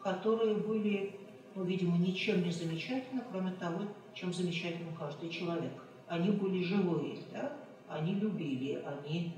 которые 0.00 0.54
были, 0.54 1.18
ну, 1.54 1.64
видимо, 1.64 1.98
ничем 1.98 2.42
не 2.42 2.50
замечательны, 2.50 3.22
кроме 3.30 3.52
того, 3.52 3.80
чем 4.14 4.32
замечательен 4.32 4.94
каждый 4.98 5.28
человек. 5.28 5.72
Они 6.06 6.30
были 6.30 6.62
живые, 6.62 7.18
да? 7.32 7.52
они 7.88 8.14
любили, 8.14 8.82
они 8.84 9.34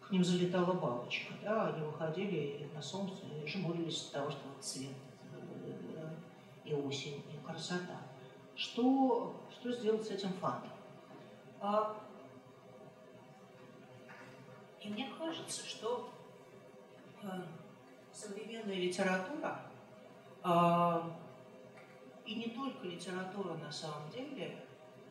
к 0.00 0.10
ним 0.10 0.24
залетала 0.24 0.72
бабочка, 0.72 1.34
да, 1.42 1.68
они 1.68 1.84
выходили 1.84 2.66
на 2.74 2.80
солнце 2.80 3.26
и 3.26 3.46
жмурились 3.46 4.06
от 4.06 4.12
того, 4.12 4.30
что 4.30 4.40
цвет 4.58 4.94
э, 5.96 6.08
и 6.64 6.72
осень, 6.72 7.22
и 7.30 7.46
красота. 7.46 8.00
Что, 8.56 9.34
что 9.52 9.70
сделать 9.70 10.06
с 10.06 10.10
этим 10.10 10.32
фактом? 10.40 10.70
А, 11.60 11.94
и 14.82 14.88
мне 14.88 15.08
кажется, 15.18 15.66
что 15.66 16.10
а, 17.22 17.44
современная 18.12 18.76
литература, 18.76 19.60
а, 20.42 21.16
и 22.24 22.34
не 22.34 22.50
только 22.50 22.86
литература 22.86 23.54
на 23.54 23.72
самом 23.72 24.08
деле, 24.10 24.64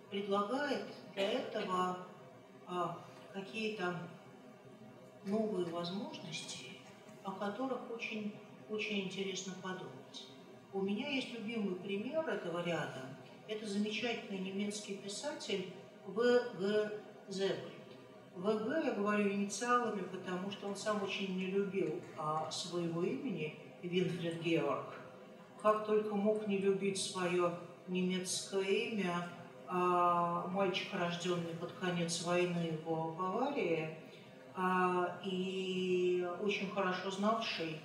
предлагает 0.09 0.85
для 1.13 1.31
этого 1.31 1.97
а, 2.67 2.97
какие-то 3.33 3.95
новые 5.25 5.65
возможности, 5.67 6.79
о 7.23 7.31
которых 7.31 7.91
очень, 7.91 8.33
очень 8.69 9.01
интересно 9.01 9.53
подумать. 9.61 10.27
У 10.73 10.81
меня 10.81 11.09
есть 11.09 11.33
любимый 11.33 11.75
пример 11.75 12.27
этого 12.27 12.63
ряда. 12.63 13.01
Это 13.47 13.65
замечательный 13.65 14.39
немецкий 14.39 14.95
писатель 14.97 15.73
В.Г. 16.05 16.91
Зебельд. 17.29 17.76
В.Г. 18.37 18.83
я 18.85 18.91
говорю 18.91 19.31
инициалами, 19.31 20.01
потому 20.01 20.51
что 20.51 20.67
он 20.67 20.75
сам 20.75 21.01
очень 21.01 21.35
не 21.35 21.47
любил 21.47 21.99
а, 22.19 22.51
своего 22.51 23.01
имени 23.01 23.57
Винфрид 23.81 24.41
Георг. 24.43 24.93
Как 25.59 25.87
только 25.87 26.13
мог 26.13 26.47
не 26.47 26.59
любить 26.59 26.99
свое 26.99 27.51
немецкое 27.87 28.61
имя, 28.61 29.27
а, 29.67 30.45
мальчик, 30.49 30.93
рожденный 30.93 31.55
под 31.59 31.71
конец 31.73 32.21
войны 32.21 32.77
в 32.85 33.17
Баварии, 33.17 33.97
а, 34.55 35.17
и 35.25 36.29
очень 36.43 36.69
хорошо 36.69 37.09
знавший, 37.09 37.81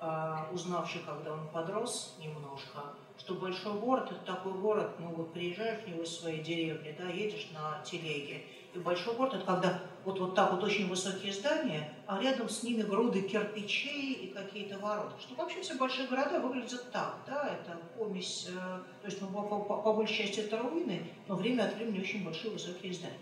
а, 0.00 0.48
узнавший, 0.52 1.00
когда 1.06 1.34
он 1.34 1.46
подрос 1.52 2.16
немножко, 2.18 2.80
что 3.18 3.34
большой 3.34 3.74
город– 3.74 4.08
это 4.10 4.34
такой 4.34 4.54
город, 4.54 4.90
ну 4.98 5.10
вот 5.14 5.32
приезжаешь 5.32 5.84
в 5.84 5.88
него 5.88 6.02
из 6.02 6.18
своей 6.18 6.42
деревни, 6.42 6.92
да, 6.98 7.08
едешь 7.08 7.50
на 7.54 7.80
телеге, 7.84 8.42
и 8.74 8.80
большой 8.80 9.14
город– 9.14 9.34
это 9.34 9.46
когда 9.46 9.80
вот, 10.04 10.18
вот 10.18 10.34
так 10.34 10.52
вот 10.52 10.64
очень 10.64 10.88
высокие 10.88 11.32
здания, 11.32 11.92
а 12.06 12.20
рядом 12.20 12.48
с 12.48 12.62
ними 12.62 12.82
груды 12.82 13.22
кирпичей 13.22 14.12
и 14.14 14.26
какие-то 14.28 14.78
ворота. 14.78 15.14
Что 15.20 15.34
вообще 15.34 15.60
все 15.60 15.74
большие 15.74 16.08
города 16.08 16.40
выглядят 16.40 16.90
так, 16.90 17.18
да, 17.26 17.48
это 17.48 17.78
помесь, 17.96 18.48
э, 18.48 18.52
то 18.52 19.06
есть 19.06 19.20
ну, 19.20 19.28
по, 19.28 19.42
по, 19.42 19.76
по 19.82 19.92
большей 19.92 20.26
части 20.26 20.40
это 20.40 20.58
руины, 20.58 21.06
но 21.28 21.36
время 21.36 21.64
от 21.64 21.76
времени 21.76 22.00
очень 22.00 22.24
большие 22.24 22.52
высокие 22.52 22.92
здания. 22.92 23.16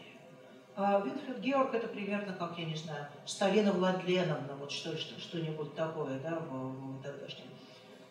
А 0.77 1.01
Винфрид 1.01 1.41
Георг 1.41 1.75
это 1.75 1.89
примерно, 1.89 2.33
как, 2.33 2.59
я 2.59 2.65
не 2.65 2.77
знаю, 2.77 3.07
Сталина 3.27 3.73
Владленовна, 3.73 4.55
вот 4.59 4.71
что, 4.71 4.97
что, 4.97 5.21
что-нибудь 5.21 5.75
такое, 5.75 6.19
да, 6.21 6.39
в, 6.39 6.99
в 6.99 7.03
тогдашнем 7.03 7.47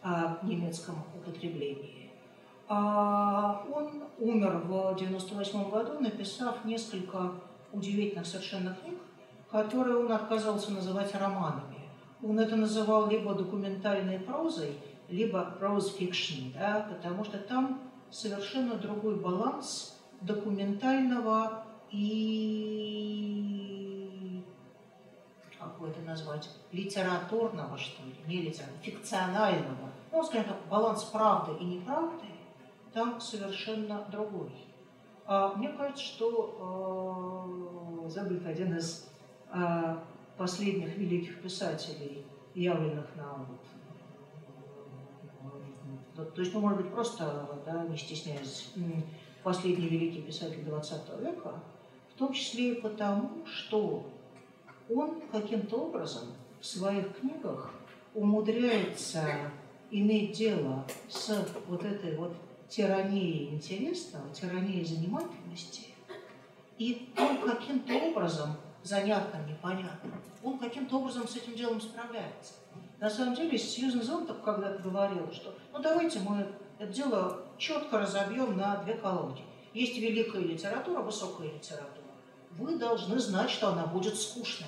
а, 0.03 0.37
немецком 0.43 1.03
употреблении. 1.15 2.11
А 2.67 3.65
он 3.73 4.03
умер 4.19 4.61
в 4.65 4.95
98 4.95 5.69
году, 5.71 5.99
написав 5.99 6.63
несколько 6.63 7.31
удивительных 7.71 8.25
совершенно 8.25 8.75
книг, 8.75 8.99
которые 9.51 9.97
он 9.97 10.11
отказался 10.11 10.71
называть 10.71 11.13
романами. 11.15 11.79
Он 12.21 12.39
это 12.39 12.55
называл 12.55 13.09
либо 13.09 13.33
документальной 13.33 14.19
прозой, 14.19 14.77
либо 15.07 15.55
fiction, 15.97 16.53
да, 16.53 16.87
потому 16.89 17.23
что 17.23 17.37
там 17.37 17.81
совершенно 18.11 18.75
другой 18.75 19.15
баланс 19.15 19.97
документального 20.21 21.63
и 21.91 23.29
как 25.57 25.77
бы 25.79 25.87
это 25.87 26.01
назвать, 26.01 26.49
литературного, 26.71 27.77
что 27.77 28.01
ли, 28.03 28.15
не 28.27 28.41
литературного, 28.43 28.83
фикционального, 28.83 29.89
ну, 30.11 30.23
скажем 30.23 30.49
так, 30.49 30.57
баланс 30.69 31.03
правды 31.03 31.51
и 31.59 31.65
неправды 31.65 32.25
там 32.93 33.19
совершенно 33.19 34.05
другой. 34.11 34.51
А 35.31 35.53
мне 35.55 35.69
кажется, 35.69 36.03
что 36.03 37.45
э, 38.03 38.09
Забыт 38.09 38.43
один 38.47 38.75
из 38.75 39.07
э, 39.53 39.95
последних 40.39 40.97
великих 40.97 41.39
писателей, 41.43 42.25
явленных 42.55 43.05
нам 43.15 43.45
вот, 46.15 46.33
то 46.33 46.41
есть, 46.41 46.51
ну, 46.53 46.61
может 46.61 46.81
быть, 46.81 46.91
просто, 46.91 47.47
да, 47.63 47.85
не 47.85 47.95
стесняясь, 47.95 48.73
последний 49.43 49.87
великий 49.87 50.23
писатель 50.23 50.61
XX 50.67 51.23
века, 51.23 51.61
в 52.13 52.17
том 52.17 52.33
числе 52.33 52.73
и 52.73 52.81
потому, 52.81 53.45
что 53.45 54.05
он 54.89 55.21
каким-то 55.31 55.77
образом 55.77 56.29
в 56.59 56.65
своих 56.65 57.15
книгах 57.19 57.71
умудряется 58.15 59.23
иметь 59.91 60.35
дело 60.35 60.83
с 61.07 61.47
вот 61.67 61.85
этой 61.85 62.17
вот 62.17 62.33
тиранией 62.69 63.49
интересного, 63.55 64.29
тиранией 64.33 64.85
занимательности, 64.85 65.87
и 66.77 67.09
он 67.17 67.41
каким-то 67.41 67.93
образом, 67.95 68.55
занятным, 68.83 69.47
непонятным, 69.47 70.13
он 70.43 70.57
каким-то 70.57 70.97
образом 70.97 71.27
с 71.27 71.35
этим 71.35 71.55
делом 71.55 71.81
справляется. 71.81 72.53
На 72.99 73.09
самом 73.09 73.35
деле, 73.35 73.57
Сьюзен 73.57 74.03
Зонтов 74.03 74.41
когда-то 74.41 74.81
говорила, 74.83 75.31
что 75.33 75.53
ну 75.73 75.79
давайте 75.79 76.19
мы 76.19 76.47
это 76.77 76.93
дело 76.93 77.45
четко 77.57 77.99
разобьем 77.99 78.57
на 78.57 78.77
две 78.77 78.93
колонки. 78.93 79.43
Есть 79.73 79.97
великая 79.97 80.41
литература, 80.41 81.01
высокая 81.01 81.51
литература. 81.51 81.89
Вы 82.51 82.77
должны 82.77 83.19
знать, 83.19 83.49
что 83.49 83.69
она 83.69 83.85
будет 83.85 84.15
скучная. 84.17 84.67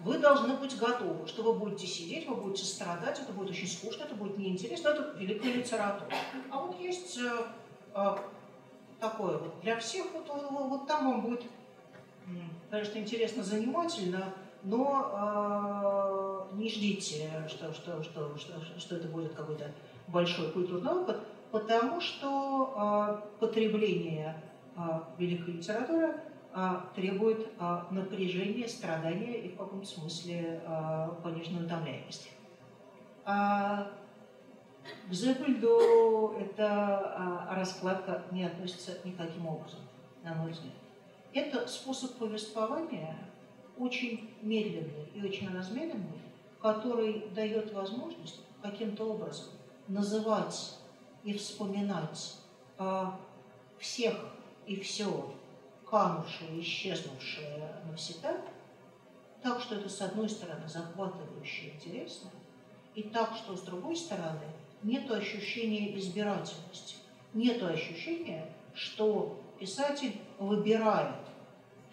Вы 0.00 0.18
должны 0.18 0.54
быть 0.56 0.76
готовы, 0.78 1.26
что 1.26 1.42
вы 1.42 1.54
будете 1.54 1.86
сидеть, 1.86 2.28
вы 2.28 2.36
будете 2.36 2.64
страдать, 2.64 3.18
это 3.18 3.32
будет 3.32 3.50
очень 3.50 3.66
скучно, 3.66 4.04
это 4.04 4.14
будет 4.14 4.36
неинтересно, 4.36 4.88
это 4.88 5.16
великая 5.18 5.52
литература. 5.54 6.10
А 6.50 6.58
вот 6.58 6.78
есть 6.78 7.18
э, 7.18 7.30
э, 7.94 8.16
такое 9.00 9.38
вот 9.38 9.60
для 9.62 9.76
всех, 9.78 10.06
вот, 10.12 10.28
вот, 10.28 10.68
вот 10.68 10.86
там 10.86 11.10
вам 11.10 11.22
будет, 11.22 11.42
конечно, 12.70 12.98
интересно, 12.98 13.42
занимательно, 13.42 14.34
но 14.62 16.50
э, 16.52 16.56
не 16.56 16.68
ждите, 16.68 17.30
что, 17.48 17.72
что, 17.72 18.02
что, 18.02 18.36
что, 18.36 18.52
что 18.78 18.96
это 18.96 19.08
будет 19.08 19.34
какой-то 19.34 19.70
большой 20.08 20.50
культурный 20.50 20.92
опыт, 20.92 21.18
потому 21.50 22.00
что 22.00 23.22
э, 23.24 23.40
потребление 23.40 24.42
э, 24.76 24.80
великой 25.18 25.54
литературы 25.54 26.20
требует 26.94 27.48
э, 27.58 27.80
напряжения, 27.90 28.66
страдания 28.66 29.40
и 29.40 29.48
в 29.50 29.56
каком-то 29.56 29.86
смысле 29.86 30.62
э, 30.64 31.08
пониженной 31.22 31.66
утомляемости. 31.66 32.30
А 33.24 33.90
к 35.08 35.12
Зеппельду 35.12 36.36
эта 36.38 36.68
а, 36.68 37.54
раскладка 37.56 38.22
не 38.30 38.44
относится 38.44 38.98
никаким 39.04 39.46
образом, 39.46 39.80
на 40.22 40.34
мой 40.34 40.52
взгляд. 40.52 40.74
Это 41.32 41.66
способ 41.66 42.16
повествования 42.16 43.16
очень 43.76 44.30
медленный 44.42 45.08
и 45.14 45.22
очень 45.22 45.52
размеренный, 45.54 46.22
который 46.60 47.28
дает 47.34 47.72
возможность 47.72 48.40
каким-то 48.62 49.04
образом 49.12 49.46
называть 49.88 50.76
и 51.24 51.34
вспоминать 51.34 52.36
а, 52.78 53.18
всех 53.78 54.16
и 54.66 54.80
все 54.80 55.34
канувшее, 55.88 56.60
исчезнувшее 56.60 57.72
навсегда, 57.88 58.36
так 59.42 59.60
что 59.60 59.76
это, 59.76 59.88
с 59.88 60.00
одной 60.00 60.28
стороны, 60.28 60.66
захватывающе 60.66 61.74
интересно, 61.74 62.30
и 62.94 63.02
так, 63.02 63.36
что, 63.36 63.56
с 63.56 63.62
другой 63.62 63.94
стороны, 63.96 64.40
нет 64.82 65.10
ощущения 65.10 65.96
избирательности, 65.98 66.96
нет 67.34 67.62
ощущения, 67.62 68.52
что 68.74 69.40
писатель 69.58 70.18
выбирает 70.38 71.16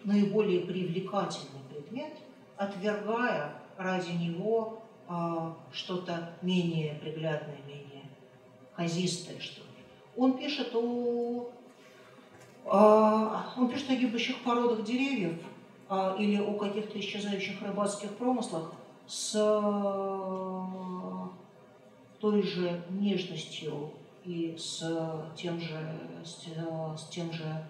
наиболее 0.02 0.60
привлекательный 0.60 1.60
предмет, 1.70 2.14
отвергая 2.56 3.54
ради 3.76 4.12
него 4.12 4.82
а, 5.06 5.56
что-то 5.72 6.34
менее 6.42 6.94
приглядное, 6.94 7.58
менее 7.66 8.04
казистое, 8.74 9.38
что 9.38 9.60
ли. 9.60 9.68
Он 10.16 10.38
пишет 10.38 10.74
о, 10.74 11.50
он 12.64 13.68
пишет 13.68 13.90
о 13.90 13.96
гибнущих 13.96 14.42
породах 14.42 14.84
деревьев 14.84 15.38
а, 15.88 16.16
или 16.18 16.40
о 16.40 16.54
каких-то 16.54 16.98
исчезающих 16.98 17.60
рыбацких 17.60 18.16
промыслах 18.16 18.72
с 19.06 19.32
той 22.20 22.42
же 22.42 22.82
нежностью 22.88 23.90
и 24.24 24.56
с 24.56 24.80
тем 25.36 25.60
же, 25.60 26.00
с, 26.24 26.46
с 26.98 27.08
тем 27.10 27.30
же 27.32 27.66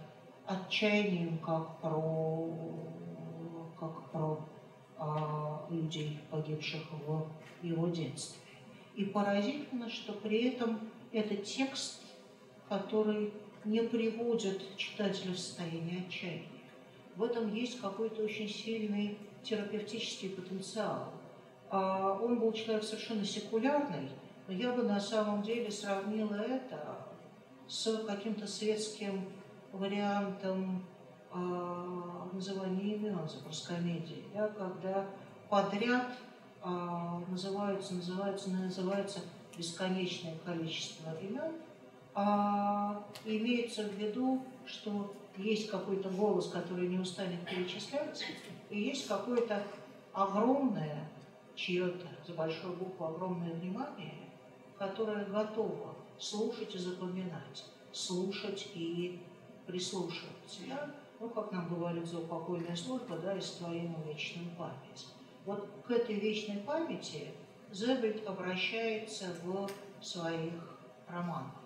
отчаянием, 0.47 1.39
как 1.39 1.81
про, 1.81 2.49
как 3.79 4.11
про 4.13 4.39
а, 4.97 5.67
людей, 5.71 6.21
погибших 6.31 6.83
в 7.07 7.27
его 7.65 7.89
детстве. 7.89 8.39
И 8.95 9.05
поразительно, 9.05 9.91
что 9.91 10.13
при 10.13 10.51
этом 10.51 10.79
это 11.11 11.35
текст, 11.37 12.01
который 12.69 13.33
не 13.65 13.81
приводит 13.81 14.77
читателя 14.77 15.33
в 15.33 15.39
состояние 15.39 16.05
отчаяния. 16.07 16.49
В 17.17 17.23
этом 17.23 17.53
есть 17.55 17.81
какой-то 17.81 18.23
очень 18.23 18.49
сильный 18.49 19.19
терапевтический 19.43 20.31
потенциал. 20.31 21.13
А 21.71 22.19
он 22.21 22.39
был 22.39 22.53
человек 22.53 22.85
совершенно 22.85 23.25
секулярный, 23.25 24.11
но 24.47 24.55
я 24.55 24.73
бы 24.73 24.83
на 24.83 25.01
самом 25.01 25.43
деле 25.43 25.71
сравнила 25.71 26.35
это 26.35 27.07
с 27.67 28.05
каким-то 28.07 28.47
светским 28.47 29.27
вариантом 29.73 30.85
э, 31.33 31.37
называния 32.33 32.95
имен 32.95 33.19
за 33.29 33.67
комедии, 33.67 34.25
да, 34.35 34.49
когда 34.49 35.07
подряд 35.49 36.13
э, 36.63 36.69
называются, 37.29 37.95
называются, 37.95 38.51
называется 38.51 39.21
бесконечное 39.57 40.37
количество 40.45 41.19
имен, 41.21 41.55
а 42.15 43.05
имеется 43.25 43.85
в 43.85 43.95
виду, 43.95 44.43
что 44.67 45.15
есть 45.37 45.69
какой-то 45.69 46.09
голос, 46.11 46.49
который 46.49 46.89
не 46.89 46.99
устанет 46.99 47.45
перечислять, 47.49 48.25
и 48.71 48.81
есть 48.81 49.09
какое-то 49.09 49.63
огромное, 50.13 51.09
чье-то 51.57 52.07
за 52.27 52.35
большую 52.35 52.75
букву 52.77 53.07
огромное 53.07 53.53
внимание, 53.53 54.15
которая 54.79 55.25
готова 55.25 55.95
слушать 56.19 56.75
и 56.75 56.79
запоминать, 56.79 57.65
слушать 57.93 58.69
и 58.75 59.21
прислушиваться. 59.67 60.61
Да? 60.69 60.91
Ну, 61.21 61.29
как 61.31 61.53
нам 61.53 61.69
говорит 61.69 62.07
заупокойная 62.07 62.77
служба, 62.77 63.17
да, 63.19 63.37
и 63.37 63.41
ствоим 63.41 63.97
вечную 64.07 64.51
память. 64.57 65.07
Вот 65.47 65.69
к 65.87 65.91
этой 65.91 66.17
вечной 66.17 66.59
памяти 66.59 67.29
Зебельд 67.73 68.27
обращается 68.27 69.35
в 69.43 69.69
своих 70.03 70.79
романах. 71.09 71.64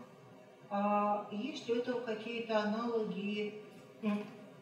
А 0.71 1.27
есть 1.31 1.69
у 1.71 1.75
этого 1.75 2.01
какие-то 2.01 2.59
аналоги? 2.61 3.63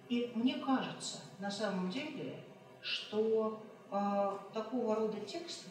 И 0.08 0.32
мне 0.34 0.58
кажется, 0.58 1.18
на 1.40 1.50
самом 1.50 1.90
деле, 1.90 2.36
что 2.80 3.60
а, 3.90 4.38
такого 4.52 4.94
рода 4.94 5.18
тексты, 5.20 5.68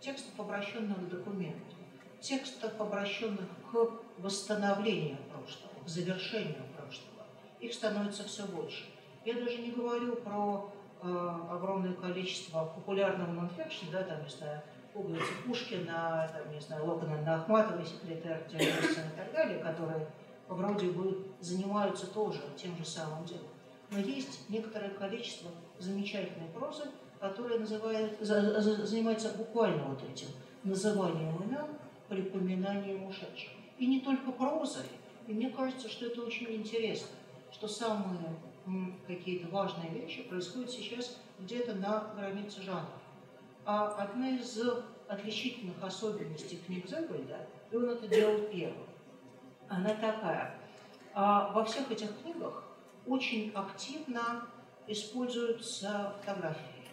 текстов, 0.00 0.38
обращенных 0.38 0.98
к 0.98 1.08
документу, 1.08 1.74
текстов, 2.20 2.80
обращенных 2.80 3.48
к 3.70 3.90
восстановлению 4.18 5.16
прошлого, 5.32 5.84
к 5.84 5.88
завершению 5.88 6.62
прошлого. 6.76 7.26
Их 7.60 7.74
становится 7.74 8.24
все 8.24 8.46
больше. 8.46 8.84
Я 9.24 9.34
даже 9.34 9.58
не 9.58 9.72
говорю 9.72 10.16
про 10.16 10.70
э, 11.02 11.38
огромное 11.50 11.94
количество 11.94 12.66
популярного 12.66 13.32
нонфикшн, 13.32 13.86
да, 13.90 14.02
там, 14.02 14.22
не 14.22 14.30
знаю, 14.30 14.62
пуговицы 14.94 15.32
Пушкина, 15.44 16.30
там, 16.32 16.54
не 16.54 16.60
знаю, 16.60 16.86
Локона 16.86 17.20
на 17.22 17.34
Ахматовой, 17.34 17.84
секретарь 17.84 18.46
Тельмерсона 18.48 19.06
и 19.12 19.16
так 19.16 19.32
далее, 19.32 19.58
которые 19.58 20.06
вроде 20.48 20.86
бы 20.90 21.26
занимаются 21.40 22.06
тоже 22.06 22.40
тем 22.56 22.76
же 22.76 22.84
самым 22.84 23.24
делом. 23.24 23.48
Но 23.90 23.98
есть 23.98 24.48
некоторое 24.48 24.90
количество 24.90 25.50
замечательной 25.78 26.48
прозы, 26.48 26.84
которая 27.20 27.58
называет, 27.58 28.16
за, 28.20 28.60
за, 28.60 28.86
занимается 28.86 29.30
буквально 29.36 29.84
вот 29.84 30.02
этим 30.02 30.28
называнием 30.62 31.36
имен, 31.42 31.66
припоминанием 32.08 33.04
ушедших. 33.06 33.50
И 33.78 33.86
не 33.86 34.00
только 34.00 34.30
прозой. 34.30 34.86
И 35.26 35.32
мне 35.32 35.50
кажется, 35.50 35.88
что 35.88 36.06
это 36.06 36.22
очень 36.22 36.52
интересно, 36.52 37.08
что 37.50 37.66
самые 37.66 38.36
какие-то 39.06 39.48
важные 39.48 39.90
вещи 39.90 40.22
происходят 40.22 40.70
сейчас 40.70 41.18
где-то 41.40 41.74
на 41.74 42.12
границе 42.16 42.62
жанров. 42.62 43.03
А 43.66 43.88
одна 43.94 44.30
из 44.30 44.60
отличительных 45.08 45.82
особенностей 45.82 46.58
книг 46.66 46.86
Зебельда, 46.86 47.46
и 47.70 47.76
он 47.76 47.90
это 47.90 48.06
делал 48.06 48.38
первым, 48.50 48.86
она 49.68 49.90
такая. 49.94 50.58
А 51.14 51.52
во 51.52 51.64
всех 51.64 51.90
этих 51.90 52.20
книгах 52.20 52.64
очень 53.06 53.52
активно 53.54 54.48
используются 54.86 56.14
фотографии. 56.20 56.84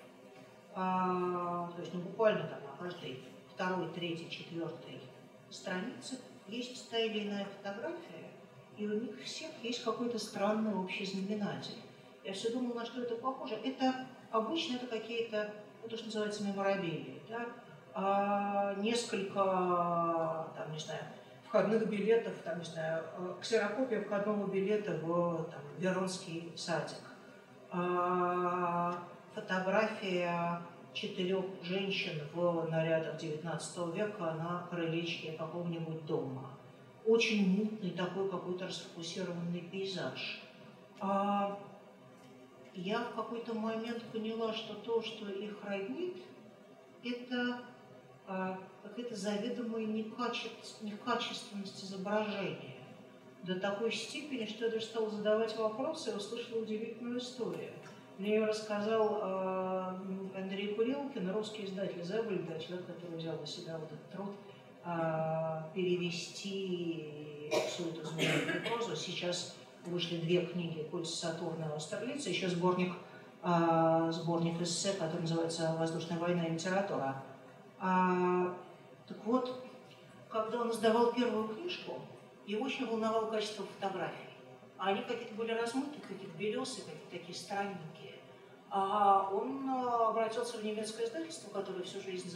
А, 0.73 1.69
то 1.75 1.81
есть 1.81 1.93
ну, 1.93 2.01
буквально 2.01 2.47
там 2.47 2.59
на 2.63 2.77
каждой 2.77 3.23
второй, 3.53 3.89
третьей, 3.89 4.29
четвертой 4.29 5.01
странице 5.49 6.19
есть 6.47 6.89
та 6.89 6.97
или 6.97 7.27
иная 7.27 7.45
фотография, 7.45 8.31
и 8.77 8.87
у 8.87 8.99
них 8.99 9.21
всех 9.23 9.51
есть 9.61 9.83
какой-то 9.83 10.17
странный 10.17 10.73
общий 10.73 11.05
знаменатель. 11.05 11.77
Я 12.23 12.33
все 12.33 12.51
думала, 12.51 12.79
на 12.79 12.85
что 12.85 13.01
это 13.01 13.15
похоже. 13.15 13.55
Это 13.55 14.07
обычно 14.31 14.75
это 14.75 14.87
какие-то, 14.87 15.53
ну, 15.81 15.89
то, 15.89 15.95
что 15.95 16.05
называется 16.05 16.43
меморабилии, 16.43 17.21
да? 17.29 17.45
а, 17.93 18.75
несколько, 18.75 19.43
там, 20.55 20.71
не 20.71 20.79
знаю, 20.79 21.01
входных 21.47 21.89
билетов, 21.89 22.33
там, 22.43 22.59
не 22.59 22.65
знаю, 22.65 23.03
ксерокопия 23.41 24.01
входного 24.01 24.47
билета 24.47 24.93
в 25.01 25.45
там, 25.51 25.61
Веронский 25.77 26.53
садик, 26.55 27.01
а, 27.71 28.95
фотография 29.33 30.61
четырех 30.93 31.45
женщин 31.63 32.21
в 32.33 32.69
нарядах 32.69 33.21
XIX 33.21 33.95
века 33.95 34.33
на 34.33 34.67
крылечке 34.69 35.33
какого-нибудь 35.33 36.05
дома. 36.05 36.49
Очень 37.05 37.47
мутный 37.57 37.91
такой 37.91 38.29
какой-то 38.29 38.67
расфокусированный 38.67 39.61
пейзаж. 39.61 40.41
А 40.99 41.57
я 42.73 42.99
в 42.99 43.15
какой-то 43.15 43.53
момент 43.53 44.03
поняла, 44.11 44.53
что 44.53 44.75
то, 44.75 45.01
что 45.01 45.29
их 45.29 45.63
роднит, 45.63 46.15
это 47.03 47.61
а, 48.27 48.57
какая-то 48.83 49.15
заведомая 49.15 49.85
некачественность, 49.85 50.81
некачественность 50.81 51.83
изображения. 51.83 52.75
До 53.43 53.59
такой 53.59 53.91
степени, 53.91 54.45
что 54.45 54.65
я 54.65 54.71
даже 54.71 54.85
стала 54.85 55.09
задавать 55.09 55.57
вопросы 55.57 56.11
и 56.11 56.15
услышала 56.15 56.61
удивительную 56.61 57.19
историю. 57.19 57.71
Мне 58.17 58.35
ее 58.35 58.45
рассказал 58.45 59.19
э, 59.19 60.37
Андрей 60.37 60.75
Курилкин, 60.75 61.31
русский 61.31 61.65
издатель 61.65 62.03
Зебельда, 62.03 62.59
человек, 62.59 62.85
который 62.85 63.17
взял 63.17 63.35
на 63.39 63.47
себя 63.47 63.79
вот 63.79 63.91
этот 63.91 64.11
труд 64.11 64.29
э, 64.85 65.63
перевести 65.73 67.49
всю 67.67 67.89
эту 67.89 68.05
знаменитую 68.05 68.63
прозу. 68.63 68.95
Сейчас 68.95 69.55
вышли 69.85 70.17
две 70.17 70.45
книги 70.45 70.83
«Пульс 70.83 71.13
Сатурна» 71.13 71.67
и 71.67 71.75
«Австралийца», 71.75 72.29
еще 72.29 72.49
сборник, 72.49 72.93
э, 73.43 74.11
сборник 74.11 74.61
эссе, 74.61 74.93
который 74.93 75.21
называется 75.21 75.75
«Воздушная 75.77 76.19
война 76.19 76.45
и 76.45 76.53
литература». 76.53 77.23
А, 77.79 78.55
так 79.07 79.17
вот, 79.25 79.63
когда 80.29 80.61
он 80.61 80.71
издавал 80.71 81.13
первую 81.13 81.47
книжку, 81.49 81.99
его 82.45 82.65
очень 82.65 82.87
волновало 82.87 83.29
качество 83.29 83.65
фотографий. 83.65 84.29
А 84.77 84.89
они 84.89 85.01
какие-то 85.01 85.33
были 85.35 85.51
размытые, 85.51 86.01
какие-то 86.01 86.37
белесые, 86.37 86.85
какие-то 86.85 87.11
такие 87.11 87.35
странненькие. 87.35 88.15
А 88.69 89.29
он 89.33 89.67
а, 89.69 90.09
обратился 90.09 90.57
в 90.57 90.63
немецкое 90.63 91.07
издательство, 91.07 91.49
которое 91.49 91.83
всю 91.83 92.01
жизнь 92.01 92.31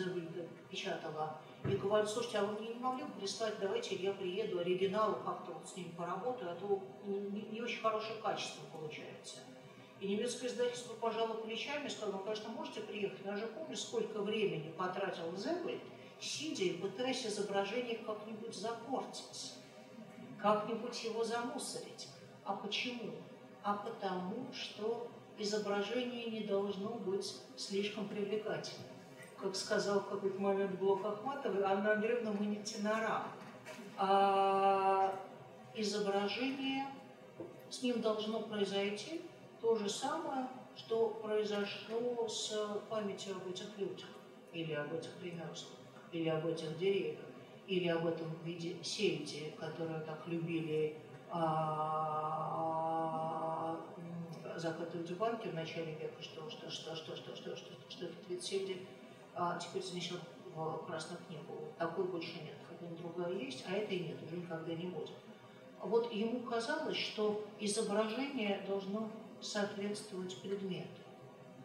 печатало, 0.70 1.38
и 1.70 1.76
говорит, 1.76 2.10
слушайте, 2.10 2.38
а 2.40 2.46
вы 2.46 2.60
мне 2.60 2.74
не 2.74 2.80
могли 2.80 3.04
бы 3.04 3.12
прислать, 3.20 3.56
давайте 3.60 3.96
я 3.96 4.14
приеду, 4.14 4.60
оригинал, 4.60 5.16
как-то 5.26 5.54
вот 5.54 5.68
с 5.68 5.76
ним 5.76 5.92
поработаю, 5.96 6.52
а 6.52 6.56
то 6.56 6.82
не, 7.06 7.42
не 7.42 7.62
очень 7.62 7.82
хорошее 7.82 8.22
качество 8.22 8.62
получается. 8.72 9.38
И 10.00 10.08
немецкое 10.08 10.50
издательство 10.50 10.94
пожало 10.94 11.36
плечами 11.36 11.88
и 11.88 11.90
сказало, 11.90 12.18
ну, 12.18 12.20
конечно, 12.20 12.50
можете 12.50 12.82
приехать, 12.82 13.24
но 13.26 13.32
я 13.32 13.38
же 13.38 13.48
помню, 13.48 13.76
сколько 13.76 14.22
времени 14.22 14.72
потратил 14.78 15.36
Зебельд, 15.36 15.82
сидя 16.20 16.64
и 16.66 16.74
пытаясь 16.74 17.26
изображение 17.26 17.98
как-нибудь 17.98 18.54
запортить, 18.54 19.54
как-нибудь 20.42 21.04
его 21.04 21.24
замусорить. 21.24 22.10
А 22.44 22.56
почему? 22.56 23.14
А 23.64 23.74
потому, 23.74 24.54
что 24.54 25.08
изображение 25.38 26.26
не 26.26 26.42
должно 26.42 26.90
быть 26.90 27.36
слишком 27.58 28.08
привлекательным. 28.08 28.95
Как 29.42 29.56
сказал 29.56 30.00
в 30.00 30.10
какой-то 30.10 30.42
момент 30.42 30.80
Блок 30.80 31.06
Ахматовой, 31.06 31.64
Анна 31.64 31.94
Андреевна, 31.94 32.32
мы 32.32 32.46
не 32.46 32.64
тенора. 32.64 33.24
А 33.98 35.14
изображение, 35.76 36.88
с 37.70 37.82
ним 37.82 38.02
должно 38.02 38.42
произойти 38.42 39.22
то 39.62 39.76
же 39.76 39.90
самое, 39.90 40.48
что 40.76 41.10
произошло 41.22 42.28
с 42.28 42.82
памятью 42.90 43.36
об 43.36 43.48
этих 43.50 43.78
людях, 43.78 44.10
или 44.54 44.74
об 44.74 44.94
этих 44.94 45.12
ремеслах, 45.22 45.80
или 46.12 46.30
об 46.30 46.46
этих 46.46 46.78
деревьях, 46.78 47.26
или 47.68 47.88
об 47.90 48.06
этом 48.06 48.28
виде 48.44 48.76
сельди, 48.84 49.54
которую 49.60 50.02
так 50.06 50.28
любили 50.28 50.98
а, 51.32 52.56
захватывать 54.56 55.12
банки 55.18 55.48
в 55.48 55.54
начале 55.54 55.94
века, 55.96 56.22
что, 56.22 56.50
что, 56.50 56.70
что, 56.70 56.96
что, 56.96 57.16
что, 57.16 57.36
что, 57.36 57.56
что, 57.56 57.74
что 57.90 58.06
этот 58.06 58.30
вид 58.30 58.44
сельди 58.44 58.86
а, 59.36 59.58
теперь 59.60 59.84
занесен 59.84 60.20
в 60.56 60.86
Красную 60.88 61.20
книгу. 61.28 61.54
Такой 61.78 62.06
больше 62.06 62.36
нет. 62.44 62.56
Хотя 62.68 62.92
другая 62.96 63.34
есть, 63.34 63.66
а 63.68 63.74
этой 63.74 64.00
нет, 64.00 64.18
уже 64.26 64.38
никогда 64.38 64.74
не 64.74 64.86
будет. 64.86 65.12
Вот 65.82 66.12
ему 66.12 66.40
казалось, 66.40 66.98
что 66.98 67.46
изображение 67.60 68.64
должно 68.68 69.10
соответствовать 69.42 70.36
предмету. 70.42 70.88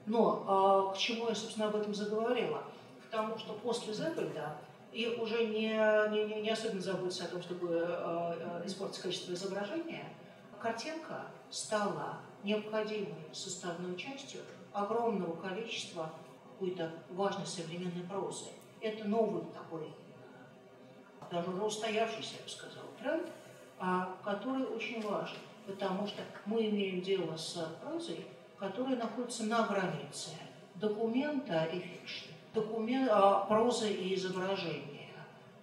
Но 0.07 0.45
а, 0.47 0.93
к 0.93 0.99
чему 0.99 1.29
я, 1.29 1.35
собственно, 1.35 1.69
об 1.69 1.77
этом 1.77 1.95
заговорила? 1.95 2.65
К 3.07 3.11
тому, 3.11 3.39
что 3.39 3.55
после 3.55 3.93
Зебельда 3.93 4.57
и 4.93 5.07
уже 5.21 5.47
не, 5.47 5.69
не, 6.11 6.43
не 6.43 6.51
особенно 6.51 6.81
заботиться 6.81 7.25
о 7.25 7.29
том, 7.29 7.43
чтобы 7.43 7.69
э, 7.69 7.83
э, 7.83 8.67
испортить 8.67 9.03
качество 9.03 9.33
изображения, 9.33 10.05
картинка 10.61 11.27
стала 11.49 12.19
необходимой 12.43 13.15
составной 13.33 13.97
частью 13.97 14.41
огромного 14.73 15.37
количества 15.37 16.13
какой-то 16.61 16.93
важной 17.11 17.47
современной 17.47 18.03
прозы. 18.03 18.51
Это 18.83 19.09
новый 19.09 19.43
такой, 19.55 19.89
даже 21.31 21.51
уже 21.51 21.63
устоявшийся, 21.63 22.35
я 22.37 22.43
бы 22.43 22.49
сказала, 22.51 22.87
тренд, 22.99 23.27
а, 23.79 24.15
который 24.23 24.65
очень 24.65 25.01
важен, 25.01 25.39
потому 25.67 26.07
что 26.07 26.23
мы 26.45 26.69
имеем 26.69 27.01
дело 27.01 27.35
с 27.37 27.67
прозой, 27.83 28.27
которая 28.59 28.97
находится 28.97 29.45
на 29.45 29.67
границе 29.67 30.33
документа 30.75 31.65
и 31.65 31.79
фикшн 31.81 32.27
документ, 32.53 33.09
а, 33.11 33.47
проза 33.47 33.89
и 33.89 34.15
изображение, 34.15 35.15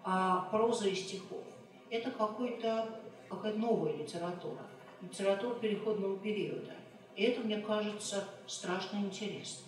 а 0.03 0.47
проза 0.49 0.87
и 0.87 0.95
стихов. 0.95 1.43
Это 1.91 2.09
какой-то, 2.09 2.89
какая-то 3.29 3.59
новая 3.59 3.93
литература, 3.93 4.63
литература 5.01 5.53
переходного 5.55 6.17
периода. 6.17 6.73
И 7.15 7.23
это, 7.23 7.41
мне 7.41 7.59
кажется, 7.59 8.23
страшно 8.47 8.97
интересно. 8.97 9.66